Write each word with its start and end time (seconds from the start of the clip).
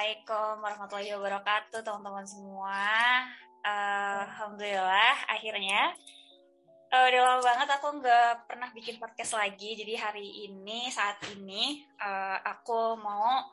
Assalamualaikum 0.00 0.64
warahmatullahi 0.64 1.12
wabarakatuh 1.12 1.80
teman-teman 1.84 2.24
semua. 2.24 2.88
Uh, 3.60 4.24
Alhamdulillah 4.24 5.28
akhirnya 5.28 5.92
uh, 6.88 7.04
udah 7.04 7.20
lama 7.20 7.40
banget 7.44 7.68
aku 7.68 8.00
nggak 8.00 8.48
pernah 8.48 8.72
bikin 8.72 8.96
podcast 8.96 9.36
lagi. 9.36 9.76
Jadi 9.76 10.00
hari 10.00 10.48
ini 10.48 10.88
saat 10.88 11.20
ini 11.36 11.84
uh, 12.00 12.40
aku 12.48 12.96
mau 12.96 13.44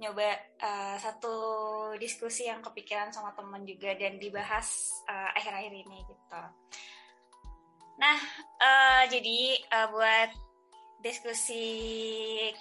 nyoba 0.00 0.40
uh, 0.56 0.96
satu 0.96 1.36
diskusi 2.00 2.48
yang 2.48 2.64
kepikiran 2.64 3.12
sama 3.12 3.36
teman 3.36 3.68
juga 3.68 3.92
dan 3.92 4.16
dibahas 4.16 4.88
akhir-akhir 5.36 5.68
uh, 5.68 5.80
ini 5.84 5.98
gitu. 6.08 6.42
Nah, 8.00 8.16
uh, 8.56 9.04
jadi 9.04 9.60
uh, 9.68 9.86
buat 9.92 10.32
diskusi 11.02 11.66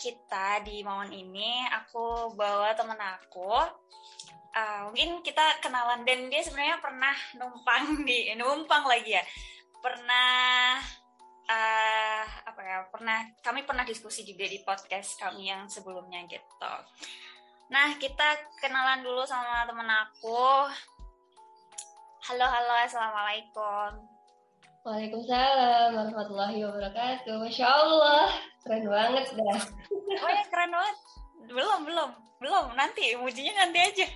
kita 0.02 0.66
di 0.66 0.82
momen 0.82 1.14
ini 1.14 1.70
aku 1.70 2.34
bawa 2.34 2.74
temen 2.74 2.98
aku. 2.98 3.54
Uh, 4.52 4.90
mungkin 4.90 5.22
kita 5.24 5.62
kenalan. 5.62 6.04
Dan 6.04 6.28
dia 6.28 6.42
sebenarnya 6.42 6.82
pernah 6.82 7.16
numpang 7.38 8.02
di 8.04 8.34
numpang 8.36 8.84
lagi 8.90 9.14
ya. 9.16 9.24
Pernah 9.80 10.82
uh, 11.46 12.24
apa 12.50 12.62
ya 12.66 12.78
pernah 12.90 13.22
kami 13.46 13.64
pernah 13.64 13.86
diskusi 13.86 14.26
juga 14.26 14.50
di 14.50 14.60
podcast 14.66 15.22
kami 15.22 15.48
yang 15.54 15.70
sebelumnya 15.70 16.26
gitu. 16.28 16.74
Nah 17.72 17.96
kita 18.02 18.58
kenalan 18.60 19.06
dulu 19.06 19.24
sama 19.24 19.70
temen 19.70 19.88
aku. 19.88 20.68
Halo 22.22 22.46
halo 22.46 22.74
assalamualaikum 22.86 24.11
Waalaikumsalam 24.82 25.94
warahmatullahi 25.94 26.66
wabarakatuh. 26.66 27.38
Masya 27.38 27.70
Allah, 27.70 28.34
keren 28.66 28.90
banget 28.90 29.30
dah. 29.38 29.62
Oh 29.94 30.32
ya 30.34 30.42
keren 30.50 30.74
banget. 30.74 30.98
Belum, 31.54 31.80
belum, 31.86 32.10
belum. 32.42 32.66
Nanti 32.74 33.14
mujinya 33.14 33.62
nanti 33.62 33.78
aja. 33.78 34.08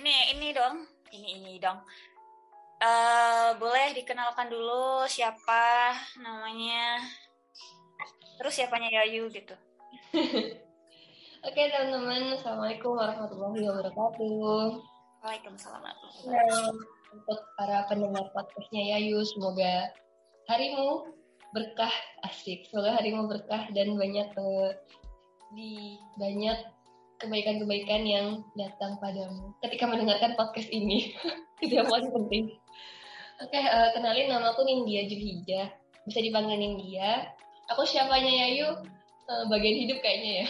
ini, 0.00 0.32
ini 0.32 0.48
dong. 0.56 0.88
Ini, 1.12 1.28
ini 1.36 1.52
dong. 1.60 1.76
Uh, 2.80 3.52
boleh 3.60 3.92
dikenalkan 3.92 4.48
dulu 4.48 5.04
siapa 5.04 5.92
namanya. 6.16 7.04
Terus 8.40 8.56
siapanya 8.56 8.88
Yayu 8.96 9.28
gitu. 9.28 9.52
Oke 11.52 11.62
teman-teman, 11.68 12.32
Assalamualaikum 12.32 12.96
warahmatullahi 12.96 13.60
wabarakatuh. 13.60 14.80
Waalaikumsalam 15.20 15.84
warahmatullahi 15.84 16.32
wabarakatuh 16.32 16.95
untuk 17.12 17.38
para 17.54 17.86
pendengar 17.86 18.30
podcastnya 18.34 18.96
Yayu. 18.96 19.22
Semoga 19.22 19.92
harimu 20.50 21.12
berkah 21.54 21.92
asik. 22.26 22.66
Semoga 22.70 22.98
harimu 22.98 23.30
berkah 23.30 23.68
dan 23.70 23.94
banyak 23.94 24.28
uh, 24.34 24.70
di 25.54 26.00
banyak 26.18 26.58
kebaikan-kebaikan 27.16 28.02
yang 28.04 28.26
datang 28.58 29.00
padamu 29.00 29.56
ketika 29.64 29.88
mendengarkan 29.88 30.34
podcast 30.34 30.68
ini. 30.74 31.14
Itu 31.64 31.80
yang 31.80 31.88
paling 31.88 32.12
penting. 32.12 32.52
Oke, 33.36 33.52
okay, 33.52 33.64
uh, 33.68 33.88
eh, 33.88 33.90
kenalin 33.92 34.32
nama 34.32 34.52
aku 34.52 34.64
Nindya 34.64 35.08
Juhija. 35.08 35.68
Bisa 36.08 36.18
dipanggil 36.24 36.56
Nindya. 36.56 37.28
Aku 37.74 37.84
siapanya 37.84 38.46
Yayu? 38.46 38.68
Uh, 39.26 39.44
bagian 39.50 39.74
hidup 39.74 39.98
kayaknya 40.00 40.44
ya. 40.44 40.46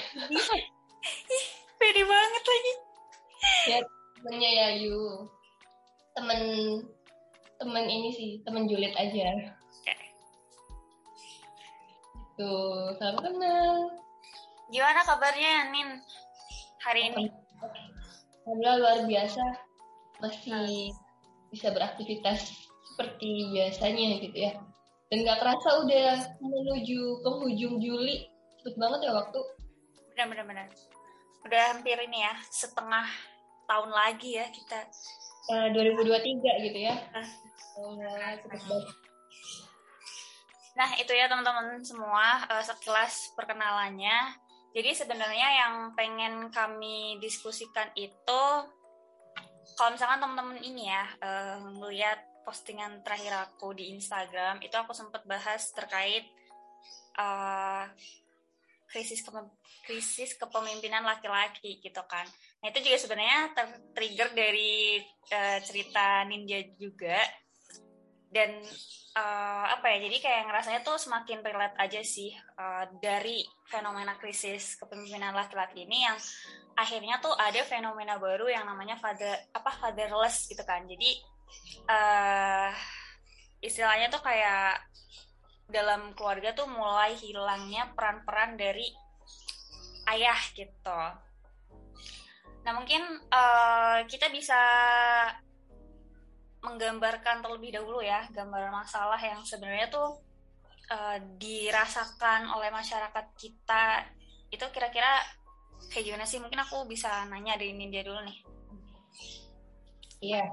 Pede 1.80 2.02
banget 2.04 2.44
lagi. 2.44 2.72
Ya, 3.66 3.78
temennya 4.20 4.50
Yayu 4.52 5.26
temen 6.16 6.40
temen 7.60 7.84
ini 7.84 8.10
sih 8.16 8.30
temen 8.42 8.64
julid 8.64 8.92
aja. 8.96 9.52
Okay. 9.84 10.10
tuh 12.40 12.96
salam 12.96 13.20
kenal. 13.20 13.92
Gimana 14.72 15.00
kabarnya 15.04 15.72
Nin 15.72 16.00
hari 16.80 17.12
ini? 17.12 17.28
Alhamdulillah 18.44 18.76
luar 18.80 18.98
biasa. 19.04 19.44
Masih 20.24 20.96
bisa 21.52 21.68
beraktivitas 21.72 22.52
seperti 22.92 23.52
biasanya 23.52 24.20
gitu 24.24 24.36
ya. 24.36 24.52
Dan 25.12 25.22
nggak 25.22 25.38
kerasa 25.38 25.84
udah 25.84 26.32
menuju 26.40 27.24
penghujung 27.24 27.76
Juli. 27.78 28.26
Cepet 28.60 28.74
banget 28.80 29.06
ya 29.06 29.12
waktu. 29.14 29.40
Benar-benar. 30.16 30.68
Udah 31.46 31.62
hampir 31.76 31.94
ini 32.08 32.24
ya 32.24 32.34
setengah 32.48 33.06
tahun 33.70 33.90
lagi 33.92 34.40
ya 34.40 34.46
kita 34.50 34.88
uh, 35.50 35.68
2023 35.72 36.66
gitu 36.70 36.78
ya. 36.78 36.94
Nah 40.76 40.90
itu 41.00 41.12
ya 41.16 41.26
teman-teman 41.26 41.80
semua 41.80 42.44
uh, 42.52 42.64
sekilas 42.64 43.32
perkenalannya. 43.32 44.36
Jadi 44.76 44.92
sebenarnya 44.92 45.48
yang 45.56 45.74
pengen 45.96 46.52
kami 46.52 47.16
diskusikan 47.16 47.88
itu, 47.96 48.42
kalau 49.72 49.90
misalkan 49.96 50.20
teman-teman 50.20 50.60
ini 50.60 50.92
ya 50.92 51.04
uh, 51.24 51.64
melihat 51.80 52.20
postingan 52.44 53.00
terakhir 53.00 53.48
aku 53.48 53.72
di 53.72 53.96
Instagram, 53.96 54.60
itu 54.60 54.76
aku 54.76 54.92
sempat 54.92 55.24
bahas 55.24 55.72
terkait 55.72 56.28
uh, 57.16 57.88
krisis 58.92 59.24
ke 59.24 59.30
krisis 59.88 60.36
kepemimpinan 60.36 61.08
laki-laki 61.08 61.80
gitu 61.80 62.04
kan. 62.04 62.28
Nah 62.66 62.74
itu 62.74 62.82
juga 62.82 62.98
sebenarnya 62.98 63.54
tertrigger 63.54 64.34
dari 64.34 64.98
uh, 65.30 65.62
cerita 65.62 66.26
ninja 66.26 66.66
juga 66.74 67.14
dan 68.26 68.58
uh, 69.14 69.70
apa 69.70 69.86
ya 69.94 70.10
jadi 70.10 70.18
kayak 70.18 70.42
ngerasanya 70.50 70.80
tuh 70.82 70.98
semakin 70.98 71.46
relate 71.46 71.78
aja 71.78 72.02
sih 72.02 72.34
uh, 72.58 72.90
dari 72.98 73.46
fenomena 73.70 74.18
krisis 74.18 74.74
kepemimpinan 74.82 75.30
laki-laki 75.30 75.86
ini 75.86 76.10
yang 76.10 76.18
akhirnya 76.74 77.22
tuh 77.22 77.38
ada 77.38 77.62
fenomena 77.62 78.18
baru 78.18 78.50
yang 78.50 78.66
namanya 78.66 78.98
father 78.98 79.46
apa 79.54 79.70
fatherless 79.78 80.50
gitu 80.50 80.66
kan 80.66 80.90
jadi 80.90 81.22
uh, 81.86 82.74
istilahnya 83.62 84.10
tuh 84.10 84.26
kayak 84.26 84.82
dalam 85.70 86.18
keluarga 86.18 86.50
tuh 86.50 86.66
mulai 86.66 87.14
hilangnya 87.14 87.94
peran-peran 87.94 88.58
dari 88.58 88.90
ayah 90.10 90.42
gitu. 90.50 91.25
Nah 92.66 92.72
mungkin 92.74 92.98
uh, 93.30 94.02
kita 94.10 94.26
bisa 94.34 94.58
menggambarkan 96.66 97.46
terlebih 97.46 97.78
dahulu 97.78 98.02
ya 98.02 98.26
gambaran 98.34 98.74
masalah 98.74 99.22
yang 99.22 99.38
sebenarnya 99.46 99.86
tuh 99.86 100.18
uh, 100.90 101.14
dirasakan 101.38 102.50
oleh 102.50 102.74
masyarakat 102.74 103.26
kita 103.38 104.02
itu 104.50 104.66
kira-kira 104.74 105.22
kayak 105.94 106.10
gimana 106.10 106.26
sih? 106.26 106.42
Mungkin 106.42 106.58
aku 106.58 106.90
bisa 106.90 107.22
nanya 107.30 107.54
dari 107.54 107.70
dia 107.86 108.02
dulu 108.02 108.18
nih. 108.26 108.38
Iya. 110.26 110.42
Yeah. 110.42 110.50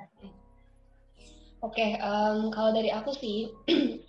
Oke, 1.63 1.79
okay, 1.79 1.91
um, 2.03 2.51
kalau 2.53 2.75
dari 2.75 2.93
aku 2.93 3.09
sih 3.15 3.49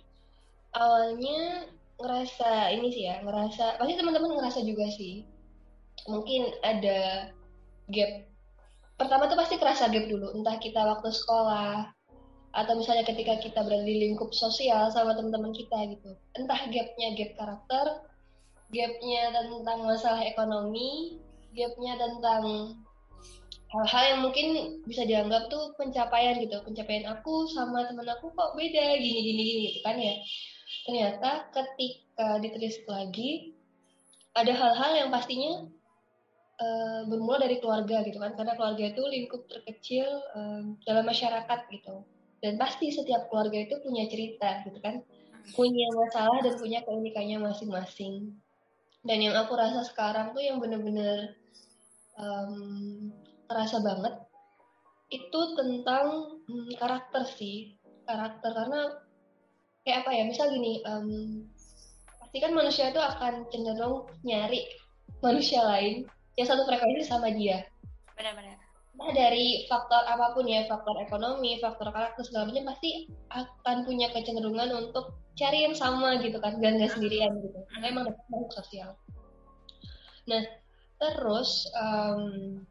awalnya 0.77 1.65
ngerasa 1.95 2.69
ini 2.75 2.91
sih 2.91 3.07
ya 3.07 3.23
ngerasa 3.23 3.79
pasti 3.79 3.95
teman-teman 3.95 4.35
ngerasa 4.35 4.59
juga 4.67 4.83
sih 4.91 5.23
mungkin 6.11 6.51
ada 6.59 7.31
gap. 7.91 8.11
Pertama 8.95 9.27
tuh 9.27 9.37
pasti 9.37 9.59
kerasa 9.59 9.91
gap 9.91 10.05
dulu 10.07 10.31
entah 10.37 10.55
kita 10.57 10.79
waktu 10.79 11.11
sekolah 11.11 11.91
atau 12.55 12.73
misalnya 12.79 13.03
ketika 13.03 13.35
kita 13.43 13.59
berada 13.67 13.83
di 13.83 14.07
lingkup 14.07 14.31
sosial 14.31 14.87
sama 14.93 15.11
teman-teman 15.13 15.51
kita 15.51 15.75
gitu. 15.91 16.15
Entah 16.39 16.61
gapnya 16.71 17.07
gap 17.19 17.31
karakter 17.35 17.85
gapnya 18.73 19.29
tentang 19.29 19.79
masalah 19.85 20.21
ekonomi 20.25 21.21
gapnya 21.55 21.95
tentang 21.95 22.75
hal-hal 23.71 24.03
yang 24.07 24.19
mungkin 24.23 24.47
bisa 24.87 25.03
dianggap 25.03 25.47
tuh 25.51 25.75
pencapaian 25.75 26.39
gitu. 26.39 26.59
Pencapaian 26.63 27.05
aku 27.11 27.47
sama 27.51 27.87
teman 27.87 28.07
aku 28.07 28.31
kok 28.31 28.55
beda 28.55 28.99
gini 28.99 29.19
gini 29.19 29.41
gini 29.43 29.61
gitu 29.71 29.79
kan 29.83 29.99
ya. 29.99 30.15
Ternyata 30.85 31.51
ketika 31.51 32.39
ditulis 32.39 32.75
lagi 32.87 33.55
ada 34.35 34.51
hal-hal 34.51 34.91
yang 34.99 35.09
pastinya 35.11 35.67
uh, 36.59 37.01
bermula 37.07 37.43
dari 37.43 37.59
keluarga 37.59 38.03
gitu 38.03 38.17
kan. 38.19 38.33
Karena 38.35 38.53
keluarga 38.55 38.83
itu 38.91 39.01
lingkup 39.03 39.47
terkecil 39.47 40.07
um, 40.35 40.79
dalam 40.83 41.05
masyarakat 41.07 41.59
gitu. 41.71 42.03
Dan 42.43 42.59
pasti 42.61 42.91
setiap 42.91 43.27
keluarga 43.31 43.57
itu 43.63 43.75
punya 43.81 44.05
cerita 44.07 44.63
gitu 44.67 44.79
kan. 44.79 45.01
Punya 45.53 45.87
masalah 45.93 46.41
dan 46.41 46.57
punya 46.57 46.81
keunikannya 46.83 47.37
masing-masing. 47.41 48.33
Dan 49.05 49.21
yang 49.21 49.37
aku 49.37 49.53
rasa 49.53 49.85
sekarang 49.85 50.33
tuh 50.33 50.41
yang 50.41 50.57
bener-bener 50.57 51.37
um, 52.17 53.13
terasa 53.45 53.77
banget 53.79 54.17
itu 55.13 55.41
tentang 55.53 56.41
um, 56.49 56.69
karakter 56.75 57.23
sih. 57.29 57.77
Karakter 58.05 58.53
karena 58.53 59.05
kayak 59.85 60.01
apa 60.01 60.11
ya 60.17 60.23
misal 60.25 60.49
gini 60.49 60.81
um, 60.89 61.09
pasti 62.17 62.37
kan 62.41 62.51
manusia 62.57 62.89
itu 62.89 62.97
akan 62.97 63.45
cenderung 63.53 64.09
nyari 64.25 64.65
manusia 65.21 65.61
lain 65.61 66.09
yang 66.35 66.47
satu 66.47 66.67
frekuensi 66.67 67.07
sama 67.07 67.31
dia. 67.31 67.63
Benar-benar. 68.15 68.59
Nah 68.95 69.11
dari 69.11 69.67
faktor 69.67 70.07
apa 70.07 70.31
pun 70.31 70.47
ya 70.47 70.63
faktor 70.71 70.95
ekonomi 71.03 71.59
faktor 71.59 71.91
karakter 71.91 72.23
segala 72.23 72.47
macam 72.47 72.71
pasti 72.71 73.11
akan 73.27 73.83
punya 73.83 74.07
kecenderungan 74.15 74.71
untuk 74.71 75.19
cari 75.35 75.67
yang 75.67 75.75
sama 75.75 76.15
gitu 76.23 76.39
kan 76.39 76.55
gak 76.63 76.79
nggak 76.79 76.95
sendirian 76.95 77.35
gitu. 77.43 77.59
Karena 77.75 77.85
emang 77.91 78.03
dapat 78.07 78.23
makhluk 78.31 78.51
sosial. 78.55 78.95
Nah 80.31 80.43
terus 80.95 81.67
um, 81.75 82.63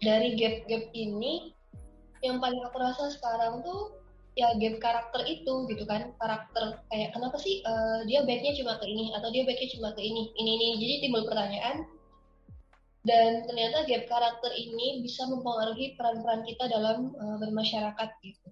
dari 0.00 0.32
gap-gap 0.40 0.88
ini 0.96 1.52
yang 2.24 2.40
paling 2.40 2.60
aku 2.64 2.80
rasa 2.80 3.12
sekarang 3.12 3.60
tuh 3.60 4.00
ya 4.32 4.56
gap 4.56 4.80
karakter 4.80 5.28
itu 5.28 5.68
gitu 5.68 5.84
kan 5.84 6.16
karakter 6.16 6.80
kayak 6.88 7.12
kenapa 7.12 7.36
sih 7.36 7.60
uh, 7.68 8.00
dia 8.08 8.24
baiknya 8.24 8.56
cuma 8.56 8.80
ke 8.80 8.88
ini 8.88 9.12
atau 9.12 9.28
dia 9.28 9.44
baiknya 9.44 9.68
cuma 9.76 9.92
ke 9.92 10.00
ini 10.00 10.32
ini 10.40 10.50
ini. 10.56 10.68
Jadi 10.80 10.94
timbul 11.04 11.28
pertanyaan 11.28 11.84
dan 13.00 13.48
ternyata 13.48 13.88
gap 13.88 14.04
karakter 14.12 14.52
ini 14.52 15.00
bisa 15.00 15.24
mempengaruhi 15.24 15.96
peran-peran 15.96 16.44
kita 16.44 16.68
dalam 16.68 17.16
uh, 17.16 17.36
bermasyarakat 17.40 18.08
gitu. 18.20 18.48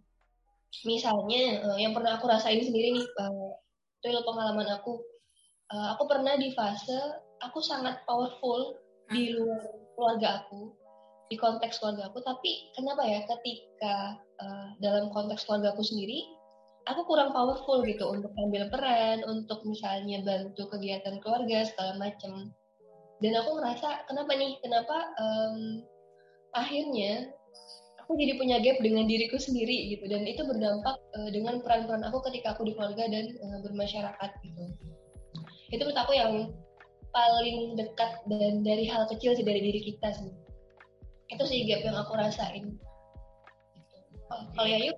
Misalnya 0.88 1.64
uh, 1.68 1.76
yang 1.76 1.92
pernah 1.92 2.16
aku 2.16 2.28
rasain 2.28 2.64
sendiri 2.64 2.96
nih 2.96 3.06
uh, 3.20 3.52
real 4.04 4.24
pengalaman 4.24 4.68
aku. 4.72 5.04
Uh, 5.68 5.92
aku 5.92 6.08
pernah 6.08 6.32
di 6.40 6.56
fase 6.56 6.96
aku 7.44 7.60
sangat 7.60 8.00
powerful 8.08 8.80
di 9.12 9.32
hmm. 9.32 9.36
luar 9.36 9.62
keluarga 9.92 10.28
aku 10.44 10.72
di 11.28 11.36
konteks 11.36 11.76
keluarga 11.84 12.08
aku. 12.08 12.24
Tapi 12.24 12.72
kenapa 12.72 13.04
ya 13.04 13.20
ketika 13.28 14.16
uh, 14.40 14.68
dalam 14.80 15.12
konteks 15.12 15.44
keluarga 15.44 15.76
aku 15.76 15.84
sendiri 15.84 16.24
aku 16.88 17.04
kurang 17.04 17.36
powerful 17.36 17.84
gitu 17.84 18.08
untuk 18.08 18.32
ambil 18.48 18.72
peran 18.72 19.20
untuk 19.28 19.60
misalnya 19.68 20.24
bantu 20.24 20.72
kegiatan 20.72 21.20
keluarga 21.20 21.68
segala 21.68 22.00
macam 22.00 22.48
dan 23.18 23.32
aku 23.34 23.50
ngerasa 23.58 24.06
kenapa 24.06 24.30
nih? 24.38 24.54
Kenapa 24.62 24.96
um, 25.18 25.82
akhirnya 26.54 27.34
aku 27.98 28.14
jadi 28.14 28.38
punya 28.38 28.56
gap 28.62 28.78
dengan 28.78 29.04
diriku 29.10 29.36
sendiri 29.36 29.90
gitu. 29.92 30.06
Dan 30.06 30.22
itu 30.24 30.46
berdampak 30.46 30.96
uh, 31.18 31.30
dengan 31.34 31.58
peran-peran 31.60 32.06
aku 32.06 32.22
ketika 32.30 32.54
aku 32.54 32.64
di 32.64 32.72
keluarga 32.78 33.10
dan 33.10 33.34
uh, 33.42 33.58
bermasyarakat 33.66 34.30
gitu. 34.46 34.64
Itu 35.74 35.82
menurut 35.82 35.98
aku 35.98 36.12
yang 36.14 36.32
paling 37.10 37.74
dekat 37.74 38.22
dan 38.30 38.62
dari 38.62 38.86
hal 38.86 39.10
kecil 39.10 39.34
sih 39.34 39.42
dari 39.42 39.60
diri 39.60 39.80
kita 39.82 40.14
sih. 40.14 40.30
Itu 41.28 41.42
sih 41.44 41.66
gap 41.66 41.82
yang 41.82 41.98
aku 41.98 42.14
rasain. 42.14 42.78
Oh, 44.30 44.42
kalau 44.54 44.68
Yayu? 44.68 44.94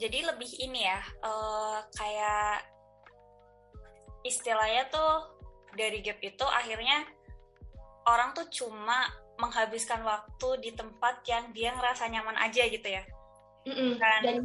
Jadi 0.00 0.26
lebih 0.26 0.50
ini 0.58 0.90
ya 0.90 0.98
uh, 1.22 1.78
kayak 1.94 2.66
istilahnya 4.26 4.90
tuh 4.90 5.30
dari 5.78 6.02
gap 6.02 6.18
itu 6.18 6.46
akhirnya 6.50 7.06
orang 8.08 8.36
tuh 8.36 8.46
cuma 8.52 9.08
menghabiskan 9.40 10.04
waktu 10.06 10.48
di 10.62 10.70
tempat 10.78 11.26
yang 11.26 11.50
dia 11.50 11.74
ngerasa 11.74 12.06
nyaman 12.06 12.38
aja 12.38 12.62
gitu 12.70 12.88
ya. 12.88 13.02
Mm-mm. 13.64 13.96
Dan, 13.96 14.20
dan 14.22 14.36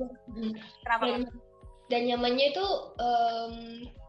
kenapa? 0.81 1.03
Dan, 1.05 1.21
dan 1.91 2.01
nyamannya 2.07 2.45
itu 2.55 2.65
um, 2.97 3.53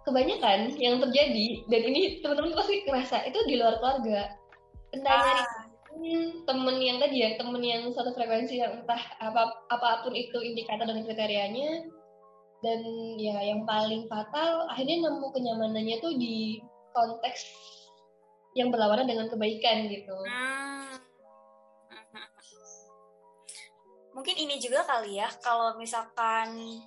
kebanyakan 0.07 0.75
yang 0.79 1.03
terjadi 1.03 1.67
dan 1.69 1.83
ini 1.85 2.01
teman-teman 2.23 2.57
pasti 2.57 2.87
kerasa 2.87 3.17
itu 3.27 3.39
di 3.51 3.59
luar 3.59 3.77
keluarga. 3.83 4.33
Entah 4.95 5.13
ah. 5.13 5.23
nyari 5.27 5.45
temen 6.47 6.77
yang 6.79 7.03
tadi 7.03 7.17
ya 7.21 7.31
temen 7.37 7.61
yang 7.61 7.91
satu 7.93 8.15
frekuensi 8.15 8.63
yang 8.63 8.85
entah 8.85 9.03
apa 9.21 9.53
apa 9.69 10.07
pun 10.07 10.15
itu 10.15 10.39
indikator 10.39 10.87
dan 10.87 11.03
kriterianya 11.03 11.91
dan 12.63 12.81
ya 13.19 13.37
yang 13.43 13.67
paling 13.67 14.07
fatal 14.07 14.71
akhirnya 14.71 15.09
nemu 15.09 15.27
kenyamanannya 15.35 15.97
tuh 15.99 16.15
di 16.17 16.63
konteks 16.95 17.43
yang 18.55 18.75
berlawanan 18.75 19.07
dengan 19.07 19.31
kebaikan 19.31 19.87
gitu. 19.87 20.15
Hmm 20.27 20.99
mungkin 24.17 24.37
ini 24.37 24.59
juga 24.59 24.85
kali 24.85 25.23
ya 25.23 25.31
kalau 25.39 25.79
misalkan 25.79 26.83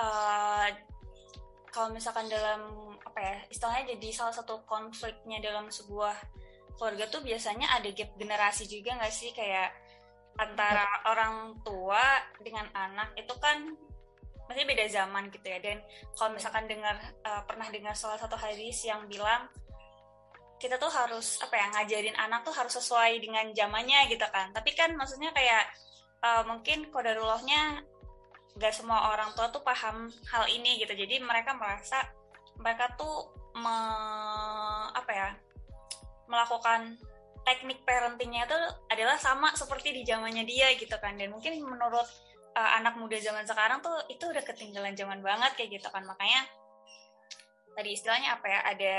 uh, 0.00 0.68
kalau 1.72 1.88
misalkan 1.92 2.28
dalam 2.28 2.68
apa 3.00 3.18
ya 3.20 3.36
istilahnya 3.48 3.96
jadi 3.96 4.08
salah 4.12 4.34
satu 4.36 4.64
konfliknya 4.64 5.40
dalam 5.40 5.68
sebuah 5.68 6.16
keluarga 6.76 7.08
tuh 7.08 7.24
biasanya 7.24 7.68
ada 7.76 7.88
gap 7.92 8.12
generasi 8.16 8.68
juga 8.68 8.96
nggak 8.96 9.12
sih? 9.12 9.32
Kayak 9.32 9.72
antara 10.40 10.84
orang 11.08 11.60
tua 11.60 12.00
dengan 12.40 12.64
anak 12.72 13.12
itu 13.16 13.32
kan 13.36 13.76
masih 14.48 14.64
beda 14.64 14.84
zaman 14.88 15.28
gitu 15.32 15.46
ya. 15.48 15.60
Dan 15.60 15.80
kalau 16.16 16.36
misalkan 16.36 16.68
dengar 16.68 16.96
uh, 17.24 17.44
pernah 17.44 17.68
dengar 17.68 17.96
salah 17.96 18.20
satu 18.20 18.36
hadis 18.36 18.84
yang 18.84 19.04
bilang 19.08 19.48
kita 20.62 20.78
tuh 20.78 20.94
harus 20.94 21.42
apa 21.42 21.58
ya 21.58 21.66
ngajarin 21.74 22.14
anak 22.14 22.46
tuh 22.46 22.54
harus 22.54 22.78
sesuai 22.78 23.18
dengan 23.18 23.50
zamannya 23.50 24.06
gitu 24.06 24.22
kan. 24.30 24.54
Tapi 24.54 24.70
kan 24.78 24.94
maksudnya 24.94 25.34
kayak 25.34 25.66
uh, 26.22 26.46
mungkin 26.46 26.86
kodarullahnya 26.94 27.82
gak 28.62 28.70
semua 28.70 29.10
orang 29.10 29.34
tua 29.34 29.50
tuh 29.50 29.66
paham 29.66 30.06
hal 30.30 30.46
ini 30.46 30.78
gitu. 30.78 30.94
Jadi 30.94 31.18
mereka 31.18 31.58
merasa 31.58 32.06
mereka 32.62 32.94
tuh 32.94 33.34
me, 33.58 33.76
apa 34.94 35.10
ya 35.10 35.28
melakukan 36.30 36.94
teknik 37.42 37.82
parentingnya 37.82 38.46
itu 38.46 38.58
adalah 38.86 39.18
sama 39.18 39.50
seperti 39.58 39.90
di 39.90 40.06
zamannya 40.06 40.46
dia 40.46 40.70
gitu 40.78 40.94
kan. 41.02 41.18
Dan 41.18 41.34
mungkin 41.34 41.58
menurut 41.58 42.06
uh, 42.54 42.70
anak 42.78 42.94
muda 43.02 43.18
zaman 43.18 43.42
sekarang 43.42 43.82
tuh 43.82 43.98
itu 44.06 44.30
udah 44.30 44.46
ketinggalan 44.46 44.94
zaman 44.94 45.18
banget 45.18 45.58
kayak 45.58 45.82
gitu 45.82 45.90
kan. 45.90 46.06
Makanya 46.06 46.46
tadi 47.74 47.98
istilahnya 47.98 48.38
apa 48.38 48.46
ya 48.46 48.60
ada 48.62 48.96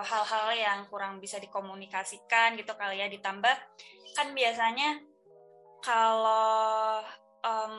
hal-hal 0.00 0.46
uh, 0.50 0.56
yang 0.56 0.80
kurang 0.88 1.22
bisa 1.22 1.40
dikomunikasikan 1.40 2.58
gitu 2.58 2.72
kali 2.76 3.00
ya 3.00 3.08
ditambah 3.08 3.56
kan 4.12 4.34
biasanya 4.34 5.00
kalau 5.80 7.00
um, 7.40 7.76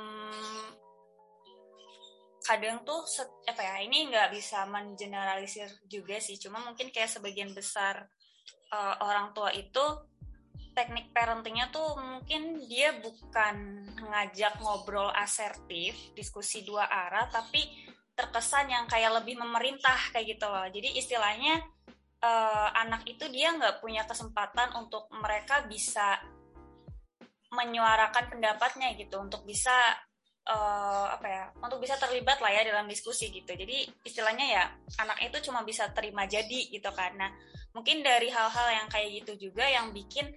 kadang 2.42 2.82
tuh 2.82 3.06
set, 3.06 3.30
apa 3.46 3.62
ya 3.62 3.76
ini 3.86 4.10
nggak 4.10 4.34
bisa 4.34 4.66
mengeneralisir 4.66 5.70
juga 5.86 6.18
sih 6.18 6.42
cuma 6.42 6.58
mungkin 6.66 6.90
kayak 6.90 7.14
sebagian 7.14 7.54
besar 7.54 8.10
uh, 8.74 8.96
orang 9.06 9.30
tua 9.38 9.54
itu 9.54 9.86
teknik 10.72 11.12
parentingnya 11.12 11.70
tuh 11.70 12.00
mungkin 12.00 12.64
dia 12.66 12.96
bukan 12.98 13.86
ngajak 14.08 14.58
ngobrol 14.64 15.12
asertif 15.12 16.16
diskusi 16.16 16.64
dua 16.64 16.88
arah 16.88 17.28
tapi 17.28 17.91
terkesan 18.16 18.70
yang 18.70 18.86
kayak 18.86 19.12
lebih 19.22 19.40
memerintah 19.40 19.98
kayak 20.12 20.38
gitu 20.38 20.46
loh. 20.46 20.68
Jadi 20.68 21.00
istilahnya 21.00 21.64
uh, 22.22 22.70
anak 22.76 23.08
itu 23.08 23.26
dia 23.32 23.56
nggak 23.56 23.80
punya 23.80 24.04
kesempatan 24.06 24.76
untuk 24.78 25.08
mereka 25.16 25.66
bisa 25.66 26.20
menyuarakan 27.52 28.32
pendapatnya 28.32 28.96
gitu, 28.96 29.20
untuk 29.20 29.44
bisa 29.44 29.74
uh, 30.48 31.08
apa 31.12 31.28
ya, 31.28 31.44
untuk 31.60 31.84
bisa 31.84 32.00
terlibat 32.00 32.40
lah 32.40 32.52
ya 32.52 32.64
dalam 32.64 32.88
diskusi 32.88 33.28
gitu. 33.28 33.52
Jadi 33.52 33.90
istilahnya 34.08 34.46
ya 34.48 34.64
anak 35.04 35.20
itu 35.24 35.52
cuma 35.52 35.66
bisa 35.68 35.92
terima 35.92 36.24
jadi 36.28 36.72
gitu. 36.72 36.88
Nah 37.18 37.32
mungkin 37.76 38.04
dari 38.04 38.28
hal-hal 38.32 38.68
yang 38.84 38.88
kayak 38.92 39.24
gitu 39.24 39.52
juga 39.52 39.64
yang 39.68 39.92
bikin 39.96 40.32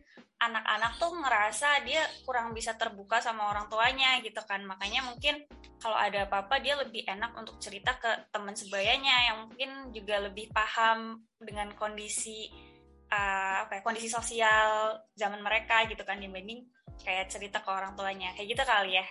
anak-anak 0.51 0.93
tuh 1.01 1.13
ngerasa 1.17 1.69
dia 1.87 2.03
kurang 2.29 2.53
bisa 2.53 2.77
terbuka 2.77 3.19
sama 3.21 3.49
orang 3.51 3.67
tuanya 3.73 4.21
gitu 4.21 4.41
kan 4.45 4.61
makanya 4.65 5.05
mungkin 5.07 5.45
kalau 5.81 5.97
ada 5.97 6.25
apa-apa 6.25 6.61
dia 6.65 6.81
lebih 6.81 7.05
enak 7.05 7.37
untuk 7.37 7.61
cerita 7.61 7.97
ke 8.01 8.33
teman 8.33 8.57
sebayanya 8.57 9.33
yang 9.33 9.37
mungkin 9.49 9.71
juga 9.93 10.21
lebih 10.25 10.49
paham 10.53 11.25
dengan 11.37 11.73
kondisi 11.77 12.49
uh, 13.13 13.69
apa 13.69 13.79
ya, 13.79 13.81
kondisi 13.85 14.09
sosial 14.09 15.01
zaman 15.13 15.45
mereka 15.45 15.85
gitu 15.89 16.01
kan 16.05 16.21
dibanding 16.21 16.65
kayak 17.05 17.29
cerita 17.29 17.61
ke 17.61 17.69
orang 17.69 17.93
tuanya 17.99 18.33
kayak 18.37 18.57
gitu 18.57 18.63
kali 18.65 18.97
ya 19.01 19.07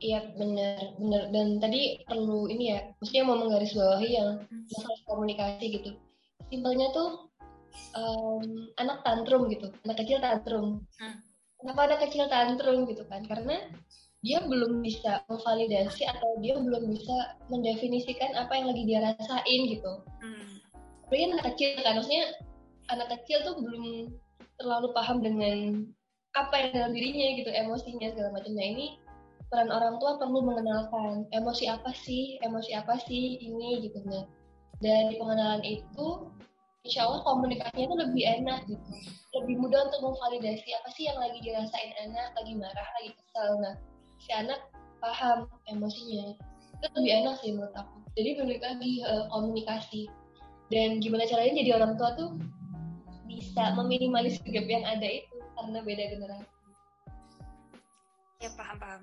Iya 0.00 0.32
benar 0.32 0.96
benar 0.96 1.28
dan 1.28 1.60
tadi 1.60 2.00
perlu 2.08 2.48
ini 2.48 2.72
ya, 2.72 2.80
maksudnya 2.96 3.24
mau 3.28 3.36
menggarisbawahi 3.36 4.08
yang 4.08 4.40
hmm. 4.48 4.64
masalah 4.72 5.00
komunikasi 5.04 5.64
gitu. 5.76 5.90
Simpelnya 6.48 6.88
tuh 6.96 7.29
um, 7.96 8.44
anak 8.78 9.02
tantrum 9.02 9.46
gitu 9.50 9.70
anak 9.86 9.96
kecil 10.00 10.18
tantrum. 10.22 10.84
Hmm. 11.00 11.16
kenapa 11.60 11.80
anak 11.92 12.00
kecil 12.08 12.24
tantrum 12.30 12.88
gitu 12.88 13.04
kan? 13.06 13.22
Karena 13.28 13.56
dia 14.20 14.44
belum 14.44 14.84
bisa 14.84 15.24
memvalidasi 15.32 16.04
atau 16.04 16.36
dia 16.44 16.56
belum 16.60 16.92
bisa 16.92 17.40
mendefinisikan 17.48 18.36
apa 18.36 18.52
yang 18.52 18.66
lagi 18.68 18.82
dia 18.84 19.00
rasain 19.00 19.60
gitu. 19.68 19.92
Hmm. 20.20 20.60
tapi 21.08 21.26
anak 21.26 21.42
kecil 21.52 21.74
kan 21.82 21.98
maksudnya 21.98 22.26
anak 22.92 23.08
kecil 23.18 23.42
tuh 23.42 23.54
belum 23.58 24.14
terlalu 24.60 24.88
paham 24.94 25.24
dengan 25.24 25.88
apa 26.38 26.54
yang 26.54 26.70
dalam 26.76 26.92
dirinya 26.94 27.26
gitu 27.42 27.50
emosinya 27.50 28.08
segala 28.14 28.30
macamnya 28.38 28.66
ini 28.70 28.86
peran 29.50 29.66
orang 29.74 29.98
tua 29.98 30.14
perlu 30.22 30.46
mengenalkan 30.46 31.26
emosi 31.34 31.66
apa 31.66 31.90
sih? 31.90 32.38
Emosi 32.38 32.70
apa 32.78 32.94
sih 33.02 33.42
ini? 33.42 33.82
Gitu. 33.82 33.98
Nah 34.06 34.22
dari 34.78 35.18
pengenalan 35.18 35.62
itu 35.66 36.30
insya 36.84 37.04
Allah 37.04 37.20
komunikasinya 37.24 37.84
itu 37.84 37.96
lebih 37.96 38.24
enak 38.40 38.60
gitu. 38.66 38.88
Lebih 39.36 39.54
mudah 39.60 39.80
untuk 39.88 40.00
memvalidasi 40.10 40.68
apa 40.74 40.88
sih 40.96 41.04
yang 41.06 41.18
lagi 41.20 41.38
dirasain 41.44 41.92
anak 42.08 42.32
lagi 42.34 42.52
marah 42.56 42.88
lagi 43.00 43.10
kesel. 43.14 43.50
Nah 43.60 43.74
si 44.20 44.30
anak 44.32 44.60
paham 45.00 45.48
emosinya. 45.68 46.36
Itu 46.80 46.86
lebih 46.96 47.12
enak 47.24 47.34
sih 47.44 47.50
menurut 47.52 47.76
aku. 47.76 47.96
Jadi 48.16 48.30
balik 48.40 48.60
lagi 48.64 48.92
uh, 49.04 49.24
komunikasi. 49.28 50.02
Dan 50.70 51.02
gimana 51.02 51.26
caranya 51.26 51.60
jadi 51.60 51.70
orang 51.82 51.98
tua 51.98 52.14
tuh 52.14 52.30
bisa 53.26 53.74
meminimalis 53.74 54.38
gap 54.46 54.66
yang 54.66 54.86
ada 54.86 55.06
itu 55.06 55.36
karena 55.58 55.78
beda 55.82 56.04
generasi. 56.14 56.50
Ya 58.40 58.50
paham 58.56 58.76
paham. 58.80 59.02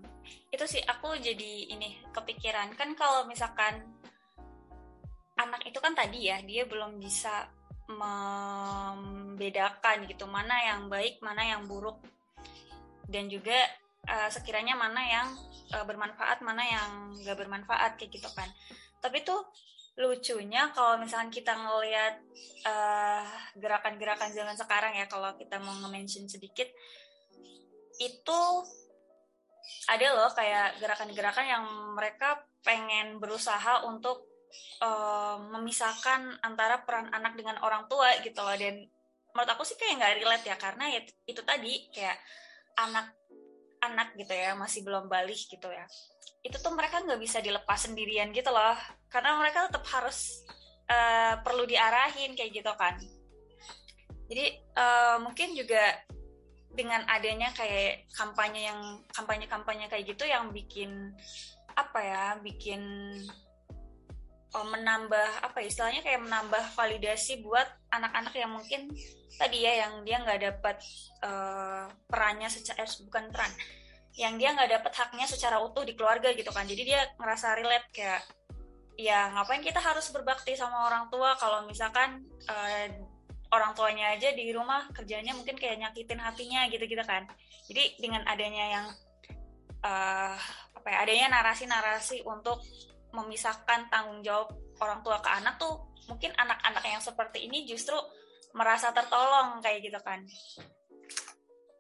Itu 0.50 0.66
sih 0.66 0.82
aku 0.82 1.14
jadi 1.22 1.70
ini 1.70 2.02
kepikiran. 2.10 2.74
Kan 2.74 2.98
kalau 2.98 3.30
misalkan 3.30 3.86
anak 5.38 5.62
itu 5.70 5.78
kan 5.78 5.94
tadi 5.94 6.34
ya 6.34 6.42
dia 6.42 6.66
belum 6.66 6.98
bisa 6.98 7.46
membedakan 7.88 9.48
gitu 10.08 10.28
mana 10.28 10.56
yang 10.64 10.92
baik 10.92 11.20
mana 11.24 11.44
yang 11.44 11.68
buruk. 11.68 12.00
Dan 13.08 13.32
juga 13.32 13.56
uh, 14.08 14.28
sekiranya 14.28 14.76
mana 14.76 15.00
yang 15.00 15.28
uh, 15.76 15.86
bermanfaat 15.88 16.44
mana 16.44 16.64
yang 16.64 17.16
gak 17.24 17.40
bermanfaat 17.40 17.96
kayak 17.96 18.12
gitu 18.20 18.28
kan. 18.36 18.52
Tapi 19.00 19.24
tuh 19.24 19.48
lucunya 19.98 20.70
kalau 20.78 21.02
misalnya 21.02 21.34
kita 21.34 21.58
ngelihat 21.58 22.22
uh, 22.70 23.26
gerakan-gerakan 23.58 24.30
zaman 24.30 24.54
sekarang 24.54 24.94
ya 24.94 25.10
kalau 25.10 25.34
kita 25.34 25.58
mau 25.58 25.74
nge-mention 25.74 26.30
sedikit 26.30 26.70
itu 27.98 28.42
ada 29.90 30.08
loh 30.14 30.30
kayak 30.38 30.78
gerakan-gerakan 30.78 31.46
yang 31.50 31.66
mereka 31.98 32.46
pengen 32.62 33.18
berusaha 33.18 33.90
untuk 33.90 34.37
uh, 34.84 35.38
memisahkan 35.58 36.42
antara 36.44 36.84
peran 36.84 37.10
anak 37.12 37.38
dengan 37.38 37.60
orang 37.64 37.86
tua 37.92 38.14
gitu 38.22 38.40
loh. 38.42 38.56
Dan 38.56 38.88
menurut 39.34 39.50
aku 39.54 39.64
sih 39.64 39.78
kayak 39.78 40.02
nggak 40.02 40.16
relate 40.24 40.46
ya 40.50 40.56
karena 40.58 40.86
ya 40.90 41.00
itu 41.30 41.42
tadi 41.46 41.74
kayak 41.94 42.18
anak 42.78 43.14
anak 43.78 44.18
gitu 44.18 44.34
ya 44.34 44.58
masih 44.58 44.82
belum 44.82 45.08
balik 45.08 45.38
gitu 45.38 45.70
ya. 45.70 45.86
Itu 46.42 46.58
tuh 46.62 46.74
mereka 46.74 47.04
nggak 47.04 47.22
bisa 47.22 47.44
dilepas 47.44 47.86
sendirian 47.86 48.34
gitu 48.34 48.50
loh. 48.50 48.78
Karena 49.12 49.38
mereka 49.38 49.70
tetap 49.70 49.86
harus 49.94 50.42
uh, 50.90 51.40
perlu 51.44 51.68
diarahin 51.68 52.34
kayak 52.34 52.52
gitu 52.64 52.74
kan. 52.76 52.98
Jadi 54.28 54.46
uh, 54.76 55.24
mungkin 55.24 55.56
juga 55.56 56.04
dengan 56.78 57.02
adanya 57.10 57.50
kayak 57.58 58.06
kampanye 58.14 58.70
yang 58.70 59.02
kampanye-kampanye 59.10 59.90
kayak 59.90 60.14
gitu 60.14 60.30
yang 60.30 60.54
bikin 60.54 61.10
apa 61.74 62.00
ya 62.02 62.26
bikin 62.42 62.82
menambah 64.64 65.44
apa 65.44 65.58
ya, 65.62 65.68
istilahnya 65.70 66.02
kayak 66.02 66.24
menambah 66.24 66.64
validasi 66.74 67.44
buat 67.44 67.68
anak-anak 67.94 68.34
yang 68.34 68.52
mungkin 68.54 68.82
tadi 69.38 69.68
ya 69.68 69.86
yang 69.86 70.02
dia 70.02 70.18
nggak 70.24 70.42
dapat 70.42 70.78
uh, 71.22 71.86
perannya 72.10 72.50
secara 72.50 72.88
eh, 72.88 73.02
bukan 73.06 73.30
peran 73.30 73.52
yang 74.18 74.34
dia 74.42 74.50
nggak 74.50 74.82
dapat 74.82 74.94
haknya 74.98 75.30
secara 75.30 75.62
utuh 75.62 75.86
di 75.86 75.94
keluarga 75.94 76.34
gitu 76.34 76.50
kan. 76.50 76.66
Jadi 76.66 76.90
dia 76.90 77.06
ngerasa 77.22 77.54
relate 77.54 77.88
kayak 77.94 78.22
ya 78.98 79.30
ngapain 79.30 79.62
kita 79.62 79.78
harus 79.78 80.10
berbakti 80.10 80.58
sama 80.58 80.90
orang 80.90 81.06
tua 81.14 81.38
kalau 81.38 81.70
misalkan 81.70 82.26
uh, 82.50 82.90
orang 83.54 83.72
tuanya 83.78 84.18
aja 84.18 84.34
di 84.34 84.50
rumah 84.50 84.90
kerjanya 84.90 85.38
mungkin 85.38 85.54
kayak 85.54 85.78
nyakitin 85.86 86.18
hatinya 86.18 86.66
gitu-gitu 86.74 87.06
kan. 87.06 87.30
Jadi 87.70 88.02
dengan 88.02 88.26
adanya 88.26 88.66
yang 88.74 88.88
uh, 89.86 90.36
apa 90.74 90.88
ya 90.90 90.98
adanya 91.06 91.28
narasi-narasi 91.38 92.26
untuk 92.26 92.58
memisahkan 93.18 93.90
tanggung 93.90 94.22
jawab 94.22 94.54
orang 94.78 95.02
tua 95.02 95.18
ke 95.18 95.30
anak 95.34 95.58
tuh 95.58 95.90
mungkin 96.06 96.30
anak-anak 96.38 96.86
yang 96.86 97.02
seperti 97.02 97.50
ini 97.50 97.66
justru 97.66 97.98
merasa 98.54 98.94
tertolong 98.94 99.60
kayak 99.60 99.90
gitu 99.90 100.00
kan 100.06 100.22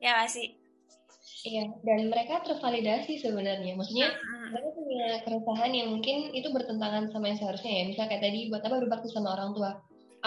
ya 0.01 0.17
masih 0.17 0.57
Iya, 1.47 1.69
dan 1.85 2.11
mereka 2.11 2.43
tervalidasi 2.43 3.21
sebenarnya. 3.21 3.77
Maksudnya 3.77 4.09
mereka 4.51 4.69
punya 4.73 5.07
keresahan 5.21 5.71
yang 5.71 5.93
mungkin 5.95 6.33
itu 6.33 6.49
bertentangan 6.51 7.13
sama 7.13 7.31
yang 7.31 7.39
seharusnya 7.39 7.71
ya. 7.71 7.83
Misalnya 7.87 8.09
kayak 8.09 8.23
tadi, 8.25 8.39
buat 8.51 8.63
apa 8.65 8.75
berbakti 8.83 9.07
sama 9.13 9.37
orang 9.37 9.51
tua? 9.53 9.71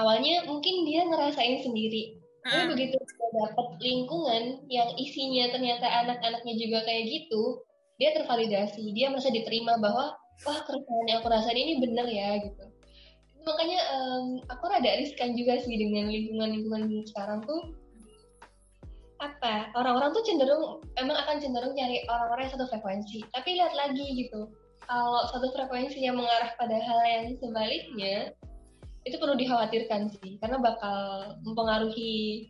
Awalnya 0.01 0.47
mungkin 0.47 0.87
dia 0.87 1.03
ngerasain 1.05 1.67
sendiri. 1.67 2.21
Tapi 2.41 2.73
begitu 2.73 2.97
dia 2.97 3.29
dapat 3.37 3.69
lingkungan 3.85 4.65
yang 4.73 4.89
isinya 4.97 5.53
ternyata 5.53 5.85
anak-anaknya 6.09 6.55
juga 6.57 6.79
kayak 6.89 7.05
gitu, 7.11 7.69
dia 8.01 8.17
tervalidasi. 8.17 8.81
Dia 8.97 9.13
merasa 9.13 9.29
diterima 9.29 9.77
bahwa, 9.77 10.17
wah 10.45 10.59
keresahan 10.65 11.07
yang 11.09 11.19
aku 11.21 11.29
rasain 11.29 11.59
ini 11.59 11.83
bener 11.83 12.07
ya 12.09 12.41
gitu. 12.41 12.65
Makanya 13.45 13.81
um, 13.97 14.25
aku 14.53 14.69
rada 14.69 15.01
riskan 15.01 15.33
juga 15.37 15.61
sih 15.61 15.77
dengan 15.77 16.13
lingkungan-lingkungan 16.13 17.05
sekarang 17.09 17.41
tuh. 17.45 17.73
Apa 19.21 19.69
orang-orang 19.77 20.17
tuh 20.17 20.25
cenderung 20.25 20.81
emang 20.97 21.17
akan 21.17 21.45
cenderung 21.45 21.77
nyari 21.77 22.05
orang-orang 22.09 22.49
yang 22.49 22.55
satu 22.57 22.67
frekuensi. 22.73 23.21
Tapi 23.37 23.49
lihat 23.57 23.73
lagi 23.77 24.05
gitu. 24.17 24.49
Kalau 24.85 25.29
satu 25.29 25.53
frekuensi 25.53 26.01
yang 26.01 26.17
mengarah 26.17 26.57
pada 26.57 26.77
hal 26.77 26.99
yang 27.05 27.25
sebaliknya 27.37 28.33
itu 29.05 29.17
perlu 29.21 29.37
dikhawatirkan 29.37 30.09
sih. 30.21 30.41
Karena 30.41 30.57
bakal 30.61 31.37
mempengaruhi 31.45 32.49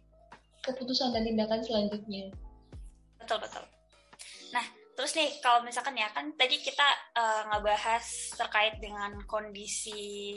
keputusan 0.63 1.11
dan 1.15 1.27
tindakan 1.27 1.63
selanjutnya. 1.63 2.31
Betul 3.19 3.43
betul 3.43 3.70
terus 5.01 5.17
nih 5.17 5.41
kalau 5.41 5.65
misalkan 5.65 5.97
ya 5.97 6.13
kan 6.13 6.29
tadi 6.37 6.61
kita 6.61 6.85
uh, 7.17 7.49
ngebahas 7.49 8.05
terkait 8.37 8.77
dengan 8.85 9.17
kondisi 9.25 10.37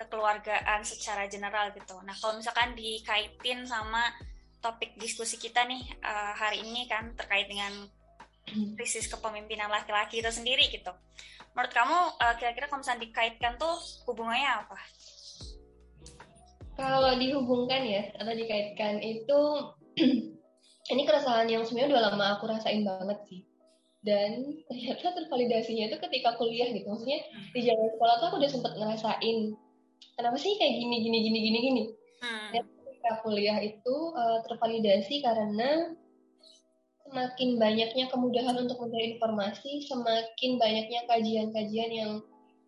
kekeluargaan 0.00 0.80
secara 0.88 1.28
general 1.28 1.68
gitu 1.76 2.00
nah 2.00 2.16
kalau 2.16 2.40
misalkan 2.40 2.72
dikaitin 2.72 3.68
sama 3.68 4.08
topik 4.64 4.96
diskusi 4.96 5.36
kita 5.36 5.68
nih 5.68 5.84
uh, 6.00 6.32
hari 6.32 6.64
ini 6.64 6.88
kan 6.88 7.12
terkait 7.12 7.44
dengan 7.44 7.92
krisis 8.80 9.04
kepemimpinan 9.12 9.68
laki-laki 9.68 10.24
itu 10.24 10.32
sendiri 10.32 10.72
gitu. 10.72 10.88
Menurut 11.52 11.72
kamu 11.76 11.98
uh, 12.16 12.34
kira-kira 12.40 12.72
kalau 12.72 12.80
misalnya 12.80 13.04
dikaitkan 13.04 13.60
tuh 13.60 13.76
hubungannya 14.08 14.64
apa? 14.64 14.78
Kalau 16.80 17.12
dihubungkan 17.20 17.84
ya 17.84 18.08
atau 18.16 18.32
dikaitkan 18.32 19.04
itu 19.04 19.40
ini 20.96 21.02
keresahan 21.04 21.50
yang 21.50 21.66
sebenarnya 21.66 21.98
udah 21.98 22.02
lama 22.08 22.26
aku 22.40 22.48
rasain 22.48 22.86
banget 22.86 23.18
sih. 23.28 23.40
Dan 23.98 24.62
ternyata 24.70 25.14
tervalidasinya 25.14 25.90
itu 25.90 25.96
ketika 25.98 26.38
kuliah 26.38 26.70
gitu. 26.70 26.86
Maksudnya 26.86 27.20
di 27.54 27.60
zaman 27.66 27.88
sekolah 27.96 28.14
tuh 28.22 28.26
aku 28.30 28.36
udah 28.38 28.50
sempet 28.50 28.72
ngerasain 28.78 29.38
kenapa 30.14 30.36
sih 30.38 30.54
kayak 30.58 30.74
gini 30.78 30.96
gini 31.02 31.18
gini 31.22 31.38
gini 31.42 31.58
gini. 31.58 31.82
Hmm. 32.22 32.50
Dan 32.54 32.64
ketika 32.66 33.12
kuliah 33.22 33.58
itu 33.62 33.94
uh, 34.14 34.38
tervalidasi 34.46 35.22
karena 35.22 35.94
semakin 37.08 37.56
banyaknya 37.56 38.04
kemudahan 38.12 38.56
untuk 38.60 38.76
mencari 38.84 39.16
informasi, 39.16 39.88
semakin 39.88 40.60
banyaknya 40.60 41.00
kajian-kajian 41.08 41.90
yang 41.90 42.12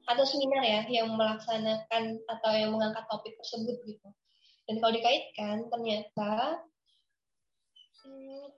atau 0.09 0.25
seminar 0.25 0.65
ya 0.65 0.81
yang 0.89 1.13
melaksanakan 1.13 2.19
atau 2.25 2.51
yang 2.57 2.73
mengangkat 2.73 3.05
topik 3.07 3.37
tersebut 3.37 3.77
gitu. 3.85 4.09
Dan 4.67 4.81
kalau 4.81 4.93
dikaitkan 4.97 5.57
ternyata 5.69 6.33
hmm, 6.57 6.80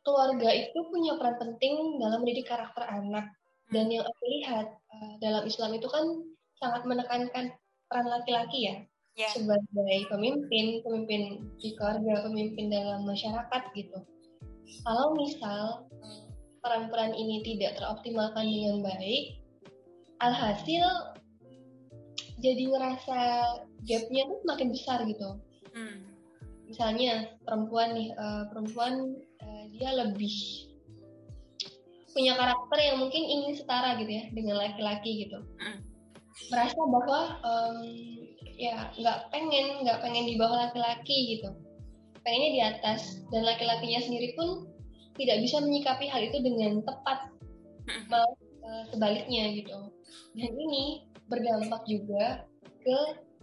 keluarga 0.03 0.51
itu 0.51 0.79
punya 0.91 1.15
peran 1.19 1.37
penting 1.39 2.03
dalam 2.03 2.23
mendidik 2.23 2.51
karakter 2.51 2.85
anak. 2.87 3.31
Dan 3.73 3.89
yang 3.89 4.05
aku 4.05 4.25
lihat 4.29 4.69
uh, 4.69 5.13
dalam 5.23 5.49
Islam 5.49 5.73
itu 5.73 5.89
kan 5.89 6.05
sangat 6.61 6.85
menekankan 6.85 7.57
peran 7.89 8.07
laki-laki 8.09 8.69
ya 8.69 8.77
yeah. 9.17 9.33
sebagai 9.33 10.09
pemimpin, 10.09 10.81
pemimpin 10.85 11.23
di 11.61 11.75
keluarga, 11.77 12.29
pemimpin 12.29 12.73
dalam 12.73 13.05
masyarakat 13.05 13.63
gitu. 13.77 13.99
Kalau 14.85 15.13
misal 15.17 15.89
peran-peran 16.63 17.13
ini 17.13 17.43
tidak 17.45 17.77
teroptimalkan 17.77 18.47
dengan 18.47 18.79
baik, 18.87 19.43
alhasil 20.23 20.85
jadi 22.41 22.63
ngerasa 22.71 23.21
gapnya 23.87 24.23
tuh 24.31 24.41
makin 24.47 24.69
besar 24.73 25.05
gitu. 25.05 25.39
Hmm. 25.75 26.12
Misalnya 26.73 27.29
perempuan 27.45 27.93
nih, 27.93 28.17
uh, 28.17 28.49
perempuan 28.49 29.13
uh, 29.45 29.65
dia 29.77 29.93
lebih 29.93 30.33
punya 32.17 32.33
karakter 32.33 32.79
yang 32.81 32.97
mungkin 32.97 33.21
ingin 33.21 33.53
setara 33.61 34.01
gitu 34.01 34.09
ya 34.09 34.25
dengan 34.33 34.57
laki-laki 34.57 35.29
gitu. 35.29 35.37
Hmm. 35.61 35.85
Merasa 36.49 36.81
bahwa 36.81 37.21
um, 37.45 37.77
ya 38.57 38.89
nggak 38.97 39.29
pengen 39.29 39.85
nggak 39.85 40.01
pengen 40.01 40.25
di 40.25 40.41
bawah 40.41 40.69
laki-laki 40.69 41.37
gitu. 41.37 41.53
Pengennya 42.25 42.51
di 42.57 42.63
atas. 42.65 43.21
Dan 43.29 43.45
laki-lakinya 43.45 44.01
sendiri 44.09 44.33
pun 44.33 44.65
tidak 45.21 45.45
bisa 45.45 45.61
menyikapi 45.61 46.09
hal 46.09 46.25
itu 46.25 46.41
dengan 46.41 46.81
tepat. 46.89 47.29
Malah 48.09 48.33
uh, 48.65 48.85
sebaliknya 48.97 49.61
gitu. 49.61 49.77
Dan 50.41 50.53
ini 50.57 51.05
berdampak 51.29 51.85
juga 51.85 52.49
ke 52.81 52.99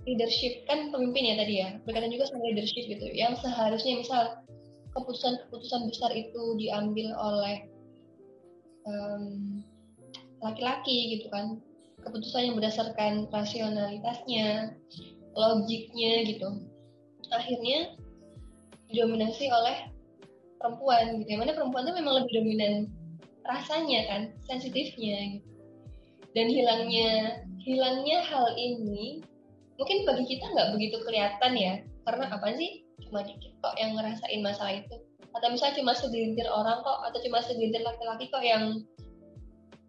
leadership 0.08 0.63
kan 0.68 0.91
pemimpin 0.94 1.34
ya 1.34 1.36
tadi 1.39 1.53
ya 1.60 1.70
berkaitan 1.84 2.12
juga 2.13 2.29
sama 2.29 2.44
leadership 2.48 2.88
gitu 2.88 3.08
yang 3.12 3.36
seharusnya 3.39 4.00
misal 4.00 4.24
keputusan-keputusan 4.96 5.82
besar 5.91 6.12
itu 6.15 6.41
diambil 6.58 7.13
oleh 7.18 7.68
laki-laki 10.41 10.98
um, 10.98 11.10
gitu 11.13 11.27
kan 11.29 11.46
keputusan 12.03 12.51
yang 12.51 12.56
berdasarkan 12.56 13.27
rasionalitasnya, 13.32 14.75
logiknya 15.36 16.13
gitu. 16.25 16.63
Akhirnya 17.29 17.94
didominasi 18.89 19.51
oleh 19.51 19.91
perempuan 20.58 21.22
gitu. 21.22 21.29
Yang 21.29 21.41
mana 21.46 21.53
perempuan 21.60 21.84
itu 21.86 21.94
memang 22.00 22.13
lebih 22.24 22.32
dominan 22.41 22.74
rasanya 23.46 24.01
kan, 24.10 24.22
sensitifnya 24.48 25.39
gitu. 25.39 25.48
Dan 26.38 26.46
hilangnya 26.48 27.41
hilangnya 27.65 28.22
hal 28.22 28.53
ini 28.53 29.25
mungkin 29.79 30.03
bagi 30.03 30.27
kita 30.27 30.45
nggak 30.51 30.69
begitu 30.75 31.00
kelihatan 31.07 31.51
ya, 31.55 31.74
karena 32.03 32.27
apa 32.36 32.51
sih? 32.59 32.83
Cuma 33.07 33.24
dikit 33.24 33.55
kok 33.63 33.79
yang 33.79 33.95
ngerasain 33.95 34.43
masalah 34.43 34.75
itu. 34.75 34.95
Atau 35.31 35.48
misalnya 35.55 35.79
cuma 35.79 35.93
segelintir 35.95 36.45
orang 36.51 36.83
kok 36.83 37.00
atau 37.07 37.19
cuma 37.24 37.39
segelintir 37.39 37.81
laki-laki 37.81 38.27
kok 38.27 38.43
yang 38.43 38.83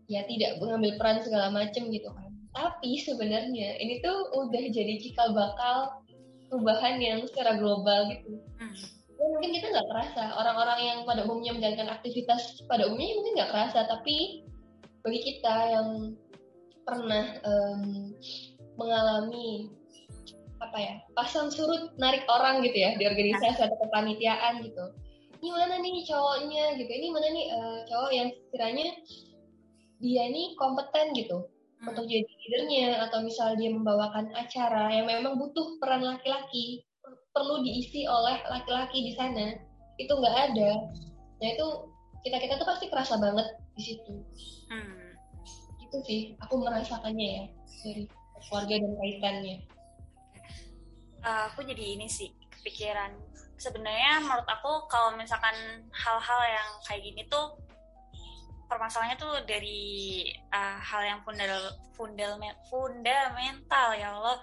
ya 0.07 0.23
tidak 0.31 0.59
mengambil 0.63 0.95
peran 0.95 1.19
segala 1.27 1.51
macam 1.51 1.91
gitu 1.91 2.07
kan. 2.07 2.31
Tapi 2.55 3.03
sebenarnya 3.03 3.79
ini 3.83 4.03
tuh 4.03 4.31
udah 4.35 4.65
jadi 4.71 4.95
cikal 5.03 5.35
bakal 5.35 6.03
perubahan 6.51 6.99
yang 6.99 7.23
secara 7.27 7.59
global 7.59 8.11
gitu. 8.11 8.43
Hmm. 8.59 8.75
Ya, 9.21 9.25
mungkin 9.37 9.51
kita 9.55 9.67
nggak 9.71 9.89
kerasa. 9.91 10.25
Orang-orang 10.35 10.79
yang 10.83 10.99
pada 11.07 11.23
umumnya 11.27 11.55
menjalankan 11.55 11.95
aktivitas 11.95 12.63
pada 12.67 12.91
umumnya 12.91 13.19
mungkin 13.23 13.35
nggak 13.39 13.53
kerasa. 13.55 13.87
Tapi 13.87 14.47
bagi 15.07 15.21
kita 15.25 15.57
yang 15.79 15.89
pernah 16.83 17.39
um, 17.47 18.13
mengalami 18.75 19.71
apa 20.61 20.77
ya 20.77 20.95
pasang 21.17 21.49
surut 21.49 21.97
narik 21.97 22.29
orang 22.29 22.61
gitu 22.61 22.77
ya 22.77 22.93
di 23.01 23.09
organisasi 23.09 23.65
atau 23.65 23.77
kepanitiaan 23.81 24.61
gitu 24.61 24.85
ini 25.41 25.49
mana 25.57 25.81
nih 25.81 26.05
cowoknya 26.05 26.65
gitu 26.77 26.93
ini 26.93 27.09
mana 27.09 27.29
nih 27.33 27.47
uh, 27.49 27.79
cowok 27.89 28.11
yang 28.13 28.29
sekiranya 28.29 28.87
dia 30.01 30.23
ini 30.29 30.53
kompeten 30.61 31.17
gitu 31.17 31.49
hmm. 31.81 31.89
untuk 31.89 32.05
jadi 32.05 32.29
leadernya 32.29 33.09
atau 33.09 33.25
misal 33.25 33.57
dia 33.57 33.73
membawakan 33.73 34.29
acara 34.37 34.93
yang 34.93 35.09
memang 35.09 35.41
butuh 35.41 35.81
peran 35.81 36.05
laki-laki 36.05 36.85
perlu 37.33 37.65
diisi 37.65 38.05
oleh 38.05 38.37
laki-laki 38.53 39.11
di 39.11 39.13
sana 39.17 39.57
itu 39.97 40.13
nggak 40.13 40.37
ada 40.53 40.71
nah 41.41 41.49
itu 41.49 41.67
kita 42.21 42.37
kita 42.37 42.61
tuh 42.61 42.69
pasti 42.69 42.93
kerasa 42.93 43.17
banget 43.17 43.49
di 43.81 43.83
situ 43.93 44.15
hmm. 44.69 45.09
itu 45.89 45.97
sih 46.05 46.21
aku 46.45 46.61
merasakannya 46.61 47.29
ya 47.33 47.45
dari 47.81 48.05
keluarga 48.45 48.75
dan 48.77 48.93
kaitannya 49.01 49.57
uh, 51.25 51.51
aku 51.53 51.65
jadi 51.65 51.99
ini 51.99 52.07
sih 52.07 52.31
kepikiran 52.61 53.13
sebenarnya 53.61 54.25
menurut 54.25 54.49
aku 54.49 54.89
kalau 54.89 55.17
misalkan 55.17 55.55
hal-hal 55.93 56.41
yang 56.49 56.69
kayak 56.89 57.03
gini 57.05 57.23
tuh 57.29 57.57
permasalahannya 58.71 59.19
tuh 59.19 59.35
dari 59.45 60.31
uh, 60.55 60.79
hal 60.79 61.03
yang 61.03 61.21
fundal 61.27 61.75
fundal 61.93 62.39
fundamental 62.71 63.89
ya 63.99 64.15
Allah 64.15 64.39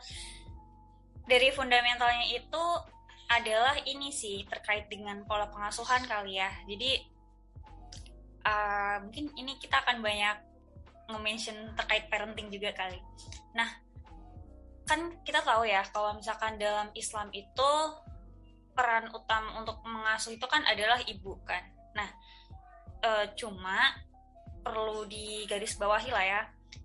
dari 1.27 1.51
fundamentalnya 1.51 2.25
itu 2.31 2.63
adalah 3.27 3.75
ini 3.83 4.07
sih 4.07 4.47
terkait 4.47 4.87
dengan 4.87 5.19
pola 5.27 5.51
pengasuhan 5.51 6.07
kali 6.07 6.39
ya. 6.39 6.47
Jadi 6.63 7.03
uh, 8.47 9.03
mungkin 9.03 9.35
ini 9.35 9.59
kita 9.59 9.83
akan 9.83 9.99
banyak 9.99 10.37
nge-mention 11.11 11.75
terkait 11.75 12.07
parenting 12.07 12.47
juga 12.47 12.71
kali. 12.71 12.99
Nah, 13.55 13.67
kan 14.87 15.19
kita 15.21 15.43
tahu 15.43 15.67
ya 15.67 15.83
kalau 15.91 16.15
misalkan 16.15 16.55
dalam 16.55 16.87
Islam 16.95 17.27
itu 17.35 17.71
peran 18.71 19.11
utama 19.11 19.59
untuk 19.59 19.83
mengasuh 19.83 20.31
itu 20.31 20.45
kan 20.47 20.63
adalah 20.63 21.01
ibu 21.03 21.35
kan. 21.43 21.61
Nah, 21.97 22.09
uh, 23.03 23.25
cuma 23.35 23.91
perlu 24.63 25.03
digarisbawahi 25.09 26.09
lah 26.13 26.25
ya. 26.25 26.41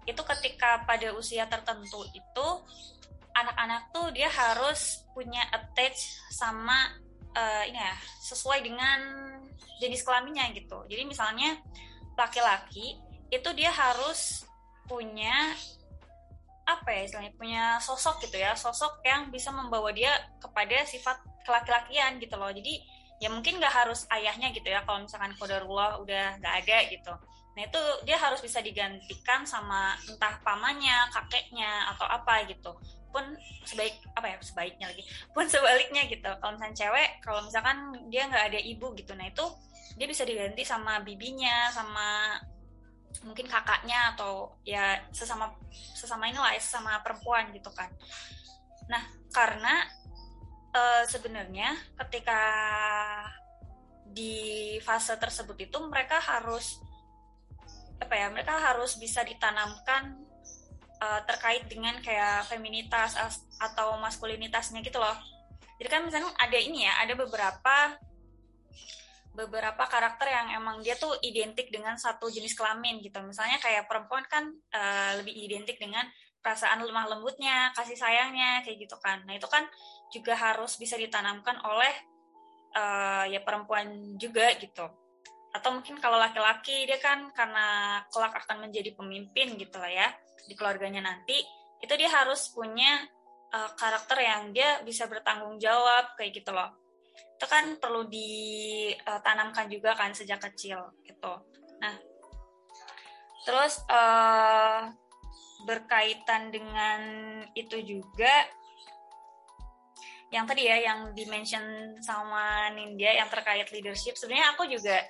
Itu 0.08 0.26
ketika 0.26 0.82
pada 0.82 1.14
usia 1.14 1.46
tertentu 1.46 2.02
itu 2.10 2.48
anak-anak 3.32 3.94
tuh 3.94 4.10
dia 4.10 4.28
harus 4.28 5.04
punya 5.14 5.40
attach 5.52 5.96
sama 6.32 6.96
uh, 7.36 7.62
ini 7.64 7.78
ya 7.78 7.96
sesuai 8.24 8.60
dengan 8.64 8.98
jenis 9.80 10.02
kelaminnya 10.02 10.50
gitu. 10.56 10.84
Jadi 10.88 11.02
misalnya 11.06 11.60
laki-laki 12.16 12.98
itu 13.32 13.48
dia 13.56 13.72
harus 13.72 14.44
punya 14.84 15.56
apa 16.62 16.88
ya 16.94 17.00
istilahnya 17.06 17.32
punya 17.34 17.64
sosok 17.82 18.22
gitu 18.22 18.38
ya 18.38 18.54
sosok 18.54 19.02
yang 19.02 19.28
bisa 19.34 19.50
membawa 19.50 19.90
dia 19.90 20.14
kepada 20.38 20.86
sifat 20.86 21.18
kelaki-lakian 21.42 22.22
gitu 22.22 22.34
loh. 22.38 22.50
Jadi 22.50 22.82
ya 23.22 23.30
mungkin 23.30 23.58
nggak 23.58 23.70
harus 23.70 24.06
ayahnya 24.10 24.50
gitu 24.50 24.66
ya 24.66 24.82
kalau 24.82 25.06
misalkan 25.06 25.34
kodarullah 25.38 25.98
udah 26.02 26.38
nggak 26.38 26.54
ada 26.66 26.78
gitu. 26.90 27.12
Nah 27.52 27.62
itu 27.68 27.82
dia 28.08 28.16
harus 28.16 28.40
bisa 28.40 28.64
digantikan 28.64 29.44
sama 29.44 29.94
entah 30.08 30.40
pamannya 30.40 31.10
kakeknya 31.12 31.92
atau 31.94 32.06
apa 32.08 32.46
gitu. 32.48 32.72
Pun 33.12 33.22
sebaik 33.68 33.98
apa 34.16 34.26
ya 34.32 34.36
sebaiknya 34.40 34.86
lagi. 34.88 35.04
Pun 35.34 35.44
sebaliknya 35.46 36.06
gitu. 36.08 36.30
Kalau 36.40 36.52
misalnya 36.56 36.76
cewek 36.78 37.10
kalau 37.20 37.40
misalkan 37.44 37.78
dia 38.08 38.26
nggak 38.30 38.54
ada 38.54 38.60
ibu 38.62 38.94
gitu 38.96 39.12
nah 39.18 39.28
itu 39.28 39.44
dia 39.96 40.08
bisa 40.08 40.24
diganti 40.24 40.64
sama 40.64 41.04
bibinya 41.04 41.68
sama 41.68 42.40
mungkin 43.20 43.44
kakaknya 43.44 44.16
atau 44.16 44.56
ya 44.64 44.96
sesama 45.12 45.52
sesama 45.92 46.32
inilah 46.32 46.56
ya 46.56 46.60
sesama 46.62 46.98
perempuan 47.04 47.52
gitu 47.52 47.68
kan 47.76 47.92
nah 48.88 49.02
karena 49.30 49.84
uh, 50.72 51.04
sebenarnya 51.06 51.76
ketika 52.00 52.40
di 54.12 54.76
fase 54.84 55.16
tersebut 55.16 55.56
itu 55.56 55.78
mereka 55.88 56.20
harus 56.20 56.80
apa 58.02 58.18
ya 58.18 58.26
mereka 58.28 58.58
harus 58.58 58.98
bisa 58.98 59.22
ditanamkan 59.22 60.18
uh, 61.02 61.20
terkait 61.26 61.66
dengan 61.66 61.98
kayak 61.98 62.46
feminitas 62.46 63.18
atau 63.58 63.98
maskulinitasnya 63.98 64.82
gitu 64.86 65.02
loh. 65.02 65.14
Jadi 65.82 65.88
kan 65.90 66.02
misalnya 66.06 66.30
ada 66.38 66.58
ini 66.58 66.86
ya, 66.86 66.94
ada 67.02 67.14
beberapa 67.18 67.98
beberapa 69.32 69.88
karakter 69.88 70.28
yang 70.28 70.60
emang 70.60 70.84
dia 70.84 70.92
tuh 70.96 71.16
identik 71.24 71.72
dengan 71.72 71.96
satu 71.96 72.28
jenis 72.28 72.52
kelamin 72.52 73.00
gitu. 73.00 73.16
Misalnya 73.24 73.56
kayak 73.58 73.88
perempuan 73.88 74.24
kan 74.28 74.52
uh, 74.52 75.12
lebih 75.20 75.32
identik 75.32 75.80
dengan 75.80 76.04
perasaan 76.44 76.84
lemah 76.84 77.08
lembutnya, 77.16 77.72
kasih 77.72 77.96
sayangnya 77.96 78.60
kayak 78.66 78.84
gitu 78.84 78.96
kan. 79.00 79.24
Nah, 79.24 79.38
itu 79.38 79.48
kan 79.48 79.64
juga 80.12 80.36
harus 80.36 80.76
bisa 80.76 81.00
ditanamkan 81.00 81.56
oleh 81.64 81.94
uh, 82.76 83.24
ya 83.24 83.40
perempuan 83.40 84.18
juga 84.20 84.52
gitu. 84.60 84.84
Atau 85.52 85.80
mungkin 85.80 85.96
kalau 86.00 86.20
laki-laki 86.20 86.84
dia 86.84 87.00
kan 87.00 87.32
karena 87.32 88.00
kelak 88.12 88.36
akan 88.36 88.68
menjadi 88.68 88.92
pemimpin 88.92 89.56
gitu 89.56 89.76
lah 89.80 89.88
ya 89.88 90.08
di 90.48 90.54
keluarganya 90.58 91.04
nanti 91.06 91.38
itu 91.82 91.94
dia 91.98 92.10
harus 92.10 92.50
punya 92.50 93.04
uh, 93.52 93.70
karakter 93.78 94.18
yang 94.22 94.50
dia 94.50 94.82
bisa 94.82 95.06
bertanggung 95.06 95.58
jawab 95.58 96.14
kayak 96.18 96.42
gitu 96.42 96.50
loh 96.50 96.81
itu 97.42 97.50
kan 97.50 97.74
perlu 97.82 98.06
ditanamkan 98.06 99.66
juga 99.66 99.98
kan 99.98 100.14
sejak 100.14 100.38
kecil 100.46 100.78
gitu. 101.02 101.32
Nah 101.82 101.98
terus 103.42 103.82
uh, 103.90 104.86
berkaitan 105.66 106.54
dengan 106.54 107.02
itu 107.58 107.82
juga 107.82 108.46
yang 110.30 110.46
tadi 110.46 110.70
ya 110.70 110.86
yang 110.86 111.10
dimention 111.18 111.98
sama 111.98 112.70
Nindya 112.78 113.18
yang 113.18 113.26
terkait 113.26 113.66
leadership 113.74 114.14
sebenarnya 114.14 114.54
aku 114.54 114.70
juga 114.70 115.02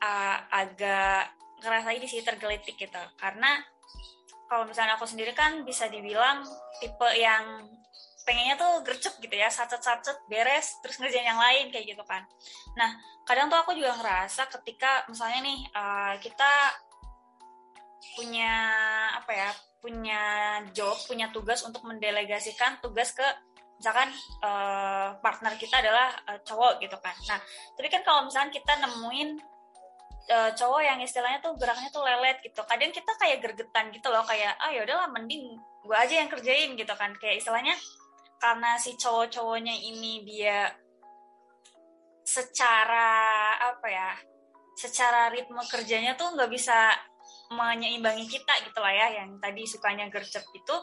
uh, 0.00 0.36
agak 0.48 1.28
ngerasa 1.60 1.92
ini 1.92 2.08
sih 2.08 2.24
tergelitik 2.24 2.80
gitu. 2.80 3.02
Karena 3.20 3.60
kalau 4.48 4.64
misalnya 4.64 4.96
aku 4.96 5.04
sendiri 5.04 5.36
kan 5.36 5.60
bisa 5.68 5.92
dibilang 5.92 6.40
tipe 6.80 7.08
yang 7.20 7.68
pengennya 8.24 8.56
tuh 8.60 8.84
gercep 8.84 9.16
gitu 9.18 9.32
ya 9.32 9.48
sacet-sacet 9.48 10.28
beres 10.28 10.76
terus 10.84 11.00
ngerjain 11.00 11.24
yang 11.24 11.40
lain 11.40 11.72
kayak 11.72 11.96
gitu 11.96 12.04
kan. 12.04 12.22
Nah 12.76 12.94
kadang 13.24 13.48
tuh 13.48 13.58
aku 13.58 13.72
juga 13.72 13.96
ngerasa 13.96 14.46
ketika 14.60 15.08
misalnya 15.08 15.40
nih 15.44 15.60
uh, 15.72 16.14
kita 16.20 16.50
punya 18.16 18.52
apa 19.16 19.32
ya 19.32 19.50
punya 19.80 20.22
job 20.76 20.96
punya 21.08 21.32
tugas 21.32 21.64
untuk 21.64 21.80
mendelegasikan 21.88 22.80
tugas 22.84 23.16
ke 23.16 23.24
misalkan 23.80 24.12
uh, 24.44 25.16
partner 25.24 25.56
kita 25.56 25.80
adalah 25.80 26.12
uh, 26.28 26.40
cowok 26.44 26.84
gitu 26.84 26.96
kan. 27.00 27.16
Nah 27.28 27.40
tapi 27.76 27.88
kan 27.88 28.04
kalau 28.04 28.28
misalkan 28.28 28.52
kita 28.52 28.72
nemuin 28.80 29.40
cowok 30.30 30.82
yang 30.86 31.02
istilahnya 31.02 31.42
tuh 31.42 31.58
geraknya 31.58 31.90
tuh 31.90 32.06
lelet 32.06 32.38
gitu 32.38 32.62
kadang 32.62 32.94
kita 32.94 33.10
kayak 33.18 33.42
gergetan 33.42 33.90
gitu 33.90 34.14
loh 34.14 34.22
kayak 34.22 34.54
ah 34.62 34.70
ya 34.70 34.86
udahlah 34.86 35.10
mending 35.10 35.58
gue 35.82 35.96
aja 35.96 36.22
yang 36.22 36.30
kerjain 36.30 36.78
gitu 36.78 36.94
kan. 36.94 37.10
Kayak 37.18 37.42
istilahnya 37.42 37.74
karena 38.40 38.80
si 38.80 38.96
cowok-cowoknya 38.96 39.76
ini 39.76 40.24
dia 40.24 40.72
secara 42.24 43.52
apa 43.60 43.86
ya 43.86 44.10
secara 44.72 45.28
ritme 45.28 45.60
kerjanya 45.68 46.16
tuh 46.16 46.32
nggak 46.32 46.48
bisa 46.48 46.96
menyeimbangi 47.52 48.24
kita 48.30 48.64
gitu 48.64 48.78
lah 48.80 48.94
ya 48.94 49.22
yang 49.22 49.36
tadi 49.42 49.66
sukanya 49.68 50.08
gercep 50.08 50.42
itu. 50.56 50.76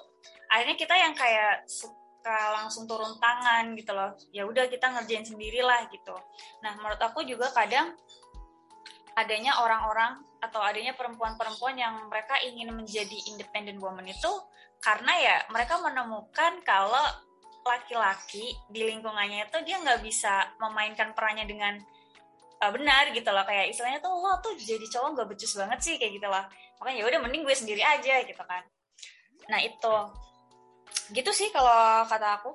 Akhirnya 0.51 0.75
kita 0.77 0.95
yang 0.95 1.15
kayak 1.17 1.65
suka 1.65 2.61
langsung 2.61 2.85
turun 2.85 3.17
tangan 3.17 3.73
gitu 3.73 3.95
loh. 3.95 4.13
Ya 4.35 4.43
udah 4.45 4.67
kita 4.69 4.91
ngerjain 4.93 5.25
sendirilah 5.25 5.87
gitu. 5.89 6.13
Nah 6.61 6.75
menurut 6.77 6.99
aku 6.99 7.23
juga 7.23 7.49
kadang 7.55 7.95
adanya 9.17 9.57
orang-orang 9.63 10.21
atau 10.43 10.61
adanya 10.61 10.93
perempuan-perempuan 10.93 11.73
yang 11.73 12.05
mereka 12.05 12.37
ingin 12.45 12.69
menjadi 12.69 13.17
independent 13.33 13.81
woman 13.81 14.05
itu 14.05 14.29
karena 14.77 15.09
ya 15.17 15.35
mereka 15.49 15.81
menemukan 15.81 16.61
kalau 16.61 17.01
laki-laki 17.67 18.55
di 18.71 18.81
lingkungannya 18.87 19.51
itu 19.51 19.57
dia 19.67 19.77
nggak 19.83 19.99
bisa 19.99 20.47
memainkan 20.63 21.11
perannya 21.11 21.43
dengan 21.43 21.75
uh, 22.63 22.71
benar 22.71 23.11
gitu 23.11 23.29
loh. 23.29 23.43
Kayak 23.43 23.75
istilahnya 23.75 23.99
tuh 23.99 24.15
lo 24.15 24.39
tuh 24.39 24.55
jadi 24.55 24.85
cowok 24.87 25.09
nggak 25.13 25.27
becus 25.35 25.53
banget 25.59 25.79
sih 25.83 25.95
kayak 25.99 26.15
gitu 26.17 26.27
loh. 26.31 26.45
Makanya 26.79 26.97
ya 27.03 27.05
udah 27.11 27.19
mending 27.27 27.43
gue 27.43 27.55
sendiri 27.55 27.83
aja 27.83 28.23
gitu 28.23 28.43
kan. 28.47 28.63
Nah 29.51 29.59
itu. 29.61 29.95
Gitu 31.11 31.31
sih 31.35 31.49
kalau 31.51 32.07
kata 32.07 32.39
aku. 32.41 32.51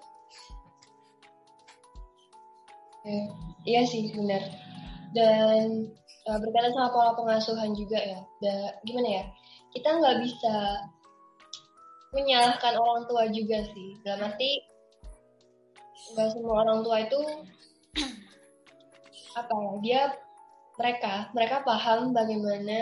Ya, 3.03 3.23
iya 3.67 3.83
sih 3.85 4.15
benar. 4.15 4.43
Dan 5.13 5.91
uh, 6.29 6.39
berkaitan 6.39 6.73
sama 6.73 6.89
pola 6.95 7.13
pengasuhan 7.19 7.75
juga 7.77 7.99
ya. 7.99 8.21
Da, 8.41 8.55
gimana 8.87 9.09
ya? 9.21 9.25
Kita 9.75 9.89
nggak 9.99 10.17
bisa 10.23 10.55
menyalahkan 12.13 12.77
orang 12.77 13.03
tua 13.09 13.25
juga 13.33 13.59
sih. 13.73 13.97
Dalam 14.05 14.31
arti 14.31 14.72
nggak 16.13 16.29
semua 16.35 16.55
orang 16.67 16.79
tua 16.83 16.97
itu 17.07 17.21
apa 19.41 19.55
ya 19.55 19.73
dia 19.81 20.03
mereka 20.77 21.31
mereka 21.37 21.57
paham 21.63 22.11
bagaimana 22.11 22.79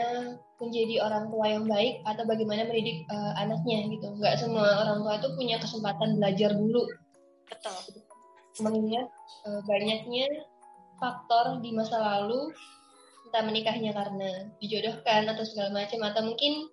menjadi 0.61 1.05
orang 1.05 1.29
tua 1.29 1.47
yang 1.49 1.65
baik 1.69 2.01
atau 2.05 2.25
bagaimana 2.25 2.65
mendidik 2.69 3.05
uh, 3.13 3.33
anaknya 3.37 3.89
gitu 3.93 4.09
nggak 4.17 4.41
semua 4.41 4.85
orang 4.87 5.05
tua 5.05 5.15
itu 5.21 5.29
punya 5.37 5.57
kesempatan 5.61 6.17
belajar 6.17 6.51
dulu 6.55 6.83
betul 7.49 7.77
mengingat 8.61 9.09
uh, 9.49 9.61
banyaknya 9.65 10.29
faktor 11.01 11.65
di 11.65 11.73
masa 11.73 11.97
lalu 11.97 12.53
entah 13.31 13.47
menikahnya 13.47 13.95
karena 13.95 14.51
dijodohkan 14.59 15.31
atau 15.31 15.45
segala 15.47 15.71
macam 15.71 16.03
atau 16.03 16.23
mungkin 16.27 16.67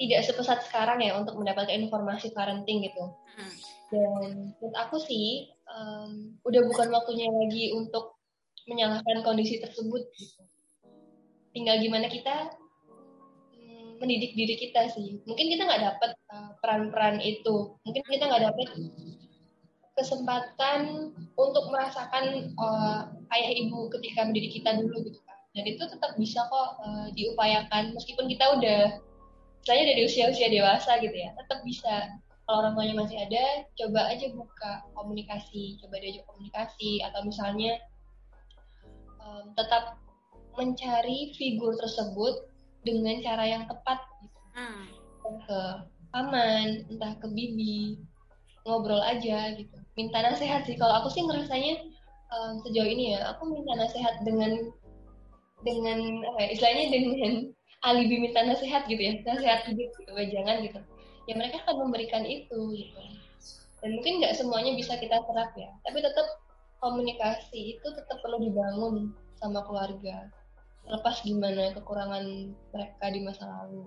tidak 0.00 0.20
sepesat 0.24 0.64
sekarang 0.64 1.04
ya 1.04 1.12
untuk 1.14 1.36
mendapatkan 1.36 1.76
informasi 1.76 2.32
parenting 2.32 2.88
gitu. 2.88 3.04
Hmm. 3.36 3.54
Dan 3.90 4.54
menurut 4.56 4.76
aku 4.78 4.96
sih 5.02 5.50
um, 5.66 6.38
udah 6.46 6.62
bukan 6.70 6.88
waktunya 6.94 7.26
lagi 7.26 7.74
untuk 7.74 8.18
menyalahkan 8.70 9.26
kondisi 9.26 9.58
tersebut. 9.58 10.06
Gitu. 10.14 10.42
Tinggal 11.50 11.82
gimana 11.82 12.06
kita 12.06 12.54
um, 13.58 13.98
mendidik 13.98 14.38
diri 14.38 14.54
kita 14.54 14.90
sih. 14.94 15.18
Mungkin 15.26 15.46
kita 15.50 15.66
nggak 15.66 15.82
dapat 15.82 16.10
uh, 16.30 16.54
peran-peran 16.62 17.18
itu. 17.18 17.74
Mungkin 17.82 18.02
kita 18.06 18.30
nggak 18.30 18.44
dapat 18.54 18.68
kesempatan 19.98 21.12
untuk 21.34 21.64
merasakan 21.68 22.54
uh, 22.56 23.10
ayah 23.36 23.52
ibu 23.52 23.90
ketika 23.98 24.24
mendidik 24.24 24.62
kita 24.62 24.78
dulu 24.78 25.02
gitu 25.02 25.18
kan. 25.26 25.38
Dan 25.50 25.64
itu 25.66 25.82
tetap 25.82 26.14
bisa 26.14 26.46
kok 26.46 26.68
uh, 26.78 27.10
diupayakan 27.10 27.90
meskipun 27.98 28.30
kita 28.30 28.54
udah 28.54 28.82
saya 29.64 29.82
dari 29.84 30.08
usia-usia 30.08 30.48
dewasa 30.48 30.96
gitu 31.04 31.12
ya 31.12 31.30
tetap 31.36 31.60
bisa 31.64 32.16
kalau 32.50 32.66
orang 32.66 32.74
tuanya 32.74 32.94
masih 32.98 33.18
ada 33.22 33.62
coba 33.78 34.10
aja 34.10 34.26
buka 34.34 34.82
komunikasi 34.98 35.78
coba 35.78 36.02
diajak 36.02 36.26
komunikasi 36.26 36.98
atau 36.98 37.22
misalnya 37.22 37.78
um, 39.22 39.54
tetap 39.54 40.02
mencari 40.58 41.30
figur 41.38 41.78
tersebut 41.78 42.50
dengan 42.82 43.22
cara 43.22 43.46
yang 43.46 43.70
tepat 43.70 44.02
gitu. 44.26 44.38
Hmm. 44.58 44.82
ke 45.46 45.60
paman 46.10 46.90
entah 46.90 47.14
ke 47.22 47.30
bibi 47.30 48.02
ngobrol 48.66 48.98
aja 48.98 49.54
gitu. 49.54 49.78
Minta 49.94 50.18
nasihat 50.18 50.66
sih. 50.66 50.74
Kalau 50.74 50.90
aku 50.98 51.14
sih 51.14 51.22
ngerasanya 51.22 51.86
um, 52.34 52.58
sejauh 52.66 52.90
ini 52.90 53.14
ya 53.14 53.30
aku 53.30 53.46
minta 53.46 53.78
nasihat 53.78 54.26
dengan 54.26 54.74
dengan 55.62 56.02
apa 56.34 56.38
ya, 56.42 56.48
istilahnya 56.50 56.86
dengan 56.90 57.32
alibi 57.86 58.26
minta 58.26 58.42
nasihat 58.42 58.90
gitu 58.90 58.98
ya. 58.98 59.22
Nasihat 59.22 59.70
hidup 59.70 59.94
gitu 60.02 60.10
jangan 60.34 60.66
gitu 60.66 60.82
ya 61.28 61.34
mereka 61.36 61.64
akan 61.66 61.88
memberikan 61.88 62.24
itu 62.24 62.58
gitu. 62.76 63.00
Dan 63.80 63.96
mungkin 63.96 64.20
nggak 64.20 64.36
semuanya 64.36 64.72
bisa 64.76 64.96
kita 65.00 65.16
serap 65.24 65.50
ya. 65.56 65.72
Tapi 65.84 65.98
tetap 66.04 66.26
komunikasi 66.80 67.76
itu 67.76 67.86
tetap 67.92 68.18
perlu 68.20 68.40
dibangun 68.40 69.12
sama 69.40 69.64
keluarga. 69.64 70.28
Lepas 70.88 71.24
gimana 71.24 71.72
kekurangan 71.76 72.24
mereka 72.72 73.04
di 73.12 73.20
masa 73.24 73.44
lalu. 73.48 73.84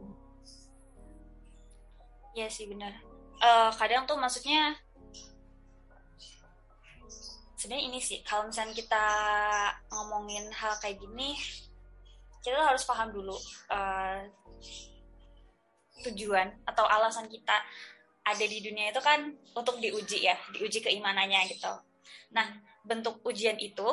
Iya 2.33 2.49
sih 2.49 2.65
benar. 2.65 2.97
Uh, 3.37 3.69
kadang 3.77 4.09
tuh 4.09 4.17
maksudnya 4.17 4.77
sebenarnya 7.63 7.85
ini 7.87 7.99
sih 8.03 8.19
kalau 8.27 8.51
misalnya 8.51 8.75
kita 8.75 9.05
ngomongin 9.87 10.51
hal 10.51 10.75
kayak 10.83 10.99
gini 10.99 11.39
kita 12.43 12.59
harus 12.59 12.83
paham 12.83 13.15
dulu 13.15 13.39
uh, 13.71 14.19
tujuan 16.01 16.49
atau 16.65 16.83
alasan 16.89 17.29
kita 17.29 17.53
ada 18.23 18.45
di 18.47 18.63
dunia 18.63 18.89
itu 18.89 19.01
kan 19.03 19.29
untuk 19.53 19.77
diuji 19.83 20.25
ya, 20.25 20.35
diuji 20.55 20.79
keimanannya 20.79 21.43
gitu. 21.51 21.69
Nah, 22.31 22.47
bentuk 22.87 23.19
ujian 23.27 23.59
itu 23.59 23.85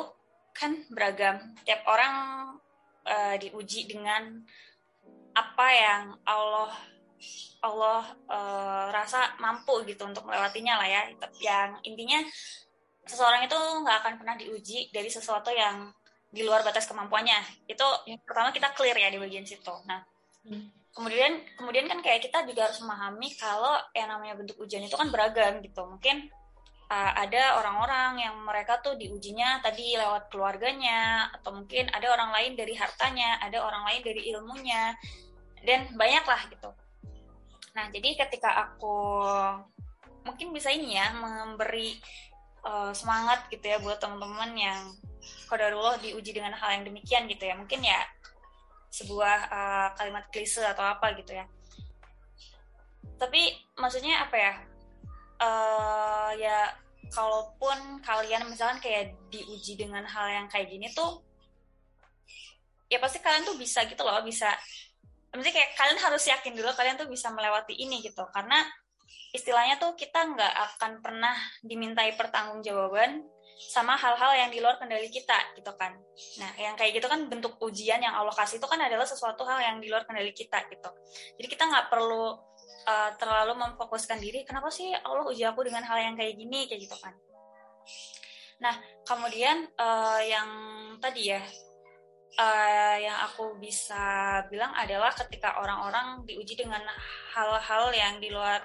kan 0.55 0.71
beragam. 0.89 1.51
Tiap 1.67 1.83
orang 1.85 2.13
uh, 3.05 3.35
diuji 3.35 3.91
dengan 3.91 4.39
apa 5.35 5.67
yang 5.71 6.03
Allah 6.27 6.71
Allah 7.61 8.03
uh, 8.25 8.87
rasa 8.89 9.35
mampu 9.37 9.83
gitu 9.85 10.07
untuk 10.07 10.23
melewatinya 10.23 10.79
lah 10.79 10.87
ya. 10.87 11.01
Yang 11.43 11.69
intinya 11.91 12.19
seseorang 13.05 13.43
itu 13.45 13.57
nggak 13.57 13.97
akan 13.99 14.13
pernah 14.15 14.35
diuji 14.39 14.89
dari 14.95 15.11
sesuatu 15.11 15.51
yang 15.51 15.91
di 16.31 16.47
luar 16.47 16.63
batas 16.63 16.87
kemampuannya 16.87 17.67
itu 17.67 17.83
ya. 18.07 18.15
pertama 18.23 18.55
kita 18.55 18.71
clear 18.71 18.95
ya 18.95 19.11
di 19.11 19.19
bagian 19.19 19.43
situ 19.43 19.75
nah 19.83 19.99
hmm. 20.47 20.80
Kemudian 20.91 21.39
kemudian 21.55 21.87
kan 21.87 22.03
kayak 22.03 22.27
kita 22.27 22.43
juga 22.43 22.67
harus 22.67 22.83
memahami 22.83 23.31
kalau 23.39 23.79
yang 23.95 24.11
namanya 24.11 24.35
bentuk 24.35 24.59
ujian 24.59 24.83
itu 24.83 24.95
kan 24.95 25.07
beragam 25.07 25.63
gitu. 25.63 25.81
Mungkin 25.87 26.27
uh, 26.91 27.11
ada 27.15 27.63
orang-orang 27.63 28.27
yang 28.27 28.35
mereka 28.43 28.83
tuh 28.83 28.99
diujinya 28.99 29.63
tadi 29.63 29.95
lewat 29.95 30.27
keluarganya 30.27 31.31
atau 31.39 31.55
mungkin 31.55 31.87
ada 31.95 32.07
orang 32.11 32.35
lain 32.35 32.51
dari 32.59 32.75
hartanya 32.75 33.39
ada 33.39 33.63
orang 33.63 33.87
lain 33.87 34.01
dari 34.03 34.21
ilmunya 34.35 34.91
dan 35.63 35.87
banyak 35.95 36.25
lah 36.27 36.41
gitu. 36.51 36.69
Nah 37.71 37.87
jadi 37.87 38.27
ketika 38.27 38.51
aku 38.67 39.23
mungkin 40.27 40.53
bisa 40.53 40.69
ini 40.69 40.99
ya 40.99 41.15
memberi 41.15 41.95
uh, 42.67 42.91
semangat 42.91 43.47
gitu 43.47 43.63
ya 43.63 43.79
buat 43.79 44.03
teman-teman 44.03 44.51
yang 44.59 44.79
kodarullah 45.47 45.97
diuji 46.03 46.35
dengan 46.35 46.51
hal 46.51 46.75
yang 46.75 46.83
demikian 46.83 47.31
gitu 47.31 47.47
ya. 47.47 47.55
Mungkin 47.55 47.79
ya 47.79 48.03
sebuah 48.91 49.37
uh, 49.47 49.89
kalimat 49.95 50.27
klise 50.27 50.59
atau 50.61 50.83
apa 50.83 51.15
gitu 51.15 51.31
ya. 51.31 51.47
Tapi 53.15 53.55
maksudnya 53.79 54.27
apa 54.27 54.35
ya? 54.35 54.53
Uh, 55.41 56.31
ya 56.37 56.69
kalaupun 57.09 58.03
kalian 58.05 58.45
misalkan 58.45 58.77
kayak 58.77 59.17
diuji 59.33 59.73
dengan 59.73 60.05
hal 60.05 60.29
yang 60.29 60.47
kayak 60.47 60.69
gini 60.69 60.85
tuh 60.93 61.25
ya 62.91 63.01
pasti 63.01 63.17
kalian 63.23 63.47
tuh 63.47 63.55
bisa 63.55 63.87
gitu 63.87 64.03
loh 64.03 64.19
bisa. 64.21 64.51
Maksudnya 65.31 65.55
kayak 65.55 65.71
kalian 65.79 65.99
harus 66.03 66.23
yakin 66.27 66.53
dulu 66.59 66.69
kalian 66.75 66.99
tuh 66.99 67.07
bisa 67.07 67.31
melewati 67.31 67.73
ini 67.79 68.03
gitu. 68.03 68.27
Karena 68.35 68.59
istilahnya 69.31 69.79
tuh 69.79 69.95
kita 69.95 70.27
nggak 70.27 70.53
akan 70.75 70.99
pernah 70.99 71.33
dimintai 71.63 72.19
pertanggungjawaban 72.19 73.23
sama 73.69 73.93
hal-hal 73.93 74.33
yang 74.33 74.49
di 74.49 74.57
luar 74.57 74.81
kendali 74.81 75.05
kita 75.13 75.53
gitu 75.53 75.69
kan. 75.77 75.93
Nah, 76.41 76.51
yang 76.57 76.73
kayak 76.73 76.97
gitu 76.97 77.05
kan 77.05 77.29
bentuk 77.29 77.61
ujian 77.61 78.01
yang 78.01 78.17
Allah 78.17 78.33
kasih 78.33 78.57
itu 78.57 78.65
kan 78.65 78.81
adalah 78.81 79.05
sesuatu 79.05 79.45
hal 79.45 79.61
yang 79.61 79.77
di 79.77 79.87
luar 79.91 80.03
kendali 80.09 80.33
kita 80.33 80.65
gitu. 80.73 80.89
Jadi 81.37 81.47
kita 81.47 81.69
nggak 81.69 81.93
perlu 81.93 82.33
uh, 82.89 83.11
terlalu 83.21 83.53
memfokuskan 83.61 84.17
diri, 84.17 84.41
kenapa 84.41 84.73
sih 84.73 84.89
Allah 84.91 85.25
uji 85.29 85.45
aku 85.45 85.61
dengan 85.61 85.85
hal 85.85 86.01
yang 86.01 86.15
kayak 86.17 86.33
gini 86.33 86.65
kayak 86.65 86.81
gitu 86.89 86.97
kan. 86.97 87.13
Nah, 88.61 88.75
kemudian 89.05 89.69
uh, 89.77 90.21
yang 90.21 90.49
tadi 91.01 91.33
ya, 91.33 91.41
uh, 92.37 92.97
yang 92.97 93.17
aku 93.29 93.57
bisa 93.57 94.41
bilang 94.49 94.73
adalah 94.77 95.13
ketika 95.13 95.61
orang-orang 95.61 96.25
diuji 96.25 96.57
dengan 96.57 96.81
hal-hal 97.33 97.93
yang 97.93 98.21
di 98.21 98.29
luar 98.29 98.61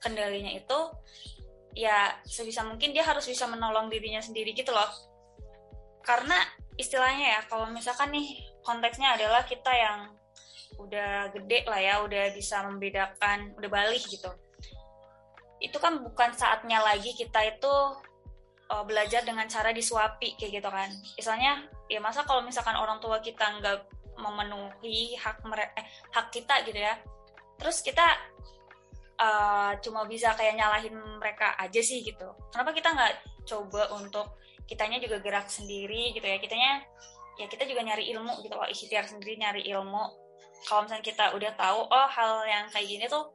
kendalinya 0.00 0.52
itu 0.52 0.78
ya 1.76 2.16
sebisa 2.24 2.64
mungkin 2.64 2.96
dia 2.96 3.04
harus 3.04 3.28
bisa 3.28 3.44
menolong 3.44 3.92
dirinya 3.92 4.24
sendiri 4.24 4.56
gitu 4.56 4.72
loh. 4.72 4.88
Karena 6.00 6.40
istilahnya 6.80 7.36
ya 7.36 7.40
kalau 7.44 7.68
misalkan 7.68 8.16
nih 8.16 8.40
konteksnya 8.64 9.20
adalah 9.20 9.44
kita 9.44 9.68
yang 9.76 10.16
udah 10.80 11.32
gede 11.36 11.68
lah 11.68 11.80
ya 11.80 11.94
udah 12.00 12.32
bisa 12.32 12.64
membedakan 12.64 13.52
udah 13.60 13.68
balik 13.68 14.00
gitu. 14.08 14.32
Itu 15.60 15.76
kan 15.76 16.00
bukan 16.00 16.32
saatnya 16.32 16.80
lagi 16.80 17.12
kita 17.12 17.44
itu 17.44 17.74
uh, 18.72 18.84
belajar 18.88 19.20
dengan 19.28 19.44
cara 19.44 19.76
disuapi 19.76 20.40
kayak 20.40 20.52
gitu 20.64 20.68
kan. 20.72 20.88
Misalnya 21.20 21.68
ya 21.92 22.00
masa 22.00 22.24
kalau 22.24 22.40
misalkan 22.40 22.76
orang 22.76 22.96
tua 23.04 23.20
kita 23.20 23.44
nggak 23.60 23.84
memenuhi 24.16 25.12
hak 25.20 25.44
mereka 25.44 25.76
eh, 25.76 25.86
hak 26.16 26.32
kita 26.32 26.64
gitu 26.64 26.80
ya. 26.80 26.96
Terus 27.60 27.84
kita 27.84 28.04
uh, 29.20 29.72
cuma 29.80 30.04
bisa 30.04 30.32
kayak 30.36 30.56
nyalahin 30.56 30.94
mereka 31.18 31.56
aja 31.56 31.80
sih 31.80 32.04
gitu. 32.04 32.28
Kenapa 32.52 32.72
kita 32.72 32.92
nggak 32.92 33.14
coba 33.48 33.92
untuk 33.96 34.36
kitanya 34.68 35.00
juga 35.00 35.20
gerak 35.20 35.48
sendiri 35.48 36.12
gitu 36.12 36.24
ya? 36.24 36.38
Kitanya 36.40 36.84
ya 37.36 37.46
kita 37.48 37.64
juga 37.68 37.84
nyari 37.84 38.12
ilmu 38.12 38.44
gitu. 38.44 38.54
Loh 38.56 38.68
ikhtiar 38.68 39.04
sendiri 39.08 39.40
nyari 39.40 39.62
ilmu. 39.72 40.04
Kalau 40.66 40.84
misalnya 40.84 41.04
kita 41.04 41.24
udah 41.36 41.52
tahu 41.54 41.80
oh 41.84 42.08
hal 42.08 42.32
yang 42.48 42.64
kayak 42.72 42.88
gini 42.88 43.04
tuh 43.06 43.28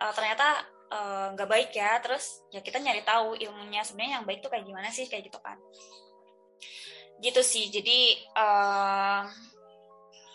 uh, 0.00 0.12
ternyata 0.16 0.66
eh, 0.92 1.26
nggak 1.36 1.48
uh, 1.48 1.52
baik 1.52 1.70
ya 1.72 2.00
terus 2.04 2.44
ya 2.52 2.60
kita 2.60 2.76
nyari 2.76 3.00
tahu 3.00 3.32
ilmunya 3.32 3.80
sebenarnya 3.80 4.20
yang 4.20 4.24
baik 4.28 4.40
tuh 4.44 4.50
kayak 4.52 4.64
gimana 4.66 4.88
sih? 4.92 5.06
Kayak 5.08 5.32
gitu 5.32 5.38
kan. 5.40 5.56
Gitu 7.22 7.40
sih. 7.44 7.70
Jadi 7.70 8.18
uh, 8.34 9.22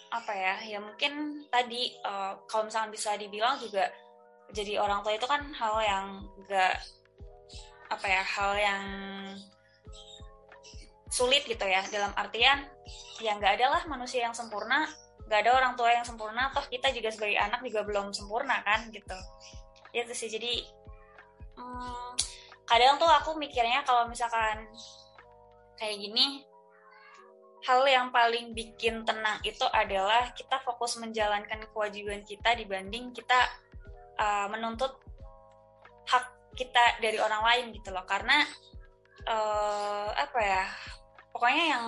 apa 0.07 0.33
ya? 0.33 0.55
Ya 0.77 0.79
mungkin 0.79 1.43
tadi 1.51 1.93
uh, 2.05 2.39
kalau 2.47 2.69
misalnya 2.69 2.93
bisa 2.93 3.17
dibilang 3.19 3.60
juga 3.60 3.91
jadi 4.55 4.79
orang 4.79 5.03
tua 5.03 5.13
itu 5.15 5.27
kan 5.27 5.43
hal 5.51 5.75
yang 5.83 6.05
gak 6.47 6.79
apa 7.88 8.05
ya 8.07 8.23
hal 8.23 8.51
yang 8.55 8.83
sulit 11.12 11.43
gitu 11.47 11.63
ya. 11.63 11.83
Dalam 11.88 12.12
artian 12.15 12.67
ya 13.23 13.33
nggak 13.36 13.57
ada 13.60 13.67
lah 13.79 13.83
manusia 13.89 14.27
yang 14.27 14.36
sempurna 14.36 14.86
nggak 15.27 15.39
ada 15.43 15.51
orang 15.60 15.73
tua 15.75 15.91
yang 15.91 16.05
sempurna 16.07 16.53
toh 16.55 16.63
kita 16.71 16.88
juga 16.95 17.12
sebagai 17.12 17.36
anak 17.36 17.60
juga 17.65 17.83
belum 17.83 18.15
sempurna 18.15 18.63
kan 18.63 18.88
gitu. 18.91 19.17
Ya 19.91 20.03
itu 20.07 20.13
sih 20.15 20.29
jadi 20.31 20.63
hmm, 21.57 22.12
kadang 22.67 22.99
tuh 22.99 23.07
aku 23.07 23.36
mikirnya 23.36 23.83
kalau 23.83 24.07
misalkan 24.07 24.67
kayak 25.79 25.97
gini 25.99 26.43
hal 27.67 27.83
yang 27.83 28.07
paling 28.15 28.55
bikin 28.55 29.03
tenang 29.03 29.39
itu 29.43 29.65
adalah 29.75 30.31
kita 30.31 30.62
fokus 30.63 30.95
menjalankan 31.01 31.67
kewajiban 31.75 32.23
kita 32.23 32.55
dibanding 32.55 33.12
kita 33.12 33.36
uh, 34.17 34.47
menuntut 34.51 34.97
hak 36.10 36.25
kita 36.58 36.99
dari 36.99 37.17
orang 37.21 37.41
lain 37.45 37.65
gitu 37.77 37.89
loh. 37.93 38.03
Karena 38.03 38.43
uh, 39.30 40.10
apa 40.13 40.39
ya 40.41 40.63
pokoknya 41.32 41.65
yang 41.71 41.86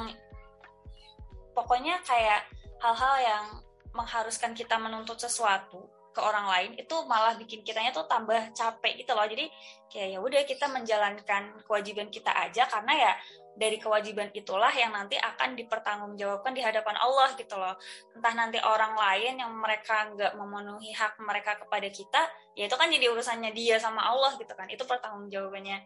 pokoknya 1.58 1.96
kayak 2.06 2.46
hal-hal 2.80 3.16
yang 3.20 3.46
mengharuskan 3.92 4.56
kita 4.56 4.78
menuntut 4.80 5.20
sesuatu 5.20 5.90
ke 6.10 6.22
orang 6.22 6.48
lain 6.50 6.72
itu 6.78 6.96
malah 7.06 7.38
bikin 7.38 7.62
kitanya 7.62 7.94
tuh 7.94 8.06
tambah 8.10 8.54
capek 8.54 9.06
gitu 9.06 9.12
loh. 9.14 9.26
Jadi 9.26 9.50
kayak 9.90 10.08
ya 10.18 10.20
udah 10.20 10.42
kita 10.46 10.66
menjalankan 10.70 11.64
kewajiban 11.66 12.10
kita 12.10 12.34
aja 12.34 12.66
karena 12.66 12.94
ya 12.96 13.12
dari 13.60 13.76
kewajiban 13.76 14.32
itulah 14.32 14.72
yang 14.72 14.96
nanti 14.96 15.20
akan 15.20 15.60
dipertanggungjawabkan 15.60 16.56
di 16.56 16.64
hadapan 16.64 16.96
Allah 16.96 17.36
gitu 17.36 17.60
loh. 17.60 17.76
Entah 18.16 18.32
nanti 18.32 18.56
orang 18.64 18.96
lain 18.96 19.44
yang 19.44 19.52
mereka 19.52 20.08
nggak 20.16 20.40
memenuhi 20.40 20.96
hak 20.96 21.20
mereka 21.20 21.60
kepada 21.60 21.92
kita 21.92 22.22
ya 22.56 22.72
itu 22.72 22.76
kan 22.80 22.88
jadi 22.88 23.12
urusannya 23.12 23.52
dia 23.52 23.76
sama 23.76 24.00
Allah 24.08 24.40
gitu 24.40 24.56
kan. 24.56 24.72
Itu 24.72 24.88
pertanggungjawabannya 24.88 25.78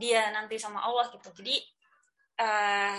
dia 0.00 0.32
nanti 0.32 0.56
sama 0.56 0.80
Allah 0.80 1.12
gitu. 1.12 1.28
Jadi 1.36 1.60
uh, 2.40 2.96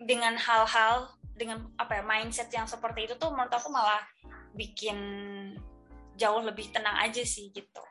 dengan 0.00 0.40
hal-hal 0.40 1.12
dengan 1.36 1.68
apa 1.76 2.00
ya 2.00 2.02
mindset 2.02 2.48
yang 2.48 2.64
seperti 2.64 3.12
itu 3.12 3.14
tuh 3.20 3.28
menurut 3.28 3.52
aku 3.52 3.68
malah 3.68 4.00
bikin 4.56 4.96
jauh 6.16 6.40
lebih 6.40 6.72
tenang 6.72 6.96
aja 6.96 7.20
sih 7.20 7.52
gitu. 7.52 7.84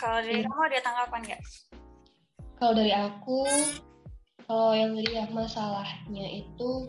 Kalau 0.00 0.18
dari 0.24 0.40
hmm. 0.40 0.48
kamu 0.48 0.62
ada 0.72 0.78
tanggapan 0.80 1.20
nggak? 1.28 1.42
Kalau 2.56 2.72
dari 2.72 2.92
aku, 2.96 3.40
kalau 4.48 4.72
yang 4.72 4.92
lihat 4.96 5.28
masalahnya 5.28 6.26
itu 6.40 6.88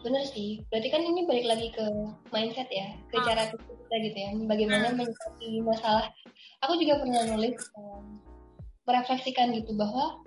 bener 0.00 0.24
sih. 0.24 0.64
Berarti 0.72 0.88
kan 0.88 1.04
ini 1.04 1.28
balik 1.28 1.44
lagi 1.44 1.68
ke 1.76 1.84
mindset 2.32 2.72
ya, 2.72 2.96
ke 3.12 3.20
hmm. 3.20 3.24
cara 3.28 3.52
kita 3.52 3.94
gitu 4.00 4.16
ya, 4.16 4.30
bagaimana 4.48 4.86
hmm. 4.90 4.96
menyikapi 4.96 5.60
masalah. 5.60 6.08
Aku 6.64 6.80
juga 6.80 7.04
pernah 7.04 7.28
nulis 7.28 7.56
um, 7.76 8.20
merefleksikan 8.88 9.52
gitu 9.52 9.76
bahwa 9.76 10.24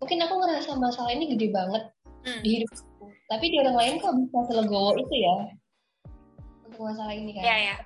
mungkin 0.00 0.22
aku 0.22 0.34
ngerasa 0.38 0.70
masalah 0.78 1.10
ini 1.10 1.34
gede 1.34 1.50
banget 1.50 1.82
hmm. 2.24 2.40
di 2.44 2.48
hidupku 2.60 3.06
tapi 3.26 3.44
di 3.50 3.56
orang 3.58 3.76
lain 3.76 3.94
kok 3.98 4.14
bisa 4.14 4.38
selegowo 4.52 4.94
itu 4.94 5.14
ya 5.18 5.36
untuk 6.68 6.80
masalah 6.84 7.14
ini 7.14 7.30
kan 7.34 7.42
ya, 7.42 7.56
ya. 7.72 7.76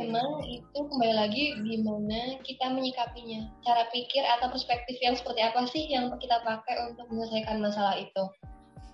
Memang 0.00 0.42
itu 0.46 0.78
kembali 0.78 1.14
lagi 1.14 1.44
gimana 1.62 2.40
kita 2.42 2.66
menyikapinya 2.72 3.46
cara 3.62 3.86
pikir 3.94 4.22
atau 4.38 4.50
perspektif 4.50 4.98
yang 4.98 5.14
seperti 5.14 5.40
apa 5.42 5.66
sih 5.70 5.86
yang 5.86 6.10
kita 6.18 6.42
pakai 6.42 6.90
untuk 6.90 7.06
menyelesaikan 7.10 7.62
masalah 7.62 7.94
itu 7.98 8.24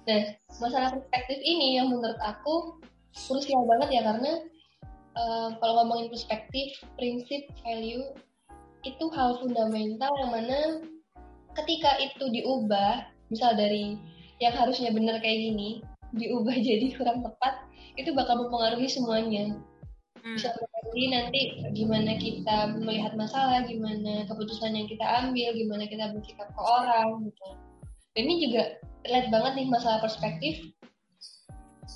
nah 0.09 0.23
masalah 0.59 0.91
perspektif 0.97 1.39
ini 1.41 1.81
yang 1.81 1.93
menurut 1.93 2.19
aku 2.25 2.81
krusial 3.15 3.65
banget 3.69 4.01
ya 4.01 4.03
karena 4.07 4.33
uh, 5.17 5.49
kalau 5.61 5.85
ngomongin 5.85 6.09
perspektif 6.13 6.79
prinsip 6.97 7.49
value 7.65 8.05
itu 8.85 9.05
hal 9.13 9.37
fundamental 9.45 10.09
yang 10.25 10.33
mana 10.33 10.59
ketika 11.59 11.99
itu 12.01 12.25
diubah, 12.31 13.05
misal 13.29 13.53
dari 13.59 13.99
yang 14.41 14.55
harusnya 14.57 14.95
benar 14.95 15.21
kayak 15.21 15.39
gini, 15.51 15.85
diubah 16.17 16.57
jadi 16.69 16.95
kurang 16.97 17.21
tepat, 17.21 17.67
itu 17.99 18.11
bakal 18.17 18.47
mempengaruhi 18.47 18.89
semuanya. 18.89 19.59
Hmm. 20.21 20.37
Bisa 20.37 20.53
mempengaruhi 20.53 21.07
nanti 21.09 21.41
gimana 21.73 22.13
kita 22.21 22.57
melihat 22.77 23.13
masalah, 23.17 23.65
gimana 23.65 24.29
keputusan 24.29 24.77
yang 24.77 24.87
kita 24.87 25.05
ambil, 25.05 25.49
gimana 25.57 25.85
kita 25.89 26.13
bersikap 26.13 26.49
ke 26.53 26.63
orang 26.63 27.25
gitu. 27.29 27.49
Dan 28.17 28.23
ini 28.29 28.35
juga 28.51 28.63
terlihat 29.07 29.27
banget 29.33 29.53
nih 29.61 29.67
masalah 29.73 29.99
perspektif. 30.05 30.55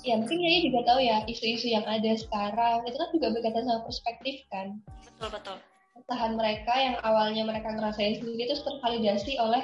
Ya 0.03 0.19
mungkin 0.21 0.37
dia 0.37 0.61
juga 0.65 0.79
tahu 0.85 0.99
ya 1.01 1.23
isu-isu 1.25 1.71
yang 1.71 1.85
ada 1.87 2.11
sekarang 2.13 2.85
itu 2.85 2.97
kan 2.97 3.09
juga 3.15 3.27
berkaitan 3.33 3.65
sama 3.65 3.81
perspektif 3.87 4.35
kan. 4.49 4.77
Betul 5.01 5.29
betul 5.33 5.57
kesalahan 6.05 6.33
mereka 6.35 6.73
yang 6.75 6.95
awalnya 7.01 7.43
mereka 7.47 7.71
ngerasain 7.71 8.19
sendiri 8.19 8.51
itu 8.51 8.61
tervalidasi 8.61 9.39
oleh 9.39 9.63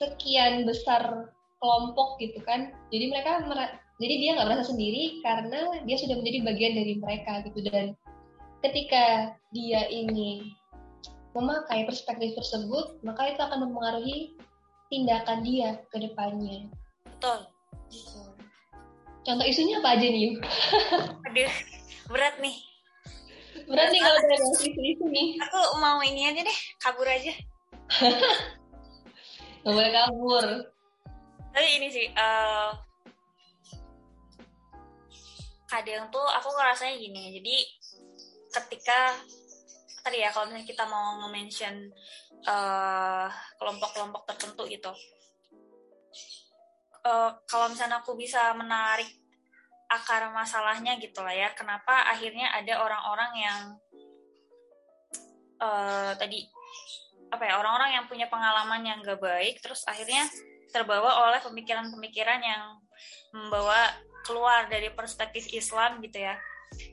sekian 0.00 0.64
besar 0.64 1.30
kelompok 1.60 2.16
gitu 2.18 2.40
kan 2.42 2.72
jadi 2.88 3.12
mereka 3.12 3.44
jadi 4.00 4.14
dia 4.16 4.30
nggak 4.34 4.48
merasa 4.48 4.72
sendiri 4.72 5.20
karena 5.20 5.60
dia 5.84 5.96
sudah 6.00 6.16
menjadi 6.16 6.38
bagian 6.48 6.72
dari 6.74 6.94
mereka 6.96 7.32
gitu 7.44 7.60
dan 7.68 7.92
ketika 8.64 9.36
dia 9.52 9.84
ini 9.92 10.56
memakai 11.36 11.84
perspektif 11.84 12.32
tersebut 12.34 12.98
maka 13.04 13.30
itu 13.30 13.40
akan 13.44 13.68
mempengaruhi 13.68 14.34
tindakan 14.88 15.44
dia 15.44 15.78
ke 15.92 16.00
depannya 16.00 16.66
betul 17.04 17.38
gitu. 17.92 18.20
contoh 19.22 19.46
isunya 19.46 19.78
apa 19.78 19.94
aja 19.94 20.06
nih 20.08 20.34
aduh 21.28 21.52
berat 22.10 22.36
nih 22.40 22.56
Berarti 23.70 23.96
kalau 24.02 24.18
udah 24.18 24.34
ada 24.34 24.46
isu-isu 24.66 25.06
nih. 25.10 25.28
Aku 25.46 25.78
mau 25.78 26.02
ini 26.02 26.26
aja 26.26 26.42
deh, 26.42 26.58
kabur 26.82 27.06
aja. 27.06 27.30
Gak 29.62 29.74
boleh 29.74 29.92
kabur. 29.94 30.46
Tapi 31.54 31.68
ini 31.78 31.88
sih, 31.90 32.06
uh, 32.14 32.74
kadang 35.70 36.10
tuh 36.10 36.26
aku 36.26 36.50
ngerasanya 36.50 36.98
gini, 36.98 37.38
jadi 37.38 37.56
ketika 38.50 39.14
tadi 40.02 40.26
ya 40.26 40.34
kalau 40.34 40.50
misalnya 40.50 40.66
kita 40.66 40.84
mau 40.90 41.22
nge-mention 41.22 41.94
uh, 42.50 43.30
kelompok-kelompok 43.62 44.26
tertentu 44.26 44.66
gitu, 44.66 44.90
uh, 47.06 47.30
kalau 47.46 47.70
misalnya 47.70 48.02
aku 48.02 48.18
bisa 48.18 48.50
menarik 48.58 49.08
akar 49.90 50.30
masalahnya 50.30 50.94
gitu 51.02 51.18
lah 51.18 51.34
ya 51.34 51.50
kenapa 51.58 52.06
akhirnya 52.06 52.46
ada 52.54 52.78
orang-orang 52.78 53.32
yang 53.34 53.60
uh, 55.58 56.14
tadi 56.14 56.46
apa 57.30 57.42
ya 57.46 57.58
orang-orang 57.58 57.98
yang 57.98 58.04
punya 58.06 58.26
pengalaman 58.30 58.86
yang 58.86 59.02
gak 59.02 59.18
baik 59.18 59.58
terus 59.58 59.82
akhirnya 59.90 60.26
terbawa 60.70 61.26
oleh 61.30 61.42
pemikiran-pemikiran 61.42 62.38
yang 62.38 62.78
membawa 63.34 63.90
keluar 64.26 64.68
dari 64.68 64.92
perspektif 64.92 65.48
Islam 65.52 66.00
gitu 66.04 66.20
ya. 66.20 66.36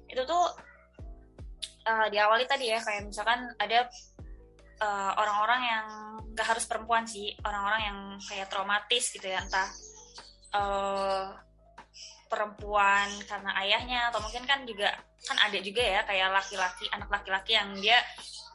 Itu 0.07 0.23
tuh 0.25 0.45
uh, 1.87 2.07
diawali 2.11 2.45
tadi 2.45 2.71
ya 2.71 2.79
kayak 2.83 3.07
misalkan 3.07 3.47
ada 3.57 3.87
uh, 4.83 5.11
orang-orang 5.17 5.61
yang 5.63 5.87
gak 6.37 6.47
harus 6.53 6.65
perempuan 6.69 7.07
sih 7.07 7.33
orang-orang 7.41 7.81
yang 7.81 7.99
kayak 8.21 8.47
traumatis 8.51 9.09
gitu 9.09 9.25
ya 9.25 9.41
entah 9.41 9.69
uh, 10.53 11.33
perempuan 12.27 13.07
karena 13.25 13.51
ayahnya 13.63 13.99
atau 14.11 14.19
mungkin 14.19 14.43
kan 14.43 14.67
juga 14.67 14.91
kan 15.23 15.37
ada 15.47 15.57
juga 15.63 15.81
ya 15.81 16.01
kayak 16.03 16.29
laki-laki 16.29 16.85
anak 16.91 17.09
laki-laki 17.09 17.55
yang 17.55 17.71
dia 17.79 17.97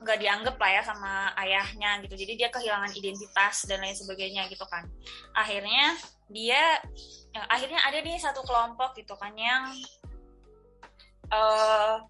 nggak 0.02 0.18
dianggap 0.18 0.56
lah 0.58 0.70
ya 0.70 0.82
sama 0.82 1.30
ayahnya 1.38 2.02
gitu. 2.04 2.14
Jadi 2.18 2.32
dia 2.36 2.48
kehilangan 2.50 2.92
identitas 2.92 3.64
dan 3.70 3.80
lain 3.80 3.96
sebagainya 3.96 4.50
gitu 4.50 4.66
kan. 4.66 4.84
Akhirnya 5.32 5.96
dia 6.28 6.82
ya, 7.32 7.40
akhirnya 7.48 7.80
ada 7.86 7.98
nih 8.02 8.18
satu 8.18 8.42
kelompok 8.42 8.98
gitu 8.98 9.14
kan 9.16 9.32
yang 9.38 9.70
uh, 11.30 12.02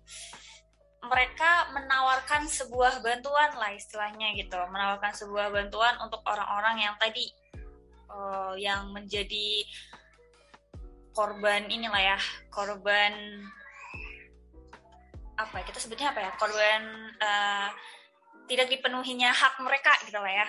mereka 1.03 1.69
menawarkan 1.75 2.47
sebuah 2.47 3.03
bantuan 3.05 3.51
lah 3.55 3.71
istilahnya 3.77 4.35
gitu. 4.39 4.59
Menawarkan 4.73 5.13
sebuah 5.13 5.53
bantuan 5.53 5.95
untuk 6.01 6.25
orang-orang 6.25 6.89
yang 6.89 6.95
tadi 6.97 7.29
uh, 8.11 8.55
yang 8.57 8.91
menjadi 8.91 9.67
korban 11.13 11.69
inilah 11.69 12.17
ya 12.17 12.19
korban 12.49 13.13
apa 15.43 15.55
ya 15.61 15.65
kita 15.67 15.79
sebutnya 15.83 16.15
apa 16.15 16.21
ya 16.23 16.31
korban 16.39 16.83
uh, 17.19 17.69
tidak 18.47 18.71
dipenuhinya 18.71 19.31
hak 19.31 19.59
mereka 19.63 19.93
gitu 20.07 20.19
lah 20.19 20.31
ya. 20.31 20.47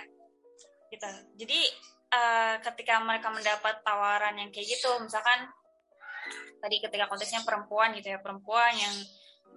Gitu. 0.93 1.09
Jadi 1.45 1.59
uh, 2.13 2.55
ketika 2.61 3.01
mereka 3.01 3.33
mendapat 3.33 3.81
tawaran 3.81 4.37
yang 4.37 4.49
kayak 4.53 4.69
gitu 4.77 4.89
misalkan 5.01 5.49
tadi 6.61 6.79
ketika 6.79 7.09
konteksnya 7.11 7.43
perempuan 7.43 7.91
gitu 7.97 8.13
ya 8.13 8.19
perempuan 8.23 8.71
yang 8.77 8.95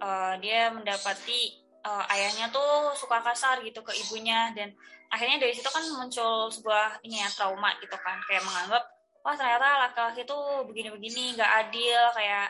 uh, 0.03 0.33
dia 0.43 0.73
mendapati 0.73 1.55
uh, 1.85 2.03
ayahnya 2.11 2.51
tuh 2.51 2.91
suka 2.97 3.23
kasar 3.23 3.63
gitu 3.63 3.79
ke 3.85 3.95
ibunya 3.95 4.51
dan 4.51 4.75
akhirnya 5.07 5.39
dari 5.39 5.55
situ 5.55 5.69
kan 5.71 5.85
muncul 5.95 6.51
sebuah 6.51 6.99
ini 7.05 7.21
ya 7.23 7.29
trauma 7.31 7.71
gitu 7.79 7.95
kan. 8.01 8.17
Kayak 8.25 8.43
menganggap 8.43 8.83
wah 9.23 9.35
ternyata 9.35 9.87
laki-laki 9.87 10.21
tuh 10.27 10.65
begini-begini 10.67 11.37
nggak 11.37 11.51
adil. 11.67 12.01
Kayak 12.17 12.47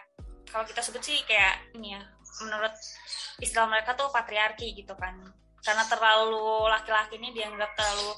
kalau 0.47 0.63
kita 0.63 0.81
sebut 0.81 1.03
sih 1.03 1.19
kayak 1.27 1.59
ini 1.75 1.99
ya 1.99 2.01
menurut 2.45 2.73
istilah 3.41 3.69
mereka 3.69 3.93
tuh 3.93 4.09
patriarki 4.09 4.73
gitu 4.77 4.93
kan. 4.97 5.13
Karena 5.61 5.83
terlalu 5.89 6.69
laki-laki 6.69 7.19
ini 7.19 7.33
dianggap 7.35 7.75
terlalu 7.75 8.11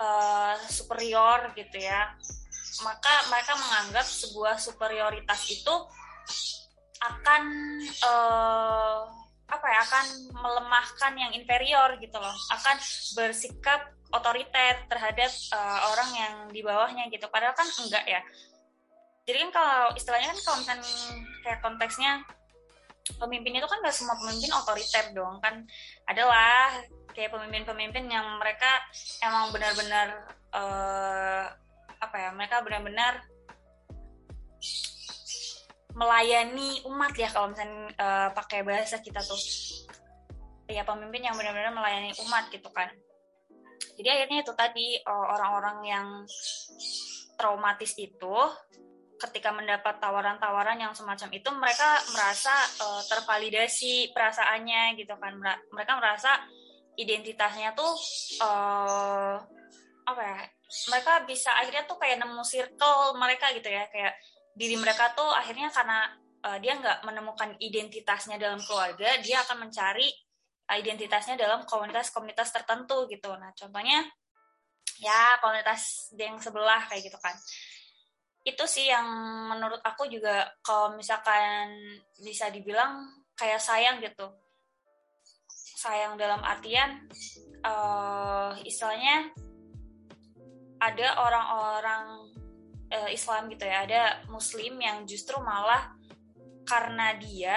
uh, 0.00 0.54
superior 0.66 1.52
gitu 1.54 1.78
ya. 1.78 2.12
Maka 2.82 3.12
mereka 3.30 3.52
menganggap 3.58 4.06
sebuah 4.06 4.56
superioritas 4.58 5.40
itu 5.50 5.74
akan 6.98 7.42
uh, 8.04 9.06
apa 9.48 9.64
ya 9.64 9.80
akan 9.80 10.06
melemahkan 10.34 11.12
yang 11.16 11.30
inferior 11.32 11.96
gitu 12.02 12.18
loh. 12.18 12.34
Akan 12.52 12.76
bersikap 13.16 13.94
otoriter 14.08 14.88
terhadap 14.88 15.30
uh, 15.52 15.78
orang 15.94 16.10
yang 16.16 16.34
di 16.52 16.60
bawahnya 16.64 17.08
gitu. 17.12 17.28
Padahal 17.28 17.54
kan 17.56 17.68
enggak 17.80 18.04
ya. 18.08 18.20
Jadi 19.28 19.36
kan 19.44 19.50
kalau 19.52 19.92
istilahnya 19.92 20.32
kan 20.32 20.40
kalau 20.40 20.56
misalnya 20.64 20.84
kayak 21.44 21.60
konteksnya 21.60 22.12
pemimpin 23.16 23.56
itu 23.56 23.64
kan 23.64 23.80
gak 23.80 23.96
semua 23.96 24.18
pemimpin 24.20 24.52
otoriter 24.52 25.16
dong 25.16 25.40
kan? 25.40 25.64
Adalah 26.04 26.76
kayak 27.16 27.32
pemimpin-pemimpin 27.32 28.04
yang 28.12 28.36
mereka 28.36 28.68
emang 29.24 29.50
benar-benar 29.50 30.08
uh, 30.52 31.44
apa 31.98 32.16
ya 32.20 32.30
mereka 32.30 32.62
benar-benar 32.62 33.26
melayani 35.98 36.84
umat 36.86 37.10
ya 37.18 37.26
kalau 37.32 37.50
misalnya 37.50 37.90
uh, 37.98 38.28
pakai 38.36 38.62
bahasa 38.62 39.00
kita 39.00 39.24
tuh. 39.24 39.40
Ya 40.68 40.84
pemimpin 40.84 41.24
yang 41.24 41.32
benar-benar 41.32 41.72
melayani 41.72 42.12
umat 42.28 42.52
gitu 42.52 42.68
kan. 42.68 42.92
Jadi 43.98 44.08
akhirnya 44.14 44.46
itu 44.46 44.52
tadi 44.54 44.86
eh, 44.94 45.26
orang-orang 45.34 45.78
yang 45.82 46.08
traumatis 47.34 47.98
itu 47.98 48.36
ketika 49.18 49.50
mendapat 49.50 49.98
tawaran-tawaran 49.98 50.78
yang 50.78 50.94
semacam 50.94 51.28
itu 51.34 51.50
mereka 51.50 51.98
merasa 52.14 52.54
uh, 52.78 53.02
tervalidasi 53.10 54.14
perasaannya 54.14 54.94
gitu 54.94 55.14
kan. 55.18 55.34
Mereka 55.74 55.92
merasa 55.98 56.38
identitasnya 56.94 57.74
tuh 57.74 57.92
uh, 58.42 59.36
apa 60.08 60.22
ya 60.24 60.38
mereka 60.88 61.12
bisa 61.28 61.50
akhirnya 61.58 61.84
tuh 61.84 61.98
kayak 62.00 62.22
nemu 62.22 62.42
circle 62.46 63.18
mereka 63.18 63.50
gitu 63.52 63.66
ya. 63.66 63.90
Kayak 63.90 64.14
diri 64.54 64.78
mereka 64.78 65.12
tuh 65.18 65.28
akhirnya 65.34 65.70
karena 65.74 66.14
uh, 66.46 66.58
dia 66.62 66.78
nggak 66.78 67.02
menemukan 67.02 67.58
identitasnya 67.58 68.38
dalam 68.38 68.62
keluarga 68.62 69.18
dia 69.18 69.42
akan 69.42 69.66
mencari 69.68 70.06
identitasnya 70.68 71.34
dalam 71.34 71.66
komunitas-komunitas 71.66 72.54
tertentu 72.54 73.10
gitu. 73.10 73.34
Nah 73.34 73.50
contohnya 73.54 74.06
ya 74.98 75.38
komunitas 75.38 76.10
yang 76.18 76.38
sebelah 76.42 76.86
kayak 76.90 77.06
gitu 77.06 77.18
kan 77.22 77.34
itu 78.46 78.64
sih 78.64 78.88
yang 78.88 79.06
menurut 79.50 79.82
aku 79.82 80.08
juga 80.08 80.46
kalau 80.64 80.96
misalkan 80.96 81.74
bisa 82.18 82.48
dibilang 82.48 83.06
kayak 83.38 83.60
sayang 83.60 84.00
gitu. 84.02 84.30
Sayang 85.78 86.18
dalam 86.18 86.42
artian 86.42 87.06
uh, 87.62 88.50
istilahnya 88.66 89.30
ada 90.78 91.06
orang-orang 91.18 92.06
uh, 92.94 93.10
Islam 93.10 93.50
gitu 93.52 93.64
ya 93.66 93.84
ada 93.84 94.02
Muslim 94.30 94.78
yang 94.78 95.04
justru 95.04 95.36
malah 95.42 95.92
karena 96.64 97.16
dia 97.18 97.56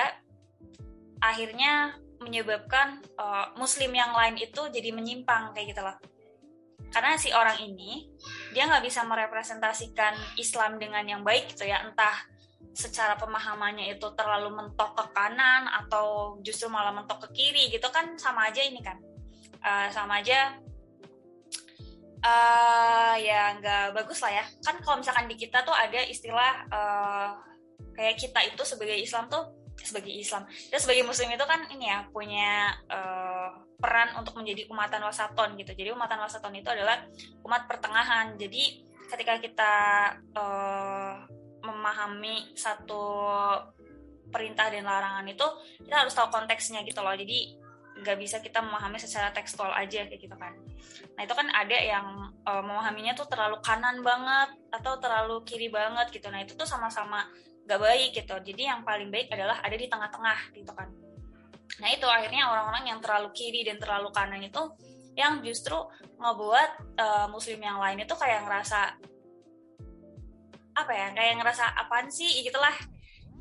akhirnya 1.21 1.95
menyebabkan 2.21 3.01
uh, 3.17 3.53
Muslim 3.57 3.93
yang 3.93 4.13
lain 4.13 4.37
itu 4.41 4.61
jadi 4.69 4.89
menyimpang 4.93 5.53
kayak 5.53 5.73
gitu 5.73 5.81
loh 5.81 5.97
karena 6.91 7.15
si 7.17 7.29
orang 7.31 7.57
ini 7.61 8.09
dia 8.51 8.67
nggak 8.67 8.83
bisa 8.83 9.03
merepresentasikan 9.07 10.15
Islam 10.35 10.77
dengan 10.77 11.03
yang 11.07 11.21
baik 11.23 11.55
gitu 11.55 11.67
ya. 11.67 11.83
Entah 11.83 12.27
secara 12.71 13.19
pemahamannya 13.19 13.95
itu 13.95 14.07
terlalu 14.15 14.55
mentok 14.55 14.95
ke 14.95 15.05
kanan 15.11 15.67
atau 15.67 16.39
justru 16.39 16.71
malah 16.71 16.95
mentok 16.95 17.27
ke 17.27 17.29
kiri 17.35 17.67
gitu 17.71 17.87
kan 17.91 18.15
sama 18.15 18.47
aja 18.51 18.63
ini 18.63 18.79
kan. 18.79 18.99
Uh, 19.61 19.87
sama 19.93 20.25
aja 20.25 20.57
uh, 22.25 23.15
ya 23.19 23.55
nggak 23.59 23.95
bagus 23.95 24.19
lah 24.23 24.43
ya. 24.43 24.45
Kan 24.63 24.79
kalau 24.83 24.99
misalkan 24.99 25.27
di 25.27 25.35
kita 25.35 25.63
tuh 25.63 25.75
ada 25.75 26.01
istilah 26.05 26.65
uh, 26.71 27.29
kayak 27.95 28.17
kita 28.17 28.39
itu 28.47 28.63
sebagai 28.63 28.97
Islam 28.97 29.27
tuh 29.27 29.60
sebagai 29.81 30.13
Islam 30.13 30.45
dan 30.47 30.79
sebagai 30.79 31.03
Muslim 31.03 31.33
itu 31.33 31.45
kan 31.45 31.65
ini 31.73 31.85
ya 31.89 32.05
punya 32.09 32.71
uh, 32.87 33.49
peran 33.81 34.13
untuk 34.21 34.37
menjadi 34.37 34.69
umatan 34.69 35.01
wasaton 35.01 35.57
gitu. 35.57 35.73
Jadi 35.73 35.89
umatan 35.89 36.21
wasaton 36.21 36.53
itu 36.53 36.69
adalah 36.69 37.01
umat 37.41 37.65
pertengahan. 37.65 38.37
Jadi 38.37 38.85
ketika 39.09 39.41
kita 39.41 39.73
uh, 40.37 41.25
memahami 41.65 42.53
satu 42.53 43.03
perintah 44.31 44.71
dan 44.71 44.87
larangan 44.87 45.27
itu 45.27 45.43
kita 45.83 46.05
harus 46.05 46.13
tahu 46.13 46.29
konteksnya 46.29 46.85
gitu 46.85 47.01
loh. 47.01 47.17
Jadi 47.17 47.57
nggak 48.01 48.17
bisa 48.17 48.41
kita 48.41 48.63
memahami 48.63 48.97
secara 48.97 49.29
tekstual 49.29 49.69
aja 49.73 50.07
kayak 50.07 50.21
gitu 50.21 50.33
kan. 50.37 50.57
Nah 51.17 51.21
itu 51.25 51.33
kan 51.37 51.49
ada 51.53 51.77
yang 51.77 52.33
uh, 52.47 52.63
memahaminya 52.63 53.13
tuh 53.13 53.29
terlalu 53.29 53.61
kanan 53.61 54.01
banget 54.01 54.57
atau 54.73 54.97
terlalu 54.97 55.41
kiri 55.45 55.69
banget 55.69 56.09
gitu. 56.09 56.29
Nah 56.29 56.41
itu 56.41 56.57
tuh 56.57 56.65
sama-sama 56.65 57.29
gak 57.67 57.79
baik 57.79 58.09
gitu. 58.15 58.35
Jadi 58.41 58.61
yang 58.67 58.81
paling 58.81 59.09
baik 59.09 59.31
adalah 59.31 59.61
ada 59.61 59.75
di 59.77 59.87
tengah-tengah 59.87 60.39
gitu 60.57 60.71
kan. 60.73 60.89
Nah 61.79 61.89
itu 61.89 62.05
akhirnya 62.05 62.51
orang-orang 62.51 62.83
yang 62.91 62.99
terlalu 62.99 63.31
kiri 63.31 63.63
dan 63.63 63.79
terlalu 63.79 64.11
kanan 64.11 64.43
itu 64.43 64.59
yang 65.15 65.43
justru 65.43 65.75
ngebuat 66.19 66.71
uh, 66.99 67.27
muslim 67.27 67.59
yang 67.59 67.79
lain 67.79 68.03
itu 68.03 68.15
kayak 68.15 68.47
ngerasa 68.47 68.95
apa 70.71 70.91
ya 70.95 71.07
kayak 71.11 71.35
ngerasa 71.39 71.65
apaan 71.79 72.11
sih 72.11 72.43
gitulah. 72.43 72.73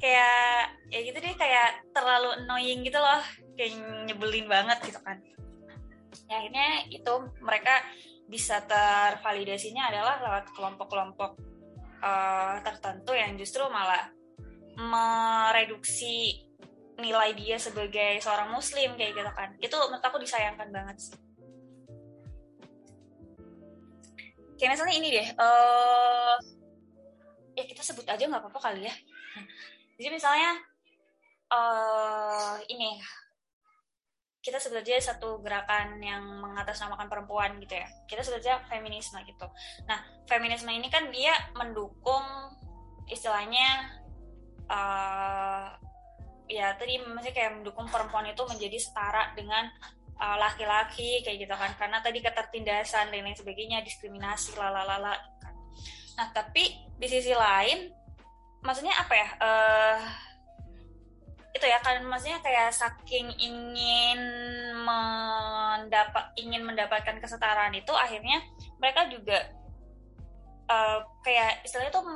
Kayak 0.01 0.81
ya 0.89 0.99
gitu 1.05 1.19
deh 1.21 1.35
kayak 1.37 1.85
terlalu 1.93 2.33
annoying 2.41 2.81
gitu 2.87 2.97
loh. 2.97 3.21
Kayak 3.59 3.77
nyebelin 4.09 4.47
banget 4.49 4.79
gitu 4.89 5.01
kan. 5.03 5.19
Ya 6.31 6.39
akhirnya 6.39 6.87
itu 6.89 7.13
mereka 7.43 7.83
bisa 8.31 8.63
tervalidasinya 8.63 9.91
adalah 9.91 10.23
lewat 10.23 10.55
kelompok-kelompok 10.55 11.50
uh, 12.01 12.57
tertentu 12.65 13.13
yang 13.15 13.37
justru 13.37 13.65
malah 13.69 14.13
mereduksi 14.77 16.45
nilai 17.01 17.33
dia 17.33 17.57
sebagai 17.57 18.21
seorang 18.21 18.53
muslim 18.53 18.97
kayak 18.97 19.17
gitu 19.17 19.33
kan. 19.33 19.51
Itu 19.61 19.77
menurut 19.77 20.05
aku 20.05 20.21
disayangkan 20.21 20.69
banget 20.69 20.97
sih. 21.01 21.17
Kayak 24.61 24.77
misalnya 24.77 24.95
ini 25.01 25.09
deh 25.09 25.29
uh, 25.41 26.37
ya 27.57 27.65
kita 27.65 27.81
sebut 27.81 28.05
aja 28.05 28.21
nggak 28.21 28.45
apa-apa 28.45 28.61
kali 28.61 28.85
ya. 28.85 28.95
Jadi 29.97 30.09
misalnya 30.13 30.61
uh, 31.49 32.57
ini 32.69 33.01
kita 34.41 34.57
sebetulnya 34.57 35.05
satu 35.05 35.45
gerakan 35.45 36.01
yang 36.01 36.25
mengatasnamakan 36.41 37.13
perempuan 37.13 37.61
gitu 37.61 37.77
ya. 37.77 37.89
Kita 38.09 38.25
sebetulnya 38.25 38.65
feminisme 38.73 39.21
gitu. 39.29 39.47
Nah 39.85 40.01
feminisme 40.25 40.73
ini 40.73 40.89
kan 40.89 41.13
dia 41.13 41.37
mendukung 41.53 42.25
istilahnya 43.05 44.01
uh, 44.65 45.77
ya 46.49 46.73
tadi 46.81 46.99
masih 47.05 47.37
kayak 47.37 47.61
mendukung 47.61 47.85
perempuan 47.93 48.27
itu 48.33 48.43
menjadi 48.43 48.75
setara 48.75 49.31
dengan 49.39 49.71
eh, 50.19 50.37
laki-laki 50.41 51.21
kayak 51.23 51.47
gitu 51.47 51.55
kan. 51.55 51.71
Karena 51.77 52.01
tadi 52.01 52.25
ketertindasan 52.25 53.13
dan 53.13 53.23
lain 53.23 53.37
sebagainya 53.37 53.85
diskriminasi 53.85 54.57
lalalala 54.57 55.15
kan. 55.39 55.55
nah 56.19 56.27
tapi 56.35 56.75
di 56.99 57.07
sisi 57.07 57.33
lain 57.33 57.89
maksudnya 58.61 58.93
apa 58.93 59.15
ya 59.17 59.29
uh, 59.41 59.99
itu 61.51 61.67
ya 61.67 61.83
kan 61.83 61.99
maksudnya 62.07 62.39
kayak 62.39 62.71
saking 62.71 63.27
ingin 63.35 64.21
mendapat 64.87 66.31
ingin 66.39 66.63
mendapatkan 66.63 67.19
kesetaraan 67.19 67.75
itu 67.75 67.91
akhirnya 67.91 68.39
mereka 68.79 69.11
juga 69.11 69.51
uh, 70.71 70.99
kayak 71.27 71.67
istilahnya 71.67 71.93
tuh 71.93 72.07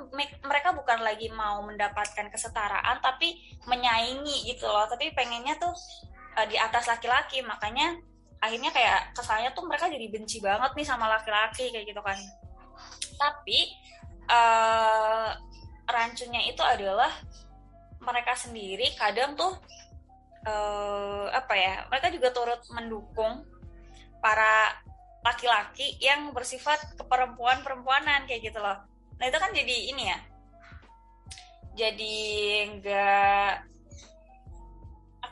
mereka 0.47 0.71
bukan 0.71 1.03
lagi 1.03 1.29
mau 1.35 1.61
mendapatkan 1.67 2.31
kesetaraan 2.31 3.03
tapi 3.03 3.43
menyaingi 3.67 4.55
gitu 4.55 4.71
loh. 4.71 4.87
Tapi 4.87 5.11
pengennya 5.13 5.59
tuh 5.59 5.75
uh, 6.39 6.47
di 6.47 6.55
atas 6.55 6.87
laki-laki. 6.87 7.43
Makanya 7.43 7.99
akhirnya 8.39 8.71
kayak 8.71 9.17
kesannya 9.19 9.51
tuh 9.53 9.67
mereka 9.67 9.91
jadi 9.91 10.07
benci 10.09 10.39
banget 10.39 10.71
nih 10.79 10.87
sama 10.87 11.11
laki-laki 11.11 11.75
kayak 11.75 11.91
gitu 11.91 12.01
kan. 12.01 12.17
Tapi 13.19 13.59
uh, 14.31 15.29
rancunya 15.85 16.49
itu 16.49 16.63
adalah 16.63 17.11
mereka 18.05 18.37
sendiri 18.37 18.93
kadang 18.95 19.35
tuh 19.35 19.57
uh, 20.47 21.27
apa 21.33 21.55
ya 21.57 21.75
mereka 21.89 22.13
juga 22.13 22.29
turut 22.31 22.61
mendukung 22.71 23.43
para 24.21 24.77
laki-laki 25.25 25.97
yang 26.05 26.37
bersifat 26.37 27.01
keperempuan 27.01 27.65
perempuanan 27.65 28.29
kayak 28.29 28.53
gitu 28.53 28.61
loh. 28.61 28.77
Nah 29.17 29.25
itu 29.25 29.39
kan 29.41 29.51
jadi 29.57 29.77
ini 29.89 30.05
ya 30.13 30.19
jadi 31.75 32.17
enggak 32.71 33.67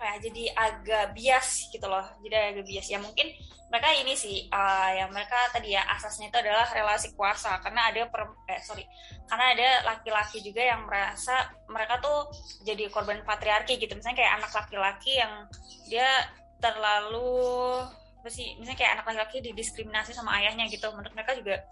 apa 0.03 0.19
ya 0.19 0.35
jadi 0.35 0.45
agak 0.59 1.05
bias 1.15 1.71
gitu 1.71 1.87
loh 1.87 2.03
jadi 2.27 2.59
agak 2.59 2.67
bias. 2.67 2.91
Ya 2.91 2.99
mungkin 2.99 3.31
mereka 3.71 3.95
ini 3.95 4.19
sih 4.19 4.51
uh, 4.51 4.91
yang 4.99 5.15
mereka 5.15 5.39
tadi 5.55 5.79
ya 5.79 5.87
asasnya 5.95 6.27
itu 6.27 6.43
adalah 6.43 6.67
relasi 6.75 7.15
kuasa. 7.15 7.63
Karena 7.63 7.87
ada 7.87 8.11
per, 8.11 8.27
eh, 8.51 8.59
sorry 8.67 8.83
karena 9.31 9.55
ada 9.55 9.69
laki-laki 9.95 10.43
juga 10.43 10.59
yang 10.59 10.91
merasa 10.91 11.55
mereka 11.71 12.03
tuh 12.03 12.35
jadi 12.67 12.91
korban 12.91 13.23
patriarki 13.23 13.79
gitu. 13.79 13.95
Misalnya 13.95 14.27
kayak 14.27 14.35
anak 14.43 14.53
laki-laki 14.59 15.23
yang 15.23 15.47
dia 15.87 16.11
terlalu 16.59 17.79
apa 18.19 18.27
sih 18.27 18.59
misalnya 18.59 18.79
kayak 18.83 18.93
anak 18.99 19.07
laki-laki 19.07 19.39
didiskriminasi 19.39 20.19
sama 20.19 20.35
ayahnya 20.43 20.67
gitu. 20.67 20.91
Menurut 20.91 21.15
mereka 21.15 21.39
juga 21.39 21.63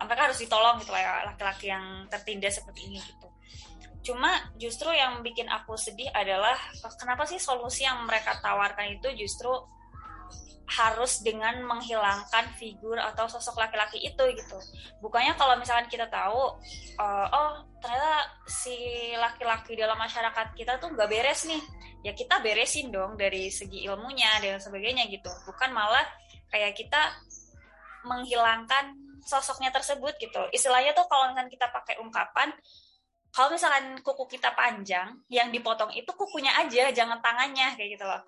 mereka 0.00 0.32
harus 0.32 0.40
ditolong 0.40 0.80
gitu 0.80 0.96
lah 0.96 1.04
ya 1.04 1.12
laki-laki 1.28 1.68
yang 1.68 2.08
tertindas 2.08 2.56
seperti 2.56 2.88
ini 2.88 3.04
gitu 3.04 3.35
cuma 4.06 4.30
justru 4.54 4.86
yang 4.94 5.18
bikin 5.26 5.50
aku 5.50 5.74
sedih 5.74 6.06
adalah 6.14 6.54
kenapa 6.94 7.26
sih 7.26 7.42
solusi 7.42 7.82
yang 7.82 8.06
mereka 8.06 8.38
tawarkan 8.38 8.94
itu 8.94 9.10
justru 9.18 9.50
harus 10.66 11.22
dengan 11.22 11.62
menghilangkan 11.62 12.50
figur 12.58 12.98
atau 12.98 13.30
sosok 13.30 13.54
laki-laki 13.54 14.02
itu 14.02 14.24
gitu. 14.34 14.58
Bukannya 14.98 15.38
kalau 15.38 15.54
misalkan 15.54 15.86
kita 15.86 16.10
tahu, 16.10 16.58
uh, 16.98 17.26
oh 17.30 17.52
ternyata 17.78 18.26
si 18.50 18.74
laki-laki 19.14 19.78
dalam 19.78 19.94
masyarakat 19.94 20.58
kita 20.58 20.82
tuh 20.82 20.90
nggak 20.90 21.06
beres 21.06 21.46
nih, 21.46 21.62
ya 22.02 22.12
kita 22.18 22.42
beresin 22.42 22.90
dong 22.90 23.14
dari 23.14 23.46
segi 23.46 23.86
ilmunya 23.86 24.42
dan 24.42 24.58
sebagainya 24.58 25.06
gitu. 25.06 25.30
Bukan 25.46 25.70
malah 25.70 26.02
kayak 26.50 26.74
kita 26.74 27.14
menghilangkan 28.02 28.98
sosoknya 29.22 29.70
tersebut 29.70 30.18
gitu. 30.18 30.50
Istilahnya 30.50 30.98
tuh 30.98 31.06
kalau 31.06 31.30
misalkan 31.30 31.50
kita 31.50 31.70
pakai 31.70 32.02
ungkapan, 32.02 32.50
kalau 33.36 33.52
misalkan 33.52 34.00
kuku 34.00 34.40
kita 34.40 34.56
panjang, 34.56 35.12
yang 35.28 35.52
dipotong 35.52 35.92
itu 35.92 36.08
kukunya 36.08 36.56
aja, 36.56 36.88
jangan 36.88 37.20
tangannya 37.20 37.76
kayak 37.76 38.00
gitu 38.00 38.04
loh. 38.08 38.24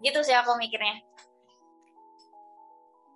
Gitu 0.00 0.16
sih 0.24 0.32
aku 0.32 0.56
mikirnya. 0.56 1.04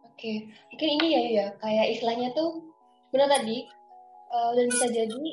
Oke 0.05 0.45
mungkin 0.69 0.89
ini 1.01 1.07
ya 1.09 1.23
ya. 1.33 1.47
Kayak 1.57 1.87
istilahnya 1.97 2.29
tuh 2.37 2.61
benar 3.09 3.33
tadi 3.33 3.65
uh, 4.29 4.53
dan 4.53 4.67
bisa 4.69 4.87
jadi 4.93 5.25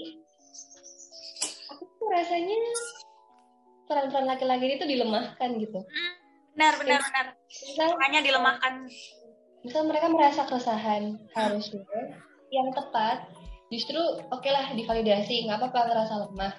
aku 1.75 1.83
tuh 1.99 2.07
rasanya 2.07 2.55
peran-peran 3.91 4.31
laki-laki 4.31 4.79
itu 4.79 4.87
dilemahkan 4.87 5.49
gitu. 5.59 5.83
Hmm, 5.83 6.13
benar 6.55 6.73
benar 6.79 6.99
benar. 7.03 7.25
misal, 7.51 7.89
hanya 8.07 8.19
dilemahkan. 8.23 8.87
misal 9.61 9.85
mereka 9.85 10.09
merasa 10.09 10.41
keresahan 10.49 11.21
harusnya 11.37 11.85
yang 12.49 12.73
tepat 12.73 13.29
justru 13.72 13.97
oke 13.97 14.43
okay 14.43 14.51
lah 14.51 14.69
divalidasi 14.76 15.47
nggak 15.47 15.57
apa-apa 15.57 15.80
ngerasa 15.89 16.13
lemah. 16.28 16.53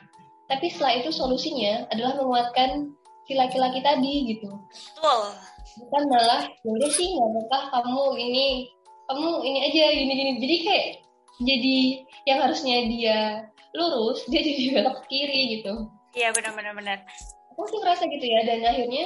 Tapi 0.51 0.67
setelah 0.69 0.99
itu 0.99 1.11
solusinya 1.15 1.87
adalah 1.93 2.19
menguatkan 2.19 2.93
si 3.29 3.37
laki-laki 3.39 3.85
tadi 3.85 4.35
gitu. 4.35 4.51
Betul. 4.97 5.21
Bukan 5.87 6.03
malah 6.11 6.49
ya 6.49 6.89
sih 6.91 7.09
nggak 7.15 7.29
apa-apa 7.29 7.59
kamu 7.85 8.05
ini 8.19 8.47
kamu 9.07 9.29
ini 9.45 9.59
aja 9.69 9.85
gini 9.93 10.13
gini 10.17 10.33
jadi 10.41 10.57
kayak 10.65 10.87
jadi 11.43 11.79
yang 12.29 12.39
harusnya 12.45 12.77
dia 12.89 13.19
lurus 13.77 14.25
dia 14.33 14.41
jadi 14.41 14.81
belok 14.81 15.05
kiri 15.07 15.61
gitu. 15.61 15.87
Iya 16.13 16.33
benar-benar 16.35 16.73
benar 16.77 16.99
aku 17.53 17.69
sih 17.69 17.81
merasa 17.85 18.09
gitu 18.09 18.25
ya 18.25 18.41
dan 18.49 18.65
akhirnya 18.65 19.05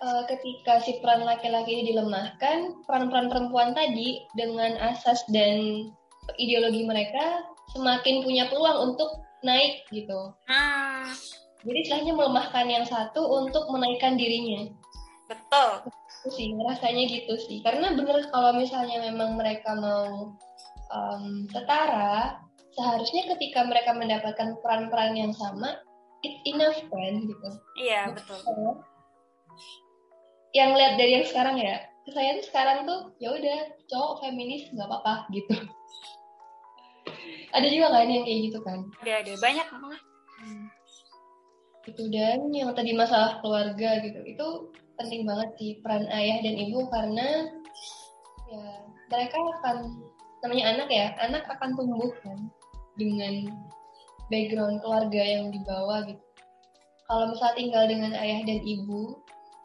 uh, 0.00 0.22
ketika 0.30 0.78
si 0.86 1.02
peran 1.02 1.26
laki-laki 1.26 1.74
ini 1.74 1.92
dilemahkan 1.92 2.86
peran-peran 2.86 3.26
perempuan 3.26 3.74
tadi 3.74 4.22
dengan 4.38 4.78
asas 4.78 5.26
dan 5.34 5.90
ideologi 6.38 6.82
mereka 6.86 7.46
semakin 7.74 8.22
punya 8.22 8.46
peluang 8.50 8.92
untuk 8.92 9.22
naik 9.42 9.86
gitu 9.90 10.34
hmm 10.46 11.10
jadi 11.62 11.78
istilahnya 11.86 12.12
melemahkan 12.18 12.66
yang 12.66 12.86
satu 12.86 13.22
untuk 13.22 13.70
menaikkan 13.70 14.18
dirinya. 14.18 14.66
Betul. 15.30 15.86
Itu 15.86 16.28
sih, 16.34 16.48
rasanya 16.58 17.04
gitu 17.06 17.34
sih. 17.38 17.62
Karena 17.62 17.94
bener 17.94 18.26
kalau 18.34 18.58
misalnya 18.58 18.98
memang 18.98 19.38
mereka 19.38 19.78
mau 19.78 20.34
um, 20.90 21.46
setara, 21.54 22.42
seharusnya 22.74 23.30
ketika 23.34 23.62
mereka 23.62 23.94
mendapatkan 23.94 24.58
peran-peran 24.58 25.14
yang 25.14 25.32
sama, 25.38 25.78
it 26.26 26.34
enough 26.50 26.78
kan 26.90 27.14
gitu. 27.22 27.48
Iya, 27.78 28.10
betul. 28.10 28.38
Yang 30.52 30.70
lihat 30.76 30.94
dari 30.98 31.12
yang 31.22 31.26
sekarang 31.30 31.56
ya, 31.62 31.78
saya 32.10 32.34
tuh 32.42 32.46
sekarang 32.50 32.82
tuh 32.82 33.14
ya 33.22 33.30
udah 33.30 33.58
cowok 33.86 34.26
feminis 34.26 34.66
nggak 34.74 34.90
apa-apa 34.90 35.30
gitu. 35.30 35.54
ada 37.56 37.66
juga 37.68 37.94
kan 37.94 38.10
yang 38.10 38.24
kayak 38.26 38.40
gitu 38.50 38.58
kan? 38.66 38.78
Ada, 39.06 39.12
ada 39.22 39.32
banyak 39.38 39.66
malah. 39.70 40.02
Hmm 40.42 40.66
gitu 41.82 42.06
dan 42.14 42.38
yang 42.54 42.70
tadi 42.78 42.94
masalah 42.94 43.42
keluarga 43.42 43.98
gitu 44.06 44.20
itu 44.22 44.48
penting 44.94 45.26
banget 45.26 45.50
sih 45.58 45.70
peran 45.82 46.06
ayah 46.14 46.38
dan 46.46 46.54
ibu 46.54 46.86
karena 46.94 47.50
ya 48.46 48.66
mereka 49.10 49.38
akan 49.58 49.76
namanya 50.46 50.64
anak 50.78 50.88
ya 50.90 51.06
anak 51.18 51.42
akan 51.50 51.74
tumbuh 51.74 52.12
kan 52.22 52.38
dengan 52.94 53.50
background 54.30 54.78
keluarga 54.78 55.22
yang 55.22 55.50
dibawa 55.50 56.06
gitu 56.06 56.22
kalau 57.10 57.34
misal 57.34 57.50
tinggal 57.58 57.84
dengan 57.90 58.14
ayah 58.14 58.46
dan 58.46 58.62
ibu 58.62 59.18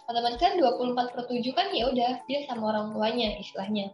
otomatis 0.07 0.39
kan 0.39 0.55
24 0.55 1.13
per 1.13 1.21
7 1.27 1.43
kan 1.51 1.67
ya 1.75 1.91
udah 1.91 2.11
dia 2.25 2.39
sama 2.47 2.71
orang 2.71 2.95
tuanya 2.95 3.35
istilahnya 3.39 3.91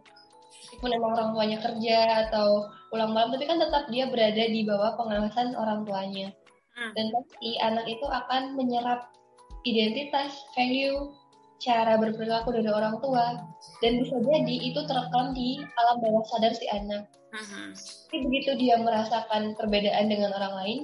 meskipun 0.62 0.90
emang 0.94 1.12
orang 1.18 1.30
tuanya 1.34 1.58
kerja 1.58 1.98
atau 2.28 2.70
pulang 2.88 3.10
malam 3.10 3.34
tapi 3.34 3.44
kan 3.50 3.58
tetap 3.58 3.90
dia 3.90 4.06
berada 4.06 4.44
di 4.46 4.62
bawah 4.62 4.94
pengawasan 4.94 5.58
orang 5.58 5.82
tuanya 5.82 6.30
Hmm. 6.74 6.90
dan 6.98 7.06
pasti 7.14 7.54
anak 7.62 7.86
itu 7.86 8.02
akan 8.02 8.58
menyerap 8.58 9.06
identitas, 9.62 10.34
value, 10.58 11.14
cara 11.62 11.94
berperilaku 11.96 12.50
dari 12.50 12.66
orang 12.66 12.98
tua 12.98 13.46
dan 13.78 14.02
bisa 14.02 14.18
jadi 14.18 14.56
itu 14.58 14.80
terekam 14.82 15.32
di 15.32 15.62
alam 15.78 16.02
bawah 16.02 16.26
sadar 16.26 16.50
si 16.52 16.66
anak. 16.68 17.06
Uh-huh. 17.30 17.70
Tapi 18.10 18.26
begitu 18.26 18.58
dia 18.58 18.78
merasakan 18.82 19.54
perbedaan 19.54 20.10
dengan 20.10 20.34
orang 20.34 20.54
lain, 20.62 20.78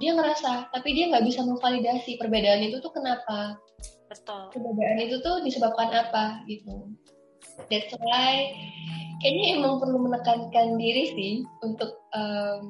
dia 0.00 0.16
ngerasa, 0.16 0.72
tapi 0.72 0.96
dia 0.96 1.12
nggak 1.12 1.24
bisa 1.28 1.44
memvalidasi 1.44 2.16
perbedaan 2.16 2.64
itu 2.64 2.80
tuh 2.80 2.92
kenapa. 2.92 3.60
Betul. 4.08 4.52
Itu 5.00 5.16
tuh 5.24 5.42
disebabkan 5.42 5.90
apa 5.90 6.44
gitu. 6.46 6.92
That's 7.70 7.92
why 8.00 8.52
kayaknya 9.22 9.60
emang 9.60 9.80
perlu 9.80 9.98
menekankan 10.04 10.76
diri 10.76 11.04
sih 11.14 11.34
untuk 11.64 12.02
um, 12.12 12.64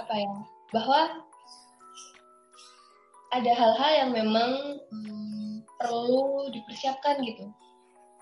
apa 0.00 0.14
ya 0.18 0.32
bahwa 0.74 1.00
ada 3.34 3.52
hal-hal 3.54 3.92
yang 4.04 4.10
memang 4.14 4.78
hmm, 4.90 5.62
perlu 5.78 6.50
dipersiapkan 6.50 7.22
gitu 7.22 7.50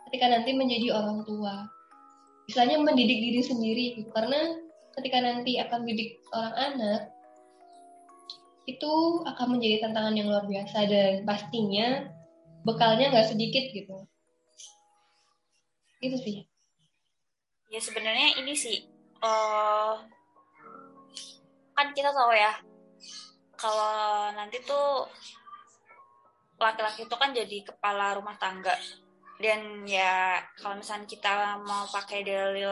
ketika 0.09 0.28
nanti 0.28 0.53
menjadi 0.53 0.93
orang 0.93 1.24
tua 1.24 1.68
misalnya 2.49 2.80
mendidik 2.80 3.18
diri 3.18 3.41
sendiri 3.41 3.85
gitu 4.01 4.11
karena 4.12 4.57
ketika 5.01 5.18
nanti 5.24 5.57
akan 5.57 5.89
didik 5.89 6.20
seorang 6.28 6.55
anak 6.57 7.01
itu 8.68 8.92
akan 9.26 9.58
menjadi 9.58 9.88
tantangan 9.88 10.14
yang 10.14 10.28
luar 10.30 10.46
biasa. 10.46 10.86
Dan 10.86 11.26
pastinya 11.26 12.06
bekalnya 12.62 13.10
nggak 13.10 13.30
sedikit 13.34 13.64
gitu. 13.74 13.96
Itu 16.02 16.16
sih. 16.18 16.46
Ya 17.72 17.80
sebenarnya 17.80 18.36
ini 18.36 18.52
sih 18.52 18.84
uh, 19.24 19.96
kan 21.72 21.88
kita 21.96 22.12
tahu 22.12 22.36
ya 22.36 22.52
kalau 23.56 24.28
nanti 24.36 24.60
tuh 24.60 25.08
laki-laki 26.60 27.08
itu 27.08 27.16
kan 27.16 27.32
jadi 27.32 27.58
kepala 27.64 28.18
rumah 28.18 28.36
tangga. 28.36 28.74
Dan 29.42 29.82
ya 29.88 30.38
kalau 30.54 30.78
misalnya 30.78 31.08
kita 31.08 31.58
mau 31.66 31.82
pakai 31.90 32.22
dalil 32.22 32.70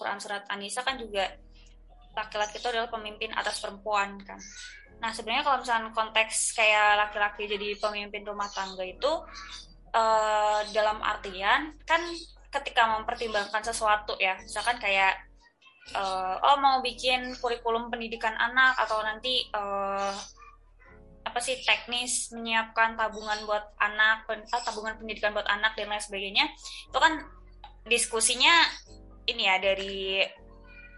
Quran 0.00 0.18
surat 0.18 0.42
Anisa 0.50 0.82
kan 0.82 0.98
juga 0.98 1.28
laki-laki 2.16 2.58
itu 2.58 2.66
adalah 2.66 2.90
pemimpin 2.90 3.30
atas 3.30 3.62
perempuan 3.62 4.18
kan 4.26 4.40
nah 5.00 5.10
sebenarnya 5.10 5.44
kalau 5.44 5.58
misalnya 5.64 5.90
konteks 5.96 6.52
kayak 6.52 7.00
laki-laki 7.00 7.48
jadi 7.48 7.76
pemimpin 7.80 8.22
rumah 8.24 8.52
tangga 8.52 8.84
itu 8.84 9.12
uh, 9.96 10.60
dalam 10.76 11.00
artian 11.00 11.74
kan 11.88 12.04
ketika 12.50 12.84
mempertimbangkan 12.98 13.62
sesuatu 13.64 14.18
ya 14.20 14.36
misalkan 14.42 14.76
kayak 14.76 15.16
uh, 15.96 16.36
oh 16.42 16.56
mau 16.60 16.84
bikin 16.84 17.32
kurikulum 17.38 17.88
pendidikan 17.88 18.34
anak 18.36 18.76
atau 18.76 19.00
nanti 19.00 19.48
uh, 19.54 20.12
apa 21.20 21.38
sih 21.38 21.62
teknis 21.62 22.32
menyiapkan 22.32 22.96
tabungan 22.96 23.44
buat 23.44 23.76
anak 23.78 24.26
pen, 24.26 24.42
ah, 24.50 24.62
tabungan 24.64 24.96
pendidikan 24.98 25.36
buat 25.36 25.46
anak 25.46 25.76
dan 25.76 25.92
lain 25.92 26.02
sebagainya 26.02 26.44
itu 26.90 26.98
kan 26.98 27.22
diskusinya 27.86 28.66
ini 29.28 29.46
ya 29.46 29.56
dari 29.62 30.24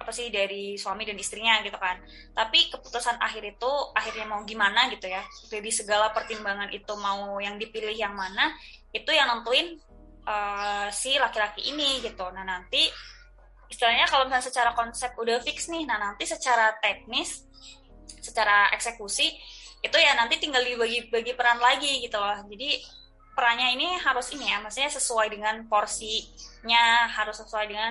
apa 0.02 0.10
sih 0.10 0.28
dari 0.28 0.74
suami 0.74 1.06
dan 1.06 1.14
istrinya 1.14 1.62
gitu 1.62 1.78
kan. 1.78 2.02
Tapi 2.34 2.68
keputusan 2.74 3.22
akhir 3.22 3.56
itu 3.56 3.70
akhirnya 3.94 4.26
mau 4.26 4.42
gimana 4.42 4.90
gitu 4.90 5.06
ya 5.06 5.22
jadi 5.46 5.70
segala 5.70 6.10
pertimbangan 6.10 6.68
itu 6.74 6.92
mau 6.98 7.38
yang 7.38 7.56
dipilih 7.56 7.94
yang 7.94 8.12
mana 8.12 8.50
itu 8.90 9.08
yang 9.08 9.30
nentuin 9.30 9.78
uh, 10.26 10.90
si 10.90 11.14
laki-laki 11.16 11.70
ini 11.70 12.02
gitu. 12.02 12.26
Nah 12.34 12.42
nanti 12.42 12.90
istilahnya 13.72 14.04
kalau 14.10 14.28
misalnya 14.28 14.46
secara 14.50 14.70
konsep 14.76 15.16
udah 15.16 15.40
fix 15.40 15.72
nih 15.72 15.88
nah 15.88 15.96
nanti 15.96 16.28
secara 16.28 16.76
teknis 16.76 17.48
secara 18.20 18.68
eksekusi 18.76 19.32
itu 19.82 19.96
ya 19.98 20.14
nanti 20.14 20.38
tinggal 20.38 20.62
dibagi-bagi 20.62 21.32
peran 21.34 21.58
lagi 21.58 22.04
gitu 22.04 22.20
loh. 22.20 22.38
Jadi 22.46 22.82
perannya 23.32 23.74
ini 23.74 23.88
harus 23.98 24.30
ini 24.36 24.46
ya 24.46 24.60
maksudnya 24.60 24.92
sesuai 24.92 25.32
dengan 25.32 25.64
porsinya 25.66 27.08
harus 27.10 27.40
sesuai 27.42 27.66
dengan 27.66 27.90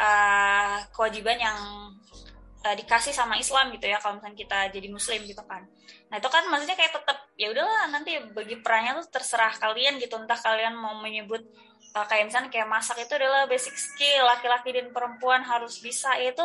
uh, 0.00 0.78
kewajiban 0.92 1.38
yang 1.40 1.58
uh, 2.64 2.74
dikasih 2.76 3.12
sama 3.12 3.36
Islam 3.40 3.72
gitu 3.72 3.88
ya 3.88 4.00
kalau 4.00 4.20
misalnya 4.20 4.38
kita 4.38 4.58
jadi 4.72 4.88
muslim 4.92 5.20
gitu 5.24 5.42
kan. 5.44 5.64
Nah 6.12 6.16
itu 6.18 6.28
kan 6.28 6.44
maksudnya 6.48 6.76
kayak 6.76 6.92
tetap 7.00 7.18
ya 7.36 7.48
udahlah 7.52 7.88
nanti 7.88 8.18
bagi 8.32 8.60
perannya 8.60 9.00
tuh 9.00 9.08
terserah 9.20 9.54
kalian 9.56 9.96
gitu. 10.00 10.16
Entah 10.20 10.36
kalian 10.36 10.76
mau 10.76 10.98
menyebut 11.00 11.40
uh, 11.96 12.06
kayak 12.06 12.28
misalnya 12.28 12.50
kayak 12.52 12.68
masak 12.68 13.00
itu 13.00 13.12
adalah 13.16 13.48
basic 13.48 13.74
skill 13.76 14.28
laki-laki 14.28 14.70
dan 14.76 14.92
perempuan 14.92 15.42
harus 15.44 15.80
bisa 15.80 16.16
itu 16.20 16.44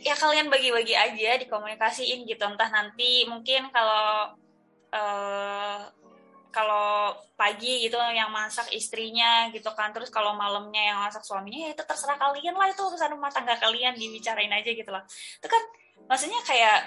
ya 0.00 0.16
kalian 0.16 0.48
bagi-bagi 0.48 0.96
aja 0.96 1.36
dikomunikasiin 1.36 2.24
gitu. 2.24 2.42
Entah 2.46 2.70
nanti 2.72 3.28
mungkin 3.28 3.68
kalau 3.74 4.34
uh, 4.94 5.80
kalau 6.50 7.14
pagi 7.38 7.86
gitu 7.86 7.96
yang 8.12 8.30
masak 8.34 8.70
istrinya 8.74 9.48
gitu 9.54 9.70
kan 9.74 9.94
terus 9.94 10.10
kalau 10.10 10.34
malamnya 10.34 10.92
yang 10.92 10.98
masak 10.98 11.22
suaminya 11.22 11.70
ya 11.70 11.70
itu 11.72 11.82
terserah 11.86 12.18
kalian 12.18 12.54
lah 12.58 12.68
itu 12.70 12.82
urusan 12.82 13.14
rumah 13.14 13.30
tangga 13.30 13.54
kalian 13.58 13.94
dibicarain 13.94 14.50
aja 14.50 14.70
gitu 14.70 14.90
lah. 14.90 15.02
Itu 15.38 15.46
kan 15.46 15.62
maksudnya 16.10 16.40
kayak 16.42 16.78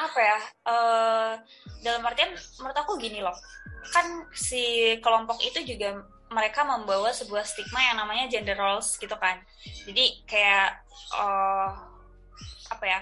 apa 0.00 0.20
ya 0.20 0.38
uh, 0.64 1.32
dalam 1.84 2.00
artian 2.08 2.32
menurut 2.56 2.78
aku 2.80 2.96
gini 2.96 3.20
loh 3.20 3.36
kan 3.92 4.24
si 4.32 4.96
kelompok 5.04 5.36
itu 5.44 5.60
juga 5.64 6.00
mereka 6.30 6.62
membawa 6.62 7.10
sebuah 7.10 7.42
stigma 7.42 7.82
yang 7.90 7.96
namanya 7.98 8.30
gender 8.30 8.54
roles 8.54 8.94
gitu 8.96 9.16
kan. 9.18 9.42
Jadi 9.88 10.24
kayak 10.30 10.78
uh, 11.18 11.74
apa 12.70 12.84
ya 12.86 13.00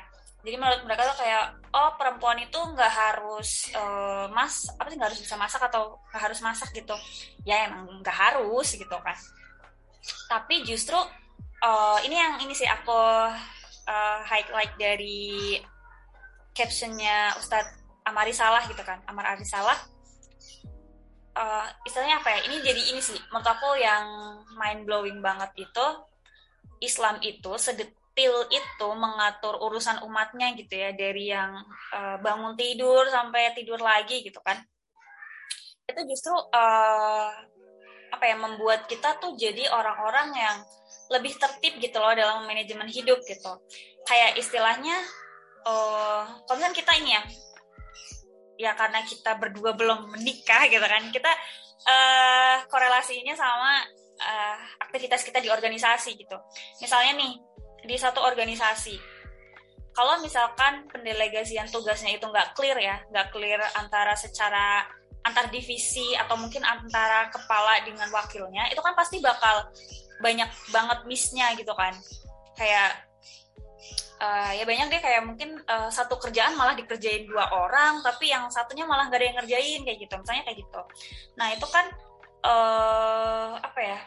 jadi 0.49 0.57
menurut 0.57 0.81
mereka 0.89 1.13
tuh 1.13 1.21
kayak 1.21 1.61
oh 1.77 1.93
perempuan 2.01 2.41
itu 2.41 2.57
nggak 2.57 2.89
harus 2.89 3.69
uh, 3.77 4.25
mas 4.33 4.65
apa 4.81 4.89
sih 4.89 4.97
nggak 4.97 5.13
harus 5.13 5.21
bisa 5.21 5.37
masak 5.37 5.61
atau 5.69 6.01
nggak 6.09 6.23
harus 6.25 6.41
masak 6.41 6.73
gitu. 6.73 6.97
Ya 7.45 7.69
emang 7.69 8.01
nggak 8.01 8.17
harus 8.17 8.73
gitu 8.73 8.97
kan. 9.05 9.13
Tapi 10.33 10.65
justru 10.65 10.97
uh, 11.61 12.01
ini 12.01 12.17
yang 12.17 12.41
ini 12.41 12.57
sih 12.57 12.65
aku 12.65 12.97
uh, 13.85 14.19
highlight 14.25 14.73
dari 14.81 15.61
captionnya 16.57 17.37
Ustadz 17.37 17.77
Amari 18.09 18.33
Salah 18.33 18.65
gitu 18.65 18.81
kan 18.81 19.05
Amar 19.05 19.37
Ari 19.37 19.45
Salah 19.45 19.77
uh, 21.37 21.67
istilahnya 21.85 22.25
apa 22.25 22.29
ya? 22.33 22.39
Ini 22.49 22.57
jadi 22.65 22.83
ini 22.97 23.01
sih 23.05 23.21
menurut 23.29 23.45
aku 23.45 23.77
yang 23.77 24.07
mind 24.57 24.89
blowing 24.89 25.21
banget 25.21 25.53
itu 25.61 25.87
Islam 26.81 27.21
itu 27.21 27.53
sedet 27.59 27.98
detail 28.19 28.51
itu 28.51 28.89
mengatur 28.99 29.55
urusan 29.63 30.03
umatnya 30.03 30.51
gitu 30.59 30.75
ya 30.75 30.91
dari 30.91 31.31
yang 31.31 31.55
uh, 31.95 32.19
bangun 32.19 32.59
tidur 32.59 33.07
sampai 33.07 33.55
tidur 33.55 33.79
lagi 33.79 34.27
gitu 34.27 34.43
kan. 34.43 34.59
Itu 35.87 36.03
justru 36.11 36.35
uh, 36.35 37.31
apa 38.11 38.25
ya 38.27 38.35
membuat 38.35 38.91
kita 38.91 39.23
tuh 39.23 39.39
jadi 39.39 39.71
orang-orang 39.71 40.35
yang 40.35 40.57
lebih 41.15 41.39
tertib 41.39 41.79
gitu 41.79 42.03
loh 42.03 42.11
dalam 42.19 42.43
manajemen 42.43 42.91
hidup 42.91 43.23
gitu. 43.23 43.53
Kayak 44.03 44.35
istilahnya 44.35 44.99
uh, 45.63 46.27
kalau 46.43 46.59
misalnya 46.59 46.75
kita 46.75 46.93
ini 46.99 47.15
ya 47.15 47.23
ya 48.59 48.71
karena 48.75 49.07
kita 49.07 49.39
berdua 49.39 49.79
belum 49.79 50.19
menikah 50.19 50.67
gitu 50.67 50.83
kan 50.83 51.07
kita 51.15 51.31
uh, 51.87 52.67
korelasinya 52.67 53.39
sama 53.39 53.87
uh, 54.19 54.59
aktivitas 54.83 55.23
kita 55.23 55.39
di 55.39 55.47
organisasi 55.47 56.19
gitu. 56.19 56.35
Misalnya 56.83 57.23
nih 57.23 57.48
di 57.89 57.97
satu 57.97 58.21
organisasi. 58.21 59.01
Kalau 59.97 60.21
misalkan 60.21 60.87
pendelegasian 60.93 61.73
tugasnya 61.73 62.15
itu 62.15 62.29
nggak 62.29 62.55
clear 62.55 62.77
ya 62.79 63.01
nggak 63.11 63.35
clear 63.35 63.59
antara 63.75 64.15
secara 64.15 64.85
antar 65.27 65.51
divisi 65.51 66.15
atau 66.15 66.39
mungkin 66.39 66.63
antara 66.63 67.33
kepala 67.33 67.83
dengan 67.83 68.07
wakilnya 68.15 68.71
itu 68.71 68.79
kan 68.79 68.95
pasti 68.95 69.19
bakal 69.19 69.67
banyak 70.23 70.47
banget 70.71 70.99
missnya 71.09 71.51
gitu 71.59 71.75
kan. 71.75 71.97
Kayak 72.55 73.09
uh, 74.23 74.53
ya 74.55 74.63
banyak 74.63 74.87
deh 74.93 75.01
kayak 75.03 75.27
mungkin 75.27 75.59
uh, 75.67 75.91
satu 75.91 76.21
kerjaan 76.21 76.55
malah 76.55 76.79
dikerjain 76.79 77.27
dua 77.27 77.51
orang 77.51 77.99
tapi 78.05 78.31
yang 78.31 78.47
satunya 78.53 78.87
malah 78.87 79.11
nggak 79.11 79.19
ada 79.19 79.27
yang 79.27 79.37
ngerjain 79.43 79.81
kayak 79.83 79.99
gitu 79.99 80.15
misalnya 80.15 80.45
kayak 80.47 80.59
gitu. 80.63 80.81
Nah 81.35 81.49
itu 81.55 81.67
kan 81.67 81.87
uh, 82.47 83.51
apa 83.59 83.81
ya 83.83 83.99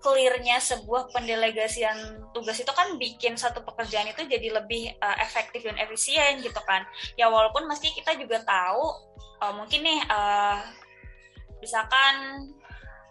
clearnya 0.00 0.56
sebuah 0.58 1.12
pendelegasian 1.12 2.24
tugas 2.32 2.56
itu 2.56 2.72
kan 2.72 2.96
bikin 2.96 3.36
satu 3.36 3.60
pekerjaan 3.60 4.08
itu 4.08 4.24
jadi 4.24 4.48
lebih 4.56 4.96
uh, 4.96 5.16
efektif 5.20 5.64
dan 5.64 5.76
efisien 5.76 6.40
gitu 6.40 6.60
kan. 6.64 6.88
Ya 7.20 7.28
walaupun 7.28 7.68
meski 7.68 7.92
kita 7.92 8.16
juga 8.16 8.40
tahu 8.42 8.84
uh, 9.44 9.52
mungkin 9.54 9.84
nih 9.84 10.00
uh, 10.08 10.58
misalkan 11.60 12.48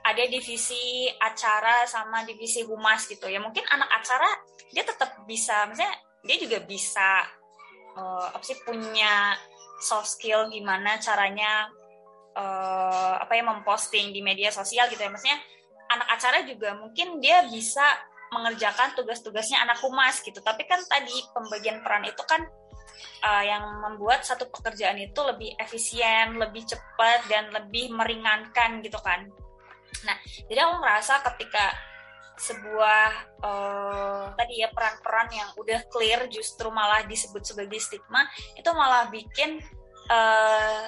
ada 0.02 0.24
divisi 0.26 1.06
acara 1.22 1.86
sama 1.86 2.26
divisi 2.26 2.66
humas 2.66 3.06
gitu 3.06 3.30
ya. 3.30 3.38
Mungkin 3.38 3.64
anak 3.70 3.90
acara 4.02 4.30
dia 4.74 4.82
tetap 4.82 5.24
bisa 5.30 5.70
misalnya 5.70 5.94
dia 6.26 6.38
juga 6.42 6.58
bisa 6.66 7.26
uh, 7.94 8.34
apa 8.34 8.42
sih 8.42 8.58
punya 8.66 9.38
soft 9.80 10.18
skill 10.18 10.50
gimana 10.50 10.98
caranya 10.98 11.70
uh, 12.34 13.22
apa 13.22 13.38
ya 13.38 13.44
memposting 13.46 14.10
di 14.10 14.26
media 14.26 14.50
sosial 14.50 14.90
gitu 14.90 15.00
ya. 15.00 15.14
Maksudnya 15.14 15.40
anak 15.90 16.08
acara 16.14 16.46
juga 16.46 16.78
mungkin 16.78 17.18
dia 17.18 17.46
bisa 17.50 17.84
mengerjakan 18.30 18.94
tugas-tugasnya 18.94 19.66
anak 19.66 19.82
humas 19.82 20.22
gitu. 20.22 20.38
Tapi 20.40 20.64
kan 20.70 20.80
tadi 20.86 21.14
pembagian 21.34 21.82
peran 21.82 22.06
itu 22.06 22.22
kan 22.30 22.46
uh, 23.26 23.44
yang 23.44 23.64
membuat 23.82 24.22
satu 24.22 24.48
pekerjaan 24.54 25.02
itu 25.02 25.20
lebih 25.26 25.58
efisien, 25.58 26.38
lebih 26.38 26.66
cepat 26.66 27.26
dan 27.26 27.50
lebih 27.50 27.90
meringankan 27.90 28.86
gitu 28.86 29.02
kan. 29.02 29.26
Nah, 30.06 30.18
jadi 30.46 30.70
aku 30.70 30.76
merasa 30.78 31.18
ketika 31.34 31.74
sebuah 32.40 33.10
uh, 33.44 34.24
tadi 34.40 34.64
ya 34.64 34.72
peran-peran 34.72 35.28
yang 35.36 35.50
udah 35.60 35.84
clear 35.92 36.24
justru 36.32 36.72
malah 36.72 37.04
disebut 37.04 37.44
sebagai 37.44 37.76
stigma 37.84 38.24
itu 38.56 38.70
malah 38.72 39.12
bikin 39.12 39.60
uh, 40.08 40.88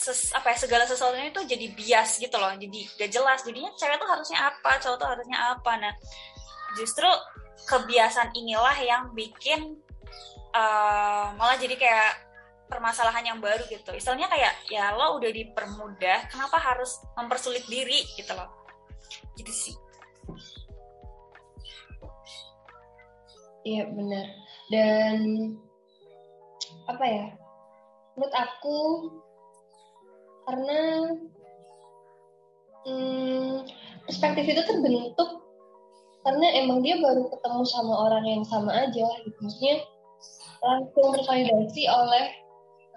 ses, 0.00 0.32
apa 0.32 0.56
ya 0.56 0.56
segala 0.56 0.88
sesuatunya 0.88 1.28
itu 1.28 1.44
jadi 1.44 1.66
bias 1.76 2.16
gitu 2.16 2.36
loh 2.40 2.48
jadi 2.56 2.80
gak 2.96 3.10
jelas. 3.12 3.44
Jadinya 3.44 3.70
cewek 3.76 4.00
tuh 4.00 4.08
harusnya 4.08 4.38
apa 4.48 4.80
cowok 4.80 4.96
tuh 4.96 5.08
harusnya 5.12 5.38
apa. 5.52 5.72
Nah 5.76 5.92
justru 6.80 7.06
kebiasaan 7.68 8.32
inilah 8.32 8.76
yang 8.80 9.12
bikin 9.12 9.76
uh, 10.56 11.36
malah 11.36 11.60
jadi 11.60 11.76
kayak 11.76 12.12
permasalahan 12.70 13.34
yang 13.34 13.38
baru 13.42 13.66
gitu. 13.68 13.92
Istilahnya 13.92 14.30
kayak 14.30 14.54
ya 14.72 14.94
lo 14.96 15.20
udah 15.20 15.28
dipermudah 15.28 16.30
kenapa 16.32 16.56
harus 16.56 17.02
mempersulit 17.18 17.66
diri 17.68 18.00
gitu 18.16 18.32
loh? 18.32 18.48
Gitu 19.36 19.52
sih. 19.52 19.74
Iya 23.66 23.84
benar. 23.92 24.26
Dan 24.70 25.18
apa 26.86 27.04
ya 27.06 27.26
menurut 28.14 28.34
aku 28.34 28.78
karena 30.48 30.80
hmm, 32.86 33.56
perspektif 34.06 34.44
itu 34.48 34.62
terbentuk 34.64 35.30
karena 36.20 36.46
emang 36.60 36.84
dia 36.84 37.00
baru 37.00 37.32
ketemu 37.32 37.62
sama 37.64 37.94
orang 38.08 38.24
yang 38.28 38.44
sama 38.44 38.70
aja 38.72 39.06
gitu. 39.24 39.38
Maksudnya 39.40 39.76
langsung 40.60 41.16
tervalidasi 41.16 41.82
oleh 41.88 42.24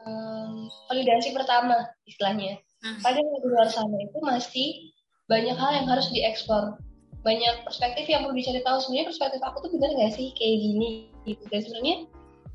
um, 0.04 0.68
validasi 0.92 1.32
pertama 1.32 1.88
istilahnya. 2.08 2.60
Hmm. 2.84 3.00
padahal 3.00 3.40
di 3.40 3.48
luar 3.48 3.72
sana 3.72 3.96
itu 3.96 4.20
masih 4.20 4.92
banyak 5.32 5.56
hal 5.56 5.72
yang 5.72 5.88
harus 5.88 6.12
diekspor 6.12 6.76
banyak 7.24 7.64
perspektif 7.64 8.06
yang 8.12 8.28
perlu 8.28 8.36
dicari 8.36 8.60
tahu. 8.62 8.78
Sebenarnya 8.84 9.08
perspektif 9.10 9.42
aku 9.42 9.58
tuh 9.64 9.72
benar 9.80 9.96
nggak 9.96 10.12
sih 10.14 10.36
kayak 10.36 10.58
gini 10.60 10.90
gitu. 11.24 11.44
Dan 11.48 11.60
sebenarnya 11.64 11.96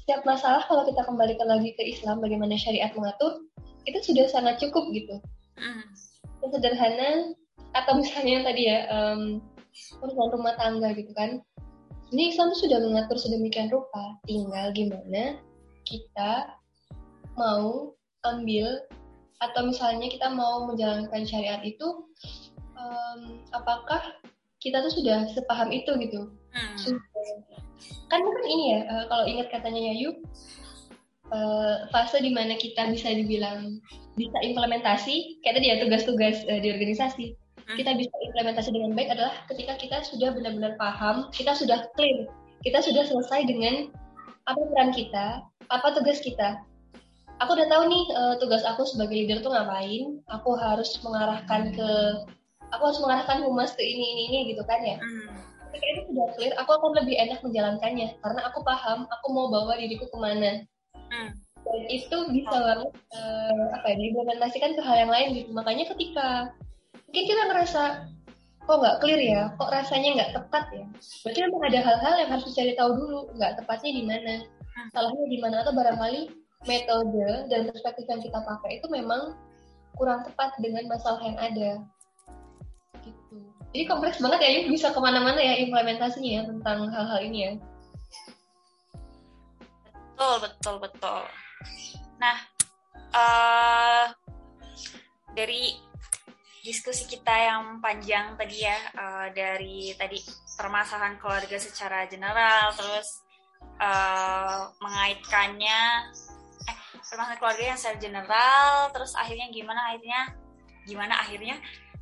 setiap 0.04 0.20
masalah 0.28 0.62
kalau 0.68 0.84
kita 0.84 1.02
kembalikan 1.08 1.48
lagi 1.48 1.72
ke 1.74 1.82
Islam 1.88 2.20
bagaimana 2.20 2.54
syariat 2.60 2.92
mengatur 2.92 3.48
itu 3.88 3.98
sudah 4.12 4.28
sangat 4.28 4.60
cukup 4.60 4.92
gitu. 4.92 5.16
Mm. 5.58 5.84
yang 6.38 6.50
sederhana 6.54 7.10
atau 7.74 7.98
misalnya 7.98 8.46
tadi 8.46 8.70
ya 8.70 8.86
um, 8.92 9.42
urusan 10.04 10.28
rumah 10.36 10.54
tangga 10.60 10.94
gitu 10.94 11.10
kan. 11.16 11.42
Ini 12.08 12.32
Islam 12.32 12.56
sudah 12.56 12.80
mengatur 12.80 13.20
sedemikian 13.20 13.68
rupa. 13.68 14.16
Tinggal 14.24 14.72
gimana 14.72 15.36
kita 15.84 16.56
mau 17.36 17.92
ambil 18.24 18.86
atau 19.38 19.60
misalnya 19.70 20.10
kita 20.10 20.28
mau 20.32 20.66
menjalankan 20.66 21.22
syariat 21.22 21.62
itu 21.62 22.06
um, 22.74 23.42
apakah 23.54 24.02
kita 24.58 24.82
tuh 24.82 24.90
sudah 24.90 25.30
sepaham 25.30 25.70
itu 25.70 25.90
gitu? 26.02 26.32
Hmm. 26.50 26.98
kan 28.10 28.18
kan 28.18 28.46
ini 28.48 28.64
ya 28.74 28.80
uh, 28.90 29.04
kalau 29.06 29.24
ingat 29.28 29.46
katanya 29.52 29.92
Yayu 29.92 30.16
uh, 31.32 31.88
fase 31.92 32.18
di 32.20 32.32
mana 32.32 32.56
kita 32.56 32.88
bisa 32.92 33.12
dibilang 33.12 33.80
bisa 34.18 34.38
implementasi 34.42 35.40
kayak 35.44 35.60
tadi 35.60 35.66
ya 35.70 35.76
tugas-tugas 35.82 36.42
uh, 36.48 36.60
di 36.60 36.68
organisasi 36.72 37.26
hmm. 37.34 37.76
kita 37.76 37.94
bisa 37.96 38.14
implementasi 38.32 38.70
dengan 38.72 38.92
baik 38.96 39.12
adalah 39.12 39.34
ketika 39.52 39.74
kita 39.78 39.96
sudah 40.04 40.32
benar-benar 40.34 40.74
paham 40.80 41.28
kita 41.32 41.52
sudah 41.54 41.86
clear 41.94 42.28
kita 42.64 42.82
sudah 42.82 43.06
selesai 43.06 43.46
dengan 43.46 43.92
apa 44.48 44.60
peran 44.74 44.90
kita 44.90 45.44
apa 45.68 45.86
tugas 45.92 46.18
kita 46.24 46.58
aku 47.38 47.54
udah 47.54 47.68
tahu 47.70 47.82
nih 47.86 48.04
uh, 48.16 48.34
tugas 48.42 48.64
aku 48.66 48.82
sebagai 48.88 49.14
leader 49.14 49.38
tuh 49.44 49.52
ngapain 49.52 50.18
aku 50.32 50.56
harus 50.58 50.96
mengarahkan 51.04 51.70
ke 51.76 51.90
aku 52.74 52.82
harus 52.82 53.00
mengarahkan 53.00 53.44
humas 53.44 53.72
ke 53.76 53.82
ini 53.84 54.04
ini 54.16 54.22
ini 54.32 54.38
gitu 54.56 54.62
kan 54.66 54.80
ya 54.82 54.98
hmm. 54.98 55.36
ketika 55.70 55.86
itu 55.86 56.00
sudah 56.12 56.26
clear 56.34 56.52
aku 56.58 56.70
akan 56.74 56.92
lebih 57.04 57.14
enak 57.20 57.38
menjalankannya 57.44 58.08
karena 58.20 58.40
aku 58.48 58.60
paham 58.66 59.06
aku 59.08 59.26
mau 59.30 59.46
bawa 59.52 59.78
diriku 59.78 60.08
ke 60.10 60.18
mana 60.18 60.64
hmm. 61.10 61.30
dan 61.64 61.80
itu 61.90 62.16
bisa 62.32 62.56
banget 62.56 62.92
uh, 63.16 63.64
apa 63.76 63.86
ya 63.92 63.96
diimplementasikan 63.98 64.72
ke 64.76 64.82
hal 64.82 64.96
yang 65.06 65.12
lain 65.12 65.28
gitu. 65.36 65.50
Makanya 65.52 65.84
ketika 65.96 66.28
mungkin 67.08 67.24
kita 67.24 67.42
ngerasa 67.48 67.82
kok 68.68 68.78
nggak 68.84 68.98
clear 69.00 69.20
ya 69.20 69.42
kok 69.56 69.72
rasanya 69.72 70.10
nggak 70.16 70.32
tepat 70.36 70.64
ya. 70.72 70.86
Berarti 71.24 71.38
memang 71.48 71.62
ada 71.68 71.80
hal-hal 71.80 72.14
yang 72.20 72.30
harus 72.32 72.46
dicari 72.52 72.72
tahu 72.76 72.90
dulu 72.96 73.18
nggak 73.36 73.52
tepatnya 73.60 73.90
di 73.92 74.04
mana. 74.04 74.36
Hmm. 74.78 74.88
salahnya 74.94 75.26
di 75.26 75.38
mana 75.42 75.66
atau 75.66 75.74
barangkali 75.74 76.22
metode 76.70 77.30
dan 77.50 77.66
perspektif 77.66 78.06
yang 78.06 78.22
kita 78.22 78.38
pakai 78.46 78.78
itu 78.78 78.86
memang 78.90 79.34
kurang 79.98 80.22
tepat 80.22 80.54
dengan 80.62 80.86
masalah 80.86 81.18
yang 81.22 81.38
ada. 81.38 81.70
Gitu. 83.02 83.36
Jadi 83.74 83.84
kompleks 83.90 84.22
banget 84.22 84.40
ya 84.42 84.50
Yuk 84.62 84.64
bisa 84.70 84.94
ke 84.94 85.00
mana-mana 85.02 85.38
ya 85.42 85.58
implementasinya 85.66 86.30
ya 86.30 86.42
tentang 86.46 86.88
hal-hal 86.94 87.20
ini 87.26 87.38
ya 87.42 87.52
betul 90.18 90.34
betul 90.42 90.76
betul. 90.82 91.22
Nah 92.18 92.36
uh, 93.14 94.10
dari 95.30 95.78
diskusi 96.66 97.06
kita 97.06 97.30
yang 97.30 97.78
panjang 97.78 98.34
tadi 98.34 98.66
ya 98.66 98.78
uh, 98.98 99.30
dari 99.30 99.94
tadi 99.94 100.18
permasalahan 100.58 101.22
keluarga 101.22 101.54
secara 101.54 102.10
general 102.10 102.74
terus 102.74 103.22
uh, 103.78 104.66
mengaitkannya 104.82 106.10
eh 106.66 106.78
permasalahan 106.98 107.38
keluarga 107.38 107.64
yang 107.70 107.78
secara 107.78 107.98
general 108.02 108.90
terus 108.90 109.14
akhirnya 109.14 109.46
gimana 109.54 109.94
akhirnya 109.94 110.34
gimana 110.82 111.14
akhirnya 111.22 111.56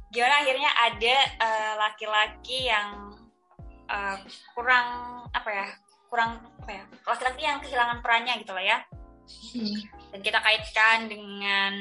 gimana 0.08 0.34
akhirnya 0.40 0.70
ada 0.72 1.16
laki-laki 1.84 2.64
uh, 2.64 2.68
yang 2.72 2.88
uh, 3.92 4.16
kurang 4.56 4.88
apa 5.36 5.50
ya 5.52 5.68
kurang 6.06 6.42
apa 6.62 6.70
ya 6.70 6.84
laki-laki 7.06 7.42
yang 7.44 7.58
kehilangan 7.62 7.98
perannya 8.02 8.34
gitu 8.42 8.52
lah 8.54 8.64
ya 8.64 8.78
hmm. 9.26 9.78
dan 10.14 10.20
kita 10.22 10.38
kaitkan 10.42 11.10
dengan 11.10 11.72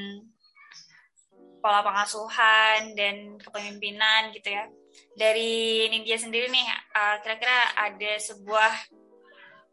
pola 1.66 1.82
pengasuhan 1.82 2.94
dan 2.94 3.34
kepemimpinan 3.42 4.30
gitu 4.30 4.54
ya. 4.54 4.70
Dari 5.18 5.90
Nindya 5.90 6.14
sendiri 6.14 6.46
nih, 6.46 6.62
uh, 6.94 7.18
kira-kira 7.26 7.74
ada 7.74 8.12
sebuah 8.22 8.72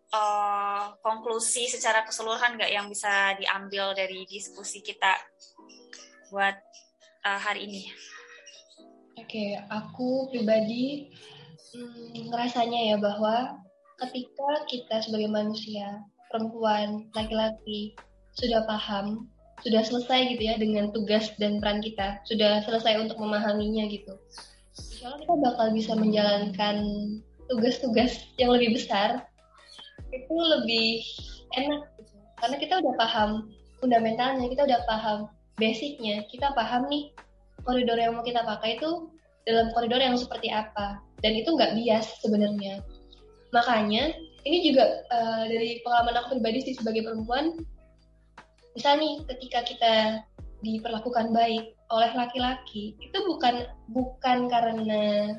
uh, 0.10 0.84
konklusi 1.06 1.70
secara 1.70 2.02
keseluruhan 2.02 2.58
nggak 2.58 2.74
yang 2.74 2.90
bisa 2.90 3.38
diambil 3.38 3.94
dari 3.94 4.26
diskusi 4.26 4.82
kita 4.82 5.14
buat 6.34 6.58
uh, 7.30 7.40
hari 7.46 7.70
ini? 7.70 7.94
Oke, 9.22 9.30
okay, 9.30 9.50
aku 9.70 10.34
pribadi 10.34 11.14
hmm, 11.78 12.34
ngerasanya 12.34 12.80
ya 12.90 12.98
bahwa 12.98 13.62
ketika 14.02 14.50
kita 14.70 14.96
sebagai 15.06 15.30
manusia, 15.30 16.02
perempuan, 16.32 17.06
laki-laki 17.14 17.94
sudah 18.34 18.66
paham 18.66 19.30
sudah 19.62 19.86
selesai 19.86 20.36
gitu 20.36 20.44
ya 20.44 20.56
dengan 20.60 20.92
tugas 20.92 21.32
dan 21.40 21.62
peran 21.64 21.80
kita 21.80 22.20
sudah 22.28 22.66
selesai 22.68 23.00
untuk 23.00 23.16
memahaminya 23.22 23.88
gitu 23.88 24.18
insya 24.76 25.14
Allah 25.14 25.20
kita 25.24 25.36
bakal 25.40 25.68
bisa 25.72 25.94
menjalankan 25.94 26.76
tugas-tugas 27.48 28.26
yang 28.42 28.52
lebih 28.52 28.76
besar 28.76 29.24
itu 30.10 30.36
lebih 30.36 31.06
enak 31.56 31.86
gitu. 32.02 32.14
karena 32.42 32.56
kita 32.60 32.74
udah 32.84 32.94
paham 32.98 33.30
fundamentalnya 33.80 34.50
kita 34.52 34.66
udah 34.68 34.82
paham 34.90 35.20
basicnya 35.62 36.26
kita 36.34 36.50
paham 36.58 36.90
nih 36.90 37.14
koridor 37.64 37.96
yang 37.96 38.18
mau 38.18 38.26
kita 38.26 38.42
pakai 38.44 38.82
itu 38.82 39.08
dalam 39.48 39.70
koridor 39.72 40.02
yang 40.02 40.18
seperti 40.20 40.50
apa 40.50 41.00
dan 41.24 41.32
itu 41.38 41.54
nggak 41.54 41.78
bias 41.78 42.20
sebenarnya 42.20 42.84
makanya 43.54 44.12
ini 44.44 44.58
juga 44.66 45.06
uh, 45.14 45.46
dari 45.48 45.80
pengalaman 45.86 46.20
aku 46.20 46.28
pribadi 46.36 46.60
sih 46.66 46.76
sebagai 46.76 47.06
perempuan 47.06 47.56
misal 48.74 48.98
nih 48.98 49.22
ketika 49.30 49.64
kita 49.64 49.96
diperlakukan 50.66 51.30
baik 51.32 51.78
oleh 51.94 52.12
laki-laki 52.18 52.98
itu 52.98 53.18
bukan 53.30 53.70
bukan 53.94 54.50
karena 54.50 55.38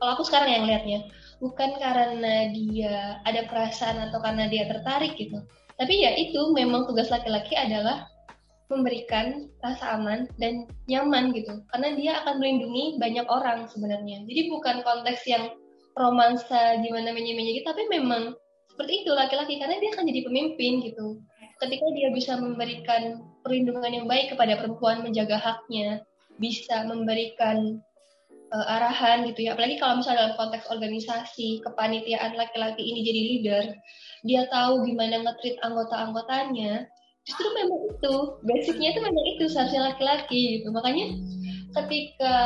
kalau 0.00 0.10
aku 0.16 0.24
sekarang 0.26 0.50
yang 0.50 0.64
lihatnya 0.64 1.04
bukan 1.44 1.76
karena 1.76 2.48
dia 2.56 3.20
ada 3.28 3.44
perasaan 3.44 4.08
atau 4.10 4.18
karena 4.22 4.48
dia 4.48 4.64
tertarik 4.64 5.12
gitu. 5.18 5.42
Tapi 5.74 5.94
ya 6.06 6.14
itu 6.14 6.54
memang 6.54 6.86
tugas 6.86 7.10
laki-laki 7.10 7.52
adalah 7.58 8.06
memberikan 8.72 9.50
rasa 9.60 10.00
aman 10.00 10.24
dan 10.40 10.64
nyaman 10.86 11.34
gitu. 11.36 11.60
Karena 11.68 11.92
dia 11.98 12.12
akan 12.24 12.40
melindungi 12.40 12.96
banyak 12.96 13.26
orang 13.28 13.68
sebenarnya. 13.68 14.22
Jadi 14.24 14.40
bukan 14.48 14.80
konteks 14.86 15.22
yang 15.28 15.52
romansa 15.94 16.78
gimana 16.82 17.14
menye-menye 17.14 17.62
gitu 17.62 17.66
tapi 17.70 17.86
memang 17.90 18.34
seperti 18.70 19.06
itu 19.06 19.10
laki-laki 19.14 19.62
karena 19.62 19.78
dia 19.78 19.90
akan 19.94 20.04
jadi 20.10 20.20
pemimpin 20.26 20.72
gitu 20.82 21.22
ketika 21.62 21.86
dia 21.94 22.08
bisa 22.10 22.32
memberikan 22.36 23.22
perlindungan 23.44 23.92
yang 23.92 24.06
baik 24.08 24.34
kepada 24.34 24.58
perempuan, 24.58 25.04
menjaga 25.04 25.38
haknya, 25.38 26.02
bisa 26.40 26.82
memberikan 26.88 27.78
uh, 28.50 28.66
arahan 28.80 29.28
gitu 29.30 29.46
ya. 29.46 29.54
Apalagi 29.54 29.78
kalau 29.78 30.00
misalnya 30.00 30.28
dalam 30.28 30.34
konteks 30.40 30.66
organisasi, 30.72 31.62
kepanitiaan 31.62 32.34
laki-laki 32.34 32.82
ini 32.82 33.00
jadi 33.04 33.20
leader, 33.22 33.64
dia 34.26 34.42
tahu 34.50 34.82
gimana 34.88 35.22
ngetrit 35.22 35.60
anggota-anggotanya. 35.62 36.88
Justru 37.24 37.48
memang 37.56 37.80
itu, 37.88 38.14
basicnya 38.44 38.88
itu 38.92 39.00
memang 39.00 39.24
itu 39.36 39.44
seharusnya 39.48 39.94
laki-laki 39.94 40.60
gitu. 40.60 40.68
Makanya 40.74 41.06
ketika 41.72 42.36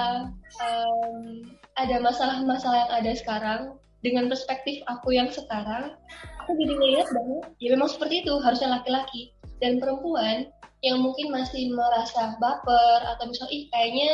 um, 0.63 1.43
ada 1.79 2.03
masalah-masalah 2.03 2.79
yang 2.87 2.93
ada 2.93 3.13
sekarang, 3.15 3.61
dengan 4.03 4.31
perspektif 4.31 4.83
aku 4.87 5.15
yang 5.15 5.31
sekarang, 5.31 5.95
aku 6.43 6.51
jadi 6.55 6.75
melihat 6.79 7.07
bahwa 7.15 7.39
ya 7.59 7.75
memang 7.75 7.91
seperti 7.91 8.23
itu 8.23 8.35
harusnya 8.43 8.71
laki-laki 8.79 9.35
dan 9.59 9.83
perempuan 9.83 10.51
yang 10.87 11.03
mungkin 11.03 11.35
masih 11.35 11.75
merasa 11.75 12.39
baper 12.39 13.01
atau 13.03 13.27
misalnya 13.27 13.51
ih 13.51 13.63
kayaknya 13.75 14.11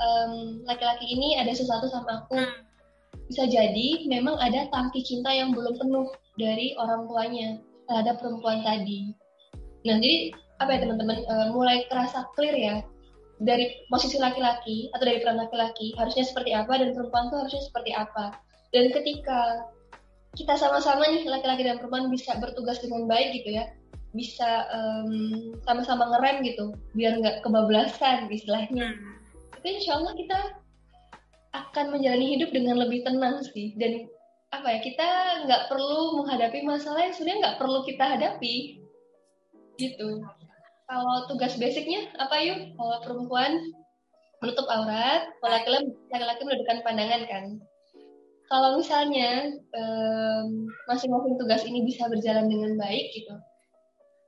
um, 0.00 0.64
laki-laki 0.64 1.04
ini 1.04 1.36
ada 1.36 1.52
sesuatu 1.52 1.84
sama 1.92 2.24
aku 2.24 2.40
hmm. 2.40 2.64
bisa 3.28 3.44
jadi 3.44 4.08
memang 4.08 4.40
ada 4.40 4.64
tangki 4.72 5.04
cinta 5.04 5.28
yang 5.28 5.52
belum 5.52 5.76
penuh 5.76 6.08
dari 6.40 6.72
orang 6.80 7.04
tuanya 7.12 7.60
terhadap 7.84 8.16
perempuan 8.24 8.64
tadi. 8.64 9.12
Nah 9.84 10.00
jadi 10.00 10.32
apa 10.64 10.70
ya 10.72 10.78
teman-teman 10.88 11.18
uh, 11.28 11.48
mulai 11.52 11.84
terasa 11.92 12.24
clear 12.32 12.56
ya 12.56 12.74
dari 13.38 13.86
posisi 13.86 14.18
laki-laki 14.18 14.90
atau 14.94 15.04
dari 15.06 15.22
peran 15.22 15.38
laki-laki 15.38 15.94
harusnya 15.94 16.26
seperti 16.26 16.54
apa 16.54 16.74
dan 16.78 16.94
perempuan 16.94 17.30
tuh 17.30 17.38
harusnya 17.46 17.62
seperti 17.62 17.90
apa. 17.94 18.34
Dan 18.74 18.90
ketika 18.92 19.70
kita 20.36 20.54
sama-sama 20.54 21.08
nih 21.08 21.24
laki-laki 21.26 21.64
dan 21.66 21.80
perempuan 21.80 22.12
bisa 22.12 22.36
bertugas 22.38 22.78
dengan 22.78 23.08
baik 23.10 23.42
gitu 23.42 23.58
ya 23.58 23.66
bisa 24.16 24.64
um, 24.72 25.52
sama-sama 25.68 26.08
ngerem 26.16 26.40
gitu 26.46 26.72
biar 26.96 27.20
nggak 27.20 27.44
kebablasan 27.44 28.30
istilahnya 28.32 28.96
hmm. 28.96 29.60
itu 29.60 29.68
insya 29.68 30.00
Allah 30.00 30.12
kita 30.16 30.38
akan 31.52 31.86
menjalani 31.92 32.38
hidup 32.38 32.50
dengan 32.52 32.80
lebih 32.80 33.04
tenang 33.04 33.44
sih 33.52 33.76
dan 33.76 34.08
apa 34.48 34.64
ya 34.64 34.78
kita 34.80 35.08
nggak 35.44 35.62
perlu 35.68 36.24
menghadapi 36.24 36.64
masalah 36.64 37.04
yang 37.04 37.12
sebenarnya 37.12 37.40
nggak 37.44 37.58
perlu 37.60 37.78
kita 37.84 38.04
hadapi 38.16 38.56
gitu 39.76 40.24
kalau 40.88 41.28
tugas 41.28 41.54
basicnya 41.60 42.08
apa 42.16 42.40
yuk 42.40 42.72
kalau 42.74 42.96
perempuan 43.04 43.60
menutup 44.40 44.64
aurat 44.72 45.28
kalau 45.38 45.52
laki-laki 45.52 45.92
laki-laki 46.08 46.42
menundukkan 46.42 46.78
pandangan 46.82 47.22
kan 47.28 47.44
kalau 48.48 48.80
misalnya 48.80 49.52
masing-masing 50.88 51.36
um, 51.36 51.40
tugas 51.40 51.62
ini 51.68 51.84
bisa 51.84 52.08
berjalan 52.08 52.48
dengan 52.48 52.80
baik 52.80 53.12
gitu, 53.12 53.36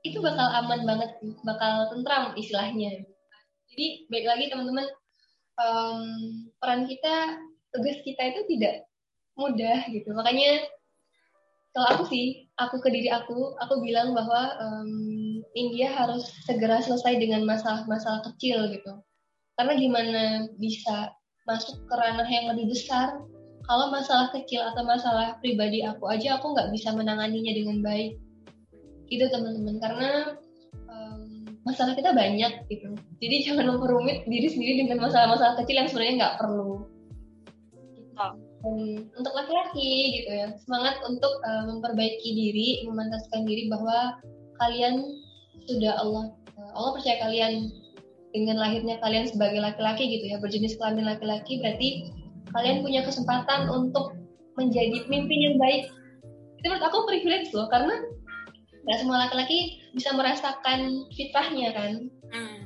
itu 0.05 0.21
bakal 0.21 0.45
aman 0.61 0.85
banget, 0.85 1.09
bakal 1.41 1.89
tentram 1.89 2.37
istilahnya. 2.37 3.01
Jadi 3.73 4.05
baik 4.13 4.25
lagi 4.29 4.45
teman-teman, 4.53 4.85
um, 5.57 6.01
peran 6.61 6.85
kita, 6.85 7.41
tugas 7.73 7.97
kita 8.05 8.21
itu 8.29 8.41
tidak 8.45 8.85
mudah 9.33 9.89
gitu. 9.89 10.13
Makanya 10.13 10.69
kalau 11.73 11.87
aku 11.97 12.03
sih, 12.13 12.45
aku 12.61 12.77
ke 12.77 12.93
diri 12.93 13.09
aku, 13.09 13.57
aku 13.57 13.81
bilang 13.81 14.13
bahwa 14.13 14.53
um, 14.61 14.91
India 15.53 15.91
harus 15.91 16.31
segera 16.47 16.79
selesai 16.79 17.19
dengan 17.19 17.43
masalah-masalah 17.43 18.23
kecil 18.31 18.71
gitu. 18.71 19.03
Karena 19.59 19.73
gimana 19.75 20.23
bisa 20.57 21.11
masuk 21.43 21.75
ke 21.85 21.93
ranah 21.95 22.27
yang 22.27 22.55
lebih 22.55 22.71
besar? 22.71 23.19
Kalau 23.67 23.93
masalah 23.93 24.33
kecil 24.33 24.63
atau 24.63 24.81
masalah 24.87 25.37
pribadi 25.43 25.85
aku 25.85 26.09
aja 26.09 26.39
aku 26.39 26.55
nggak 26.55 26.71
bisa 26.73 26.95
menanganinya 26.95 27.53
dengan 27.53 27.77
baik. 27.83 28.17
Itu 29.11 29.27
teman-teman. 29.27 29.77
Karena 29.83 30.09
um, 30.87 31.45
masalah 31.67 31.93
kita 31.93 32.15
banyak 32.15 32.65
gitu. 32.71 32.95
Jadi 33.19 33.35
jangan 33.45 33.75
memperumit 33.75 34.23
diri 34.25 34.47
sendiri 34.47 34.87
dengan 34.87 35.03
masalah-masalah 35.03 35.59
kecil 35.61 35.75
yang 35.83 35.89
sebenarnya 35.91 36.15
nggak 36.25 36.37
perlu. 36.39 36.87
Gitu. 37.99 38.11
Um, 38.61 39.09
untuk 39.17 39.33
laki-laki 39.33 40.21
gitu 40.21 40.29
ya 40.37 40.53
semangat 40.61 41.01
untuk 41.01 41.33
uh, 41.41 41.65
memperbaiki 41.65 42.29
diri 42.29 42.85
memantaskan 42.85 43.49
diri 43.49 43.65
bahwa 43.73 44.21
kalian 44.61 45.01
sudah 45.77 45.93
Allah 45.97 46.35
uh, 46.59 46.71
Allah 46.75 46.91
percaya 46.99 47.17
kalian 47.23 47.71
dengan 48.31 48.63
lahirnya 48.63 48.95
kalian 49.03 49.27
sebagai 49.27 49.59
laki-laki 49.59 50.07
gitu 50.07 50.25
ya 50.31 50.37
berjenis 50.39 50.79
kelamin 50.79 51.03
laki-laki 51.03 51.59
berarti 51.59 51.89
kalian 52.51 52.83
punya 52.83 53.01
kesempatan 53.03 53.67
untuk 53.71 54.15
menjadi 54.59 55.07
pemimpin 55.07 55.39
yang 55.51 55.57
baik. 55.57 55.87
Itu 56.59 56.67
menurut 56.69 56.85
aku 56.85 56.97
privilege 57.07 57.49
loh 57.55 57.67
karena 57.71 57.95
nggak 58.81 58.97
semua 58.97 59.27
laki-laki 59.27 59.81
bisa 59.95 60.11
merasakan 60.15 61.07
fitrahnya 61.15 61.71
kan. 61.75 61.91
Hmm. 62.31 62.59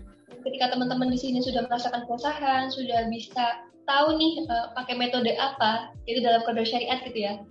ketika 0.45 0.78
teman-teman 0.78 1.10
di 1.10 1.18
sini 1.18 1.41
sudah 1.41 1.66
merasakan 1.66 2.06
keresahan 2.06 2.70
sudah 2.70 3.10
bisa 3.10 3.66
tahu 3.89 4.14
nih 4.14 4.45
uh, 4.45 4.70
pakai 4.78 4.93
metode 4.93 5.34
apa 5.41 5.89
itu 6.06 6.22
dalam 6.22 6.45
kode 6.45 6.62
syariat 6.62 7.01
gitu 7.01 7.18
ya. 7.18 7.41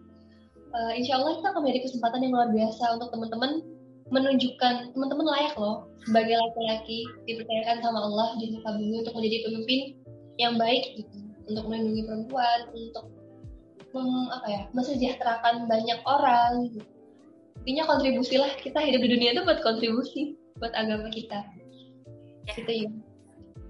Uh, 0.70 0.94
insya 0.94 1.18
Allah 1.18 1.42
kita 1.42 1.50
akan 1.50 1.60
menjadi 1.66 1.90
kesempatan 1.90 2.22
yang 2.22 2.32
luar 2.38 2.48
biasa 2.54 2.84
untuk 2.94 3.10
teman-teman 3.10 3.66
menunjukkan 4.12 4.92
teman-teman 4.92 5.26
layak 5.32 5.54
loh 5.56 5.88
sebagai 6.04 6.36
laki-laki 6.36 7.08
dipercayakan 7.24 7.80
sama 7.80 7.98
Allah 8.04 8.28
di 8.36 8.52
muka 8.52 8.70
bumi 8.76 8.96
untuk 9.00 9.14
menjadi 9.16 9.38
pemimpin 9.48 9.80
yang 10.36 10.54
baik 10.60 10.84
gitu 11.00 11.16
untuk 11.48 11.64
melindungi 11.68 12.02
perempuan 12.04 12.60
untuk 12.72 13.06
mem, 13.94 14.28
apa 14.34 14.48
ya 14.48 14.62
mensejahterakan 14.76 15.64
banyak 15.70 15.98
orang 16.04 16.68
gitu. 16.68 16.84
intinya 17.64 17.84
kontribusilah 17.96 18.52
kita 18.60 18.80
hidup 18.82 19.00
di 19.00 19.08
dunia 19.16 19.30
itu 19.32 19.42
buat 19.46 19.60
kontribusi 19.64 20.36
buat 20.60 20.74
agama 20.76 21.08
kita 21.08 21.40
ya. 22.44 22.54
gitu 22.60 22.72
ya 22.88 22.90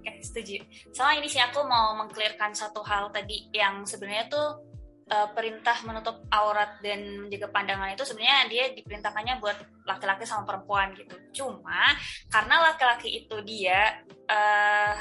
Oke, 0.04 0.20
setuju. 0.20 0.60
Soalnya 0.92 1.24
ini 1.24 1.28
sih 1.32 1.40
aku 1.40 1.64
mau 1.64 1.96
mengklirkan 1.96 2.52
satu 2.52 2.84
hal 2.84 3.08
tadi 3.08 3.48
yang 3.56 3.88
sebenarnya 3.88 4.28
tuh 4.28 4.60
uh, 5.10 5.28
perintah 5.32 5.76
menutup 5.84 6.24
aurat 6.32 6.80
dan 6.80 7.26
menjaga 7.26 7.48
pandangan 7.52 7.92
itu 7.92 8.04
sebenarnya 8.06 8.38
dia 8.48 8.64
diperintahkannya 8.72 9.40
buat 9.40 9.56
laki-laki 9.84 10.24
sama 10.24 10.48
perempuan 10.48 10.96
gitu. 10.96 11.16
Cuma 11.42 11.92
karena 12.32 12.72
laki-laki 12.72 13.24
itu 13.24 13.36
dia 13.44 14.00
uh, 14.28 14.96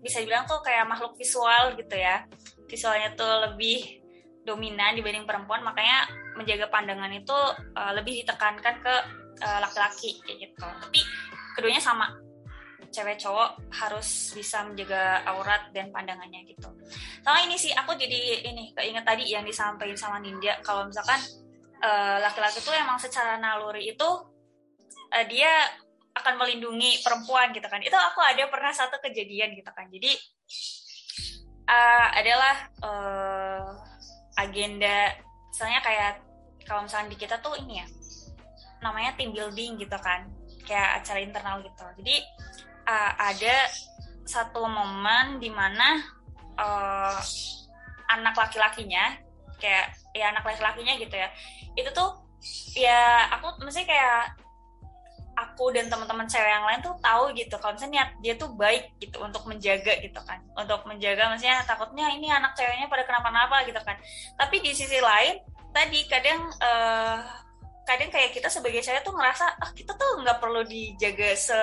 bisa 0.00 0.20
dibilang 0.22 0.44
tuh 0.44 0.60
kayak 0.60 0.84
makhluk 0.84 1.16
visual 1.16 1.74
gitu 1.76 1.96
ya. 1.96 2.28
Visualnya 2.66 3.14
tuh 3.14 3.50
lebih 3.50 4.02
dominan 4.46 4.94
dibanding 4.94 5.26
perempuan, 5.26 5.62
makanya 5.66 6.06
menjaga 6.38 6.70
pandangan 6.70 7.10
itu 7.10 7.38
uh, 7.74 7.92
lebih 7.98 8.22
ditekankan 8.22 8.78
ke 8.78 8.94
laki-laki 9.36 10.16
uh, 10.16 10.20
kayak 10.24 10.38
gitu. 10.48 10.64
Tapi 10.64 11.00
keduanya 11.58 11.82
sama 11.82 12.08
cewek 12.96 13.20
cowok 13.20 13.60
harus 13.76 14.32
bisa 14.32 14.64
menjaga 14.64 15.20
aurat 15.28 15.68
dan 15.76 15.92
pandangannya 15.92 16.48
gitu. 16.48 16.72
Sama 17.20 17.44
ini 17.44 17.60
sih 17.60 17.76
aku 17.76 17.92
jadi 17.92 18.48
ini 18.48 18.72
keinget 18.72 19.04
tadi 19.04 19.28
yang 19.28 19.44
disampaikan 19.44 19.98
sama 20.00 20.16
Ninja 20.24 20.56
kalau 20.64 20.88
misalkan 20.88 21.20
laki 21.76 22.40
laki-laki 22.40 22.58
tuh 22.64 22.72
emang 22.72 22.96
secara 22.96 23.36
naluri 23.36 23.92
itu 23.92 24.08
uh, 25.12 25.24
dia 25.28 25.68
akan 26.16 26.40
melindungi 26.40 27.04
perempuan 27.04 27.52
gitu 27.52 27.68
kan. 27.68 27.84
Itu 27.84 27.94
aku 27.94 28.24
ada 28.24 28.48
pernah 28.48 28.72
satu 28.72 28.96
kejadian 29.04 29.52
gitu 29.52 29.68
kan. 29.76 29.84
Jadi 29.92 30.16
uh, 31.68 32.08
adalah 32.16 32.56
uh, 32.80 33.68
agenda 34.40 35.12
misalnya 35.52 35.80
kayak 35.84 36.12
kalau 36.64 36.84
misalnya 36.84 37.12
di 37.12 37.18
kita 37.20 37.36
tuh 37.40 37.56
ini 37.60 37.80
ya 37.80 37.86
namanya 38.84 39.16
team 39.16 39.32
building 39.32 39.80
gitu 39.80 39.96
kan 39.96 40.28
kayak 40.68 41.00
acara 41.00 41.18
internal 41.22 41.62
gitu 41.64 41.86
jadi 42.02 42.14
uh, 42.86 43.12
ada 43.18 43.56
satu 44.26 44.66
momen 44.66 45.38
di 45.38 45.50
mana 45.50 46.02
uh, 46.58 47.18
anak 48.10 48.34
laki-lakinya 48.34 49.18
kayak 49.58 49.94
ya 50.14 50.30
anak 50.30 50.46
laki-lakinya 50.46 50.94
gitu 50.98 51.14
ya. 51.14 51.28
Itu 51.74 51.90
tuh 51.92 52.10
ya 52.78 53.30
aku 53.38 53.62
mesti 53.62 53.86
kayak 53.86 54.38
aku 55.36 55.68
dan 55.68 55.92
teman-teman 55.92 56.24
cewek 56.24 56.48
yang 56.48 56.64
lain 56.64 56.80
tuh 56.80 56.96
tahu 57.04 57.28
gitu 57.36 57.60
kalau 57.60 57.76
misalnya 57.76 57.92
niat 57.92 58.10
dia 58.24 58.34
tuh 58.40 58.48
baik 58.56 58.96
gitu 58.98 59.20
untuk 59.20 59.44
menjaga 59.44 59.92
gitu 60.00 60.20
kan. 60.24 60.40
Untuk 60.56 60.80
menjaga 60.88 61.28
maksudnya 61.28 61.60
takutnya 61.68 62.08
ini 62.14 62.32
anak 62.32 62.56
ceweknya 62.56 62.88
pada 62.88 63.04
kenapa-napa 63.04 63.66
gitu 63.68 63.80
kan. 63.84 63.96
Tapi 64.38 64.64
di 64.64 64.72
sisi 64.72 64.98
lain 64.98 65.36
tadi 65.76 66.08
kadang 66.08 66.40
uh, 66.62 67.20
kadang 67.86 68.10
kayak 68.10 68.34
kita 68.34 68.48
sebagai 68.50 68.82
cewek 68.82 69.04
tuh 69.04 69.14
ngerasa 69.14 69.46
ah 69.60 69.70
kita 69.76 69.94
tuh 69.94 70.24
nggak 70.24 70.40
perlu 70.40 70.64
dijaga 70.66 71.36
se 71.36 71.58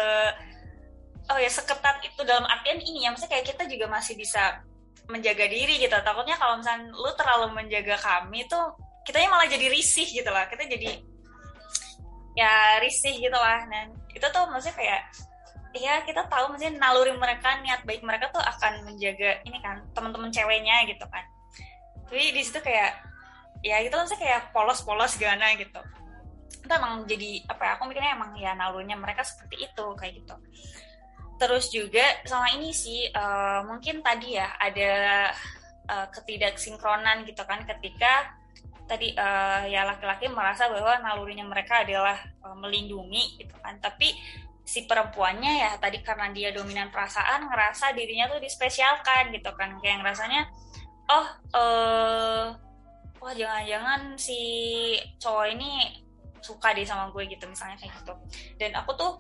oh 1.31 1.39
ya 1.39 1.47
seketat 1.47 2.03
itu 2.03 2.21
dalam 2.27 2.43
artian 2.43 2.79
ini 2.83 3.07
ya 3.07 3.15
maksudnya 3.15 3.39
kayak 3.39 3.55
kita 3.55 3.63
juga 3.71 3.85
masih 3.87 4.19
bisa 4.19 4.59
menjaga 5.07 5.45
diri 5.47 5.79
gitu. 5.79 5.95
Takutnya 5.95 6.35
kalau 6.35 6.59
misalnya 6.59 6.91
lu 6.91 7.11
terlalu 7.15 7.47
menjaga 7.55 7.95
kami 7.99 8.43
tuh 8.47 8.75
kitanya 9.07 9.31
malah 9.31 9.47
jadi 9.47 9.67
risih 9.71 10.07
gitu 10.07 10.27
lah. 10.27 10.47
Kita 10.47 10.67
jadi 10.67 10.99
ya 12.35 12.79
risih 12.83 13.15
gitu 13.19 13.35
lah. 13.35 13.63
Dan 13.67 13.95
itu 14.11 14.23
tuh 14.23 14.43
maksudnya 14.51 14.75
kayak 14.75 15.01
ya 15.73 16.05
kita 16.05 16.27
tahu 16.29 16.53
maksudnya 16.53 16.77
naluri 16.77 17.15
mereka 17.17 17.57
niat 17.65 17.81
baik 17.87 18.05
mereka 18.05 18.29
tuh 18.29 18.43
akan 18.43 18.85
menjaga 18.85 19.41
ini 19.47 19.57
kan 19.63 19.81
teman-teman 19.95 20.31
ceweknya 20.31 20.87
gitu 20.91 21.05
kan. 21.07 21.23
Tapi 22.07 22.35
di 22.35 22.41
situ 22.43 22.59
kayak 22.59 22.99
ya 23.63 23.79
gitu 23.79 23.95
maksudnya 23.95 24.21
kayak 24.21 24.41
polos-polos 24.51 25.15
gana 25.19 25.55
gitu. 25.55 25.79
Itu 26.63 26.71
emang 26.71 27.03
jadi 27.07 27.43
apa 27.47 27.61
ya 27.63 27.71
aku 27.75 27.83
mikirnya 27.91 28.11
emang 28.15 28.31
ya 28.39 28.55
nalurinya 28.55 28.95
mereka 28.95 29.23
seperti 29.23 29.67
itu 29.67 29.85
kayak 29.99 30.19
gitu 30.23 30.35
terus 31.39 31.73
juga 31.73 32.03
sama 32.23 32.53
ini 32.55 32.71
sih 32.71 33.09
uh, 33.09 33.65
mungkin 33.65 34.05
tadi 34.05 34.37
ya 34.37 34.53
ada 34.57 34.93
uh, 35.89 36.07
ketidaksinkronan 36.13 37.25
gitu 37.27 37.43
kan 37.43 37.65
ketika 37.67 38.37
tadi 38.83 39.15
uh, 39.15 39.63
ya 39.67 39.87
laki-laki 39.87 40.27
merasa 40.27 40.67
bahwa 40.67 40.99
nalurinya 40.99 41.47
mereka 41.47 41.81
adalah 41.87 42.19
uh, 42.43 42.55
melindungi 42.55 43.39
gitu 43.39 43.55
kan. 43.63 43.79
Tapi 43.79 44.11
si 44.63 44.87
perempuannya 44.87 45.53
ya 45.59 45.71
tadi 45.75 45.99
karena 45.99 46.31
dia 46.31 46.55
dominan 46.55 46.87
perasaan 46.87 47.51
ngerasa 47.51 47.91
dirinya 47.95 48.31
tuh 48.31 48.39
dispesialkan 48.43 49.31
gitu 49.31 49.51
kan. 49.55 49.79
Kayak 49.79 50.03
ngerasanya 50.03 50.41
oh 51.11 51.27
uh, 51.55 52.45
wah 53.23 53.33
jangan-jangan 53.33 54.19
si 54.19 54.39
cowok 55.19 55.47
ini 55.55 55.71
suka 56.43 56.75
deh 56.75 56.83
sama 56.83 57.07
gue 57.15 57.23
gitu 57.31 57.47
misalnya 57.47 57.79
kayak 57.79 57.93
gitu. 58.03 58.13
Dan 58.59 58.75
aku 58.75 58.91
tuh 58.99 59.11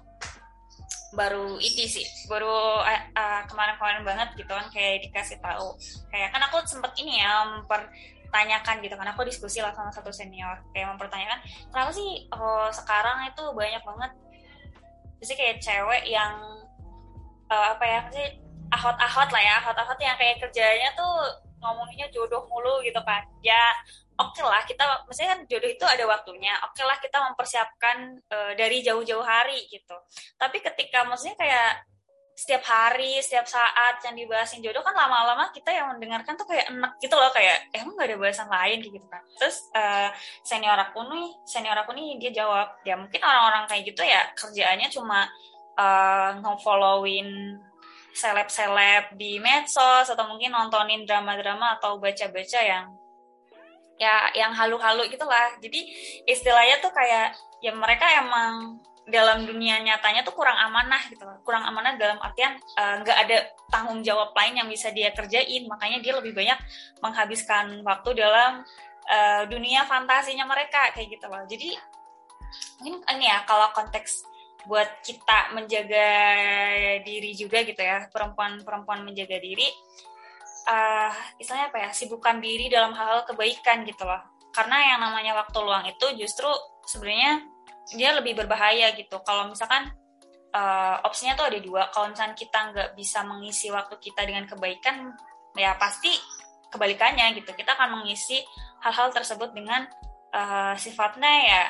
baru 1.13 1.61
itu 1.61 1.85
sih 1.85 2.05
baru 2.25 2.81
uh, 2.81 3.01
uh, 3.13 3.41
kemarin-kemarin 3.45 4.01
banget 4.01 4.29
gitu 4.37 4.49
kan 4.49 4.67
kayak 4.73 5.05
dikasih 5.05 5.37
tahu. 5.39 5.77
Kayak 6.09 6.33
kan 6.33 6.41
aku 6.49 6.61
sempet 6.65 6.91
ini 6.97 7.21
ya 7.21 7.45
mempertanyakan 7.45 8.81
gitu 8.81 8.95
kan 8.97 9.07
aku 9.13 9.21
diskusi 9.25 9.61
lah 9.61 9.73
sama 9.77 9.93
satu 9.93 10.09
senior. 10.09 10.61
Kayak 10.73 10.97
mempertanyakan 10.97 11.39
kenapa 11.69 11.91
sih 11.93 12.27
oh, 12.33 12.69
sekarang 12.73 13.29
itu 13.29 13.43
banyak 13.53 13.83
banget 13.85 14.11
jadi 15.23 15.33
kayak 15.39 15.57
cewek 15.63 16.03
yang 16.11 16.35
uh, 17.47 17.65
apa 17.71 17.85
ya 17.87 17.99
sih 18.11 18.27
ahot-ahot 18.75 19.29
lah 19.31 19.39
ya 19.39 19.55
ahot-ahot 19.63 19.95
yang 20.03 20.17
kayak 20.19 20.35
kerjanya 20.43 20.91
tuh 20.99 21.31
ngomonginnya 21.63 22.11
jodoh 22.11 22.43
mulu 22.51 22.83
gitu 22.83 22.99
kan. 23.07 23.23
Ya 23.39 23.71
oke 24.19 24.33
okay 24.33 24.43
lah 24.45 24.61
kita 24.65 24.83
maksudnya 25.09 25.29
kan 25.37 25.41
jodoh 25.49 25.69
itu 25.71 25.85
ada 25.85 26.03
waktunya 26.05 26.53
oke 26.61 26.75
okay 26.75 26.83
lah 26.85 26.97
kita 27.01 27.17
mempersiapkan 27.31 27.97
uh, 28.29 28.51
dari 28.53 28.85
jauh-jauh 28.85 29.25
hari 29.25 29.65
gitu 29.69 29.95
tapi 30.37 30.61
ketika 30.61 31.05
maksudnya 31.07 31.37
kayak 31.37 31.85
setiap 32.33 32.65
hari, 32.65 33.21
setiap 33.21 33.45
saat 33.45 34.01
yang 34.01 34.17
dibahasin 34.17 34.57
jodoh 34.65 34.81
kan 34.81 34.97
lama-lama 34.97 35.53
kita 35.53 35.69
yang 35.69 35.93
mendengarkan 35.93 36.33
tuh 36.33 36.49
kayak 36.49 36.65
enak 36.65 36.97
gitu 36.97 37.13
loh 37.13 37.29
kayak 37.29 37.69
eh, 37.69 37.85
emang 37.85 37.93
gak 37.93 38.09
ada 38.09 38.17
bahasan 38.17 38.49
lain 38.49 38.77
gitu 38.81 39.05
kan. 39.05 39.21
Terus 39.37 39.69
uh, 39.77 40.09
senior 40.41 40.73
aku 40.81 41.05
nih, 41.13 41.29
senior 41.45 41.77
aku 41.77 41.93
nih 41.93 42.17
dia 42.17 42.41
jawab 42.41 42.73
ya 42.81 42.97
mungkin 42.97 43.21
orang-orang 43.21 43.69
kayak 43.69 43.85
gitu 43.85 44.01
ya 44.01 44.33
kerjaannya 44.33 44.89
cuma 44.89 45.29
uh, 45.77 46.29
nge-followin 46.41 47.29
seleb-seleb 48.13 49.13
di 49.17 49.37
medsos 49.37 50.09
atau 50.09 50.25
mungkin 50.25 50.53
nontonin 50.53 51.05
drama-drama 51.05 51.77
atau 51.77 52.01
baca-baca 52.01 52.59
yang 52.61 52.89
ya 53.97 54.29
yang 54.33 54.51
halu-halu 54.53 55.07
gitulah. 55.09 55.53
Jadi 55.61 55.89
istilahnya 56.27 56.81
tuh 56.81 56.91
kayak 56.93 57.37
ya 57.63 57.71
mereka 57.75 58.05
emang 58.19 58.79
dalam 59.03 59.43
dunia 59.43 59.83
nyatanya 59.83 60.23
tuh 60.23 60.31
kurang 60.31 60.55
amanah 60.55 61.03
gitu 61.11 61.27
loh. 61.27 61.35
kurang 61.43 61.67
amanah 61.67 61.99
dalam 61.99 62.15
artian 62.23 62.55
eh, 62.55 62.95
nggak 63.03 63.17
uh, 63.19 63.23
ada 63.27 63.37
tanggung 63.67 63.99
jawab 63.99 64.31
lain 64.31 64.63
yang 64.63 64.69
bisa 64.71 64.89
dia 64.95 65.11
kerjain. 65.11 65.67
Makanya 65.67 65.99
dia 65.99 66.13
lebih 66.15 66.31
banyak 66.31 66.59
menghabiskan 67.03 67.83
waktu 67.83 68.09
dalam 68.15 68.63
uh, 69.11 69.43
dunia 69.51 69.83
fantasinya 69.83 70.47
mereka 70.47 70.95
kayak 70.95 71.19
gitu 71.19 71.27
loh. 71.27 71.43
Jadi 71.47 71.75
mungkin 72.79 73.03
ini 73.17 73.25
ya 73.27 73.43
kalau 73.43 73.73
konteks 73.75 74.23
buat 74.63 75.03
kita 75.03 75.51
menjaga 75.51 76.07
diri 77.03 77.35
juga 77.35 77.67
gitu 77.67 77.83
ya 77.83 78.07
perempuan-perempuan 78.07 79.03
menjaga 79.03 79.35
diri 79.35 79.67
uh, 80.67 81.11
istilahnya 81.39 81.69
apa 81.71 81.79
ya 81.87 81.89
sibukkan 81.91 82.39
diri 82.39 82.71
dalam 82.71 82.95
hal-hal 82.95 83.27
kebaikan 83.27 83.83
gitu 83.87 84.03
loh. 84.07 84.19
Karena 84.53 84.95
yang 84.95 84.99
namanya 85.01 85.33
waktu 85.43 85.57
luang 85.59 85.85
itu 85.89 86.05
justru 86.13 86.47
sebenarnya 86.85 87.41
dia 87.91 88.15
lebih 88.15 88.37
berbahaya 88.37 88.93
gitu. 88.95 89.19
Kalau 89.25 89.49
misalkan 89.49 89.91
uh, 90.53 91.01
opsinya 91.03 91.33
tuh 91.35 91.49
ada 91.49 91.59
dua. 91.59 91.89
Kalau 91.91 92.13
misalkan 92.13 92.37
kita 92.37 92.59
nggak 92.71 92.89
bisa 92.95 93.25
mengisi 93.25 93.67
waktu 93.73 93.97
kita 93.99 94.23
dengan 94.23 94.45
kebaikan 94.47 95.11
ya 95.57 95.75
pasti 95.75 96.13
kebalikannya 96.69 97.33
gitu. 97.41 97.51
Kita 97.53 97.75
akan 97.75 98.01
mengisi 98.01 98.39
hal-hal 98.85 99.09
tersebut 99.11 99.51
dengan 99.51 99.89
uh, 100.31 100.73
sifatnya 100.77 101.33
ya 101.43 101.63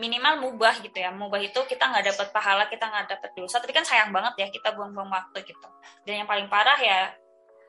minimal 0.00 0.40
mubah 0.40 0.80
gitu 0.80 0.96
ya. 0.96 1.12
Mubah 1.12 1.40
itu 1.40 1.60
kita 1.68 1.84
nggak 1.88 2.16
dapat 2.16 2.28
pahala 2.32 2.64
kita 2.72 2.88
nggak 2.88 3.06
dapat 3.12 3.30
dosa. 3.36 3.60
Tapi 3.60 3.76
kan 3.76 3.84
sayang 3.84 4.10
banget 4.10 4.34
ya 4.40 4.48
kita 4.48 4.72
buang-buang 4.72 5.12
waktu 5.12 5.44
gitu. 5.44 5.68
Dan 6.08 6.24
yang 6.24 6.28
paling 6.28 6.48
parah 6.48 6.80
ya 6.80 7.12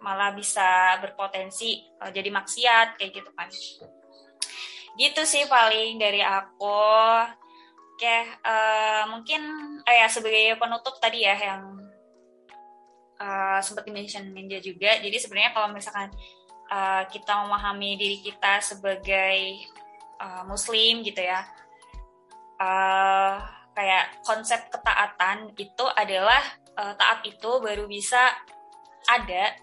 malah 0.04 0.34
bisa 0.34 0.98
berpotensi 1.02 1.82
uh, 2.02 2.12
jadi 2.14 2.30
maksiat 2.30 3.02
kayak 3.02 3.12
gitu 3.12 3.32
kan 3.34 3.50
gitu 4.98 5.22
sih 5.26 5.46
paling 5.46 5.98
dari 6.02 6.22
aku 6.22 6.82
oke 7.98 8.18
uh, 8.46 9.04
mungkin 9.14 9.42
uh, 9.82 9.96
ya 9.96 10.08
sebagai 10.10 10.58
penutup 10.58 10.98
tadi 11.02 11.26
ya 11.26 11.38
yang 11.38 11.88
uh, 13.22 13.60
sempat 13.62 13.86
mention 13.90 14.30
Ninja 14.32 14.62
juga. 14.62 14.98
Jadi 15.02 15.18
sebenarnya 15.18 15.52
kalau 15.54 15.70
misalkan 15.74 16.10
uh, 16.70 17.04
kita 17.10 17.34
memahami 17.46 17.98
diri 17.98 18.18
kita 18.22 18.62
sebagai 18.62 19.62
uh, 20.22 20.44
Muslim 20.46 21.02
gitu 21.06 21.22
ya, 21.22 21.42
uh, 22.62 23.36
kayak 23.74 24.22
konsep 24.26 24.70
ketaatan 24.74 25.54
itu 25.58 25.86
adalah 25.98 26.42
uh, 26.78 26.94
taat 26.98 27.26
itu 27.26 27.52
baru 27.62 27.86
bisa 27.86 28.34
ada 29.08 29.56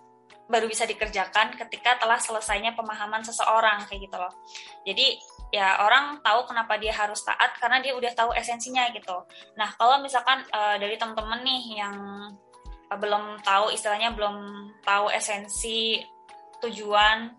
baru 0.45 0.69
bisa 0.69 0.85
dikerjakan 0.85 1.57
ketika 1.57 1.97
telah 1.97 2.21
selesainya 2.21 2.77
pemahaman 2.77 3.25
seseorang 3.25 3.85
kayak 3.89 4.09
gitu 4.09 4.17
loh. 4.21 4.33
Jadi 4.85 5.17
ya 5.55 5.81
orang 5.81 6.21
tahu 6.21 6.51
kenapa 6.51 6.77
dia 6.77 6.93
harus 6.93 7.23
taat 7.25 7.57
karena 7.57 7.81
dia 7.81 7.97
udah 7.97 8.13
tahu 8.13 8.31
esensinya 8.37 8.91
gitu. 8.93 9.25
Nah 9.57 9.73
kalau 9.79 10.03
misalkan 10.05 10.45
uh, 10.53 10.77
dari 10.77 10.99
temen-temen 11.01 11.41
nih 11.47 11.63
yang 11.81 11.97
uh, 12.93 12.99
belum 12.99 13.41
tahu 13.41 13.73
istilahnya 13.73 14.13
belum 14.13 14.37
tahu 14.85 15.09
esensi 15.15 16.03
tujuan 16.61 17.33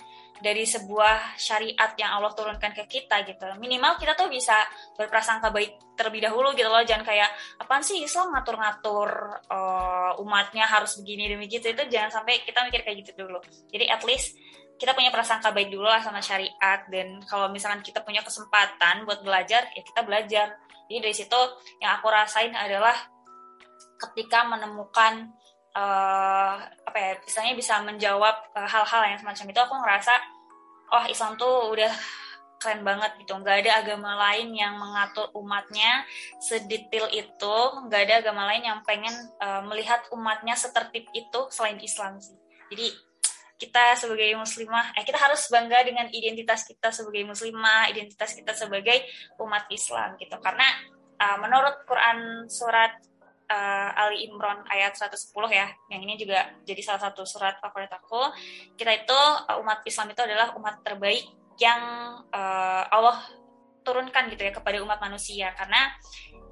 dari 0.43 0.67
sebuah 0.67 1.39
syariat 1.39 1.95
yang 1.95 2.19
Allah 2.19 2.35
turunkan 2.35 2.75
ke 2.75 2.83
kita 2.87 3.23
gitu. 3.23 3.45
Minimal 3.55 3.95
kita 3.95 4.17
tuh 4.19 4.27
bisa 4.27 4.55
berprasangka 4.99 5.47
baik 5.51 5.95
terlebih 5.95 6.27
dahulu 6.27 6.51
gitu 6.51 6.67
loh. 6.67 6.83
Jangan 6.83 7.07
kayak 7.07 7.29
apaan 7.61 7.83
sih 7.83 8.03
Islam 8.03 8.35
ngatur-ngatur 8.35 9.09
uh, 9.47 10.19
umatnya 10.19 10.67
harus 10.67 10.99
begini 10.99 11.31
demi 11.31 11.47
gitu. 11.47 11.71
Itu 11.71 11.87
jangan 11.87 12.21
sampai 12.21 12.43
kita 12.43 12.67
mikir 12.67 12.83
kayak 12.83 12.97
gitu 13.05 13.11
dulu. 13.27 13.39
Jadi 13.71 13.85
at 13.87 14.03
least 14.03 14.35
kita 14.75 14.91
punya 14.91 15.07
prasangka 15.07 15.55
baik 15.55 15.71
dulu 15.71 15.87
lah 15.87 16.03
sama 16.03 16.19
syariat 16.19 16.83
dan 16.91 17.23
kalau 17.31 17.47
misalkan 17.47 17.79
kita 17.79 18.03
punya 18.03 18.19
kesempatan 18.19 19.07
buat 19.07 19.23
belajar 19.23 19.71
ya 19.71 19.81
kita 19.81 20.03
belajar. 20.03 20.59
Jadi 20.91 20.99
dari 20.99 21.15
situ 21.15 21.39
yang 21.79 21.97
aku 21.97 22.11
rasain 22.11 22.51
adalah 22.51 22.93
ketika 23.95 24.43
menemukan 24.43 25.31
uh, 25.75 26.55
apa 26.63 26.97
ya 26.97 27.11
misalnya 27.19 27.53
bisa 27.53 27.73
menjawab 27.83 28.35
eh, 28.55 28.67
hal-hal 28.67 29.01
uh, 29.03 29.07
yang 29.11 29.19
semacam 29.19 29.45
itu 29.51 29.59
aku 29.59 29.75
ngerasa 29.83 30.13
oh 30.95 31.05
Islam 31.11 31.35
tuh 31.35 31.75
udah 31.75 31.91
keren 32.55 32.81
banget 32.81 33.11
gitu. 33.21 33.35
Nggak 33.35 33.67
ada 33.67 33.71
agama 33.83 34.15
lain 34.15 34.55
yang 34.55 34.79
mengatur 34.79 35.29
umatnya 35.35 36.07
sedetil 36.39 37.05
itu 37.11 37.57
nggak 37.85 38.01
ada 38.09 38.15
agama 38.25 38.47
lain 38.49 38.63
yang 38.63 38.79
pengen 38.87 39.13
uh, 39.43 39.61
melihat 39.67 40.01
umatnya 40.15 40.55
setertib 40.55 41.05
itu 41.11 41.39
selain 41.51 41.77
Islam 41.83 42.17
sih. 42.17 42.39
Jadi 42.71 42.87
kita 43.55 43.95
sebagai 43.95 44.35
muslimah 44.35 44.99
eh 44.99 45.07
kita 45.07 45.15
harus 45.15 45.47
bangga 45.47 45.87
dengan 45.87 46.11
identitas 46.11 46.67
kita 46.67 46.91
sebagai 46.91 47.23
muslimah 47.23 47.87
identitas 47.87 48.35
kita 48.35 48.51
sebagai 48.51 49.03
umat 49.39 49.67
Islam 49.69 50.15
gitu. 50.17 50.35
Karena 50.39 50.65
uh, 51.19 51.37
menurut 51.39 51.83
Quran 51.87 52.49
surat 52.49 52.97
uh, 53.49 53.89
Ali 53.95 54.27
Imran 54.29 54.65
ayat 54.69 54.97
110 54.97 55.31
ya. 55.51 55.67
Yang 55.91 56.01
ini 56.01 56.13
juga 56.17 56.39
jadi 56.65 56.81
salah 56.81 57.01
satu 57.09 57.25
surat 57.25 57.57
favorit 57.61 57.91
aku. 57.91 58.31
Kita 58.77 58.91
itu 58.91 59.19
uh, 59.49 59.61
umat 59.61 59.81
Islam 59.85 60.11
itu 60.13 60.21
adalah 60.21 60.53
umat 60.57 60.81
terbaik 60.81 61.25
yang 61.61 61.81
uh, 62.29 62.83
Allah 62.91 63.21
turunkan 63.85 64.27
gitu 64.33 64.49
ya 64.49 64.51
kepada 64.51 64.81
umat 64.81 64.97
manusia 64.97 65.53
karena 65.53 65.93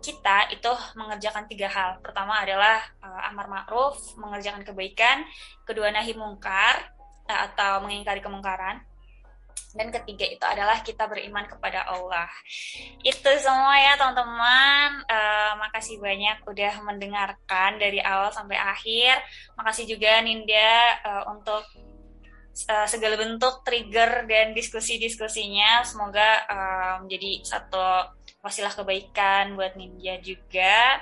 kita 0.03 0.51
itu 0.51 0.71
mengerjakan 0.99 1.47
tiga 1.47 1.71
hal. 1.71 2.03
Pertama 2.03 2.43
adalah 2.43 2.83
uh, 2.99 3.29
amar 3.31 3.47
ma'ruf, 3.47 4.19
mengerjakan 4.19 4.67
kebaikan, 4.67 5.23
kedua 5.63 5.89
nahi 5.89 6.11
mungkar 6.13 6.91
atau 7.23 7.79
mengingkari 7.79 8.19
kemungkaran, 8.19 8.83
dan 9.73 9.89
ketiga 9.89 10.25
itu 10.29 10.45
adalah 10.45 10.85
kita 10.85 11.09
beriman 11.09 11.49
kepada 11.49 11.89
Allah. 11.89 12.29
Itu 13.01 13.29
semua 13.41 13.73
ya 13.81 13.97
teman-teman. 13.97 15.01
Uh, 15.09 15.51
makasih 15.57 15.97
banyak 15.97 16.45
udah 16.45 16.73
mendengarkan 16.85 17.81
dari 17.81 17.97
awal 17.97 18.29
sampai 18.29 18.57
akhir. 18.61 19.17
Makasih 19.57 19.89
juga 19.89 20.21
Ninda 20.21 21.01
uh, 21.01 21.23
untuk 21.33 21.65
uh, 22.69 22.87
segala 22.87 23.17
bentuk 23.17 23.65
trigger 23.65 24.29
dan 24.29 24.53
diskusi-diskusinya. 24.53 25.81
Semoga 25.81 26.45
uh, 26.45 26.95
menjadi 27.01 27.41
satu 27.41 28.13
wasilah 28.45 28.77
kebaikan 28.77 29.57
buat 29.57 29.73
Ninja 29.73 30.21
juga. 30.21 31.01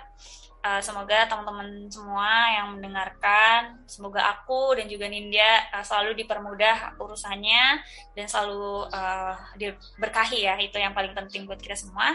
Uh, 0.62 0.78
semoga 0.78 1.26
teman-teman 1.26 1.90
semua 1.90 2.54
yang 2.54 2.78
mendengarkan, 2.78 3.82
semoga 3.90 4.22
aku 4.30 4.78
dan 4.78 4.86
juga 4.86 5.10
Nindya 5.10 5.74
uh, 5.74 5.82
selalu 5.82 6.22
dipermudah 6.22 7.02
urusannya 7.02 7.82
dan 8.14 8.26
selalu 8.30 8.86
uh, 8.94 9.34
diberkahi 9.58 10.46
ya, 10.46 10.62
itu 10.62 10.78
yang 10.78 10.94
paling 10.94 11.18
penting 11.18 11.50
buat 11.50 11.58
kita 11.58 11.74
semua. 11.74 12.14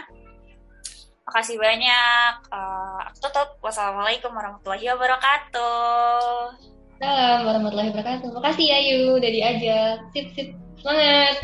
Makasih 1.27 1.59
banyak. 1.59 2.33
Uh, 2.47 3.03
aku 3.11 3.27
tutup. 3.27 3.59
Wassalamualaikum 3.59 4.31
warahmatullahi 4.31 4.95
wabarakatuh. 4.95 6.55
Salam 7.03 7.39
warahmatullahi 7.43 7.91
wabarakatuh. 7.91 8.31
Makasih 8.31 8.65
ya 8.71 8.79
Yu 8.79 9.19
udah 9.19 9.27
diajak. 9.27 9.95
Sip 10.15 10.27
sip. 10.39 10.47
Semangat. 10.79 11.35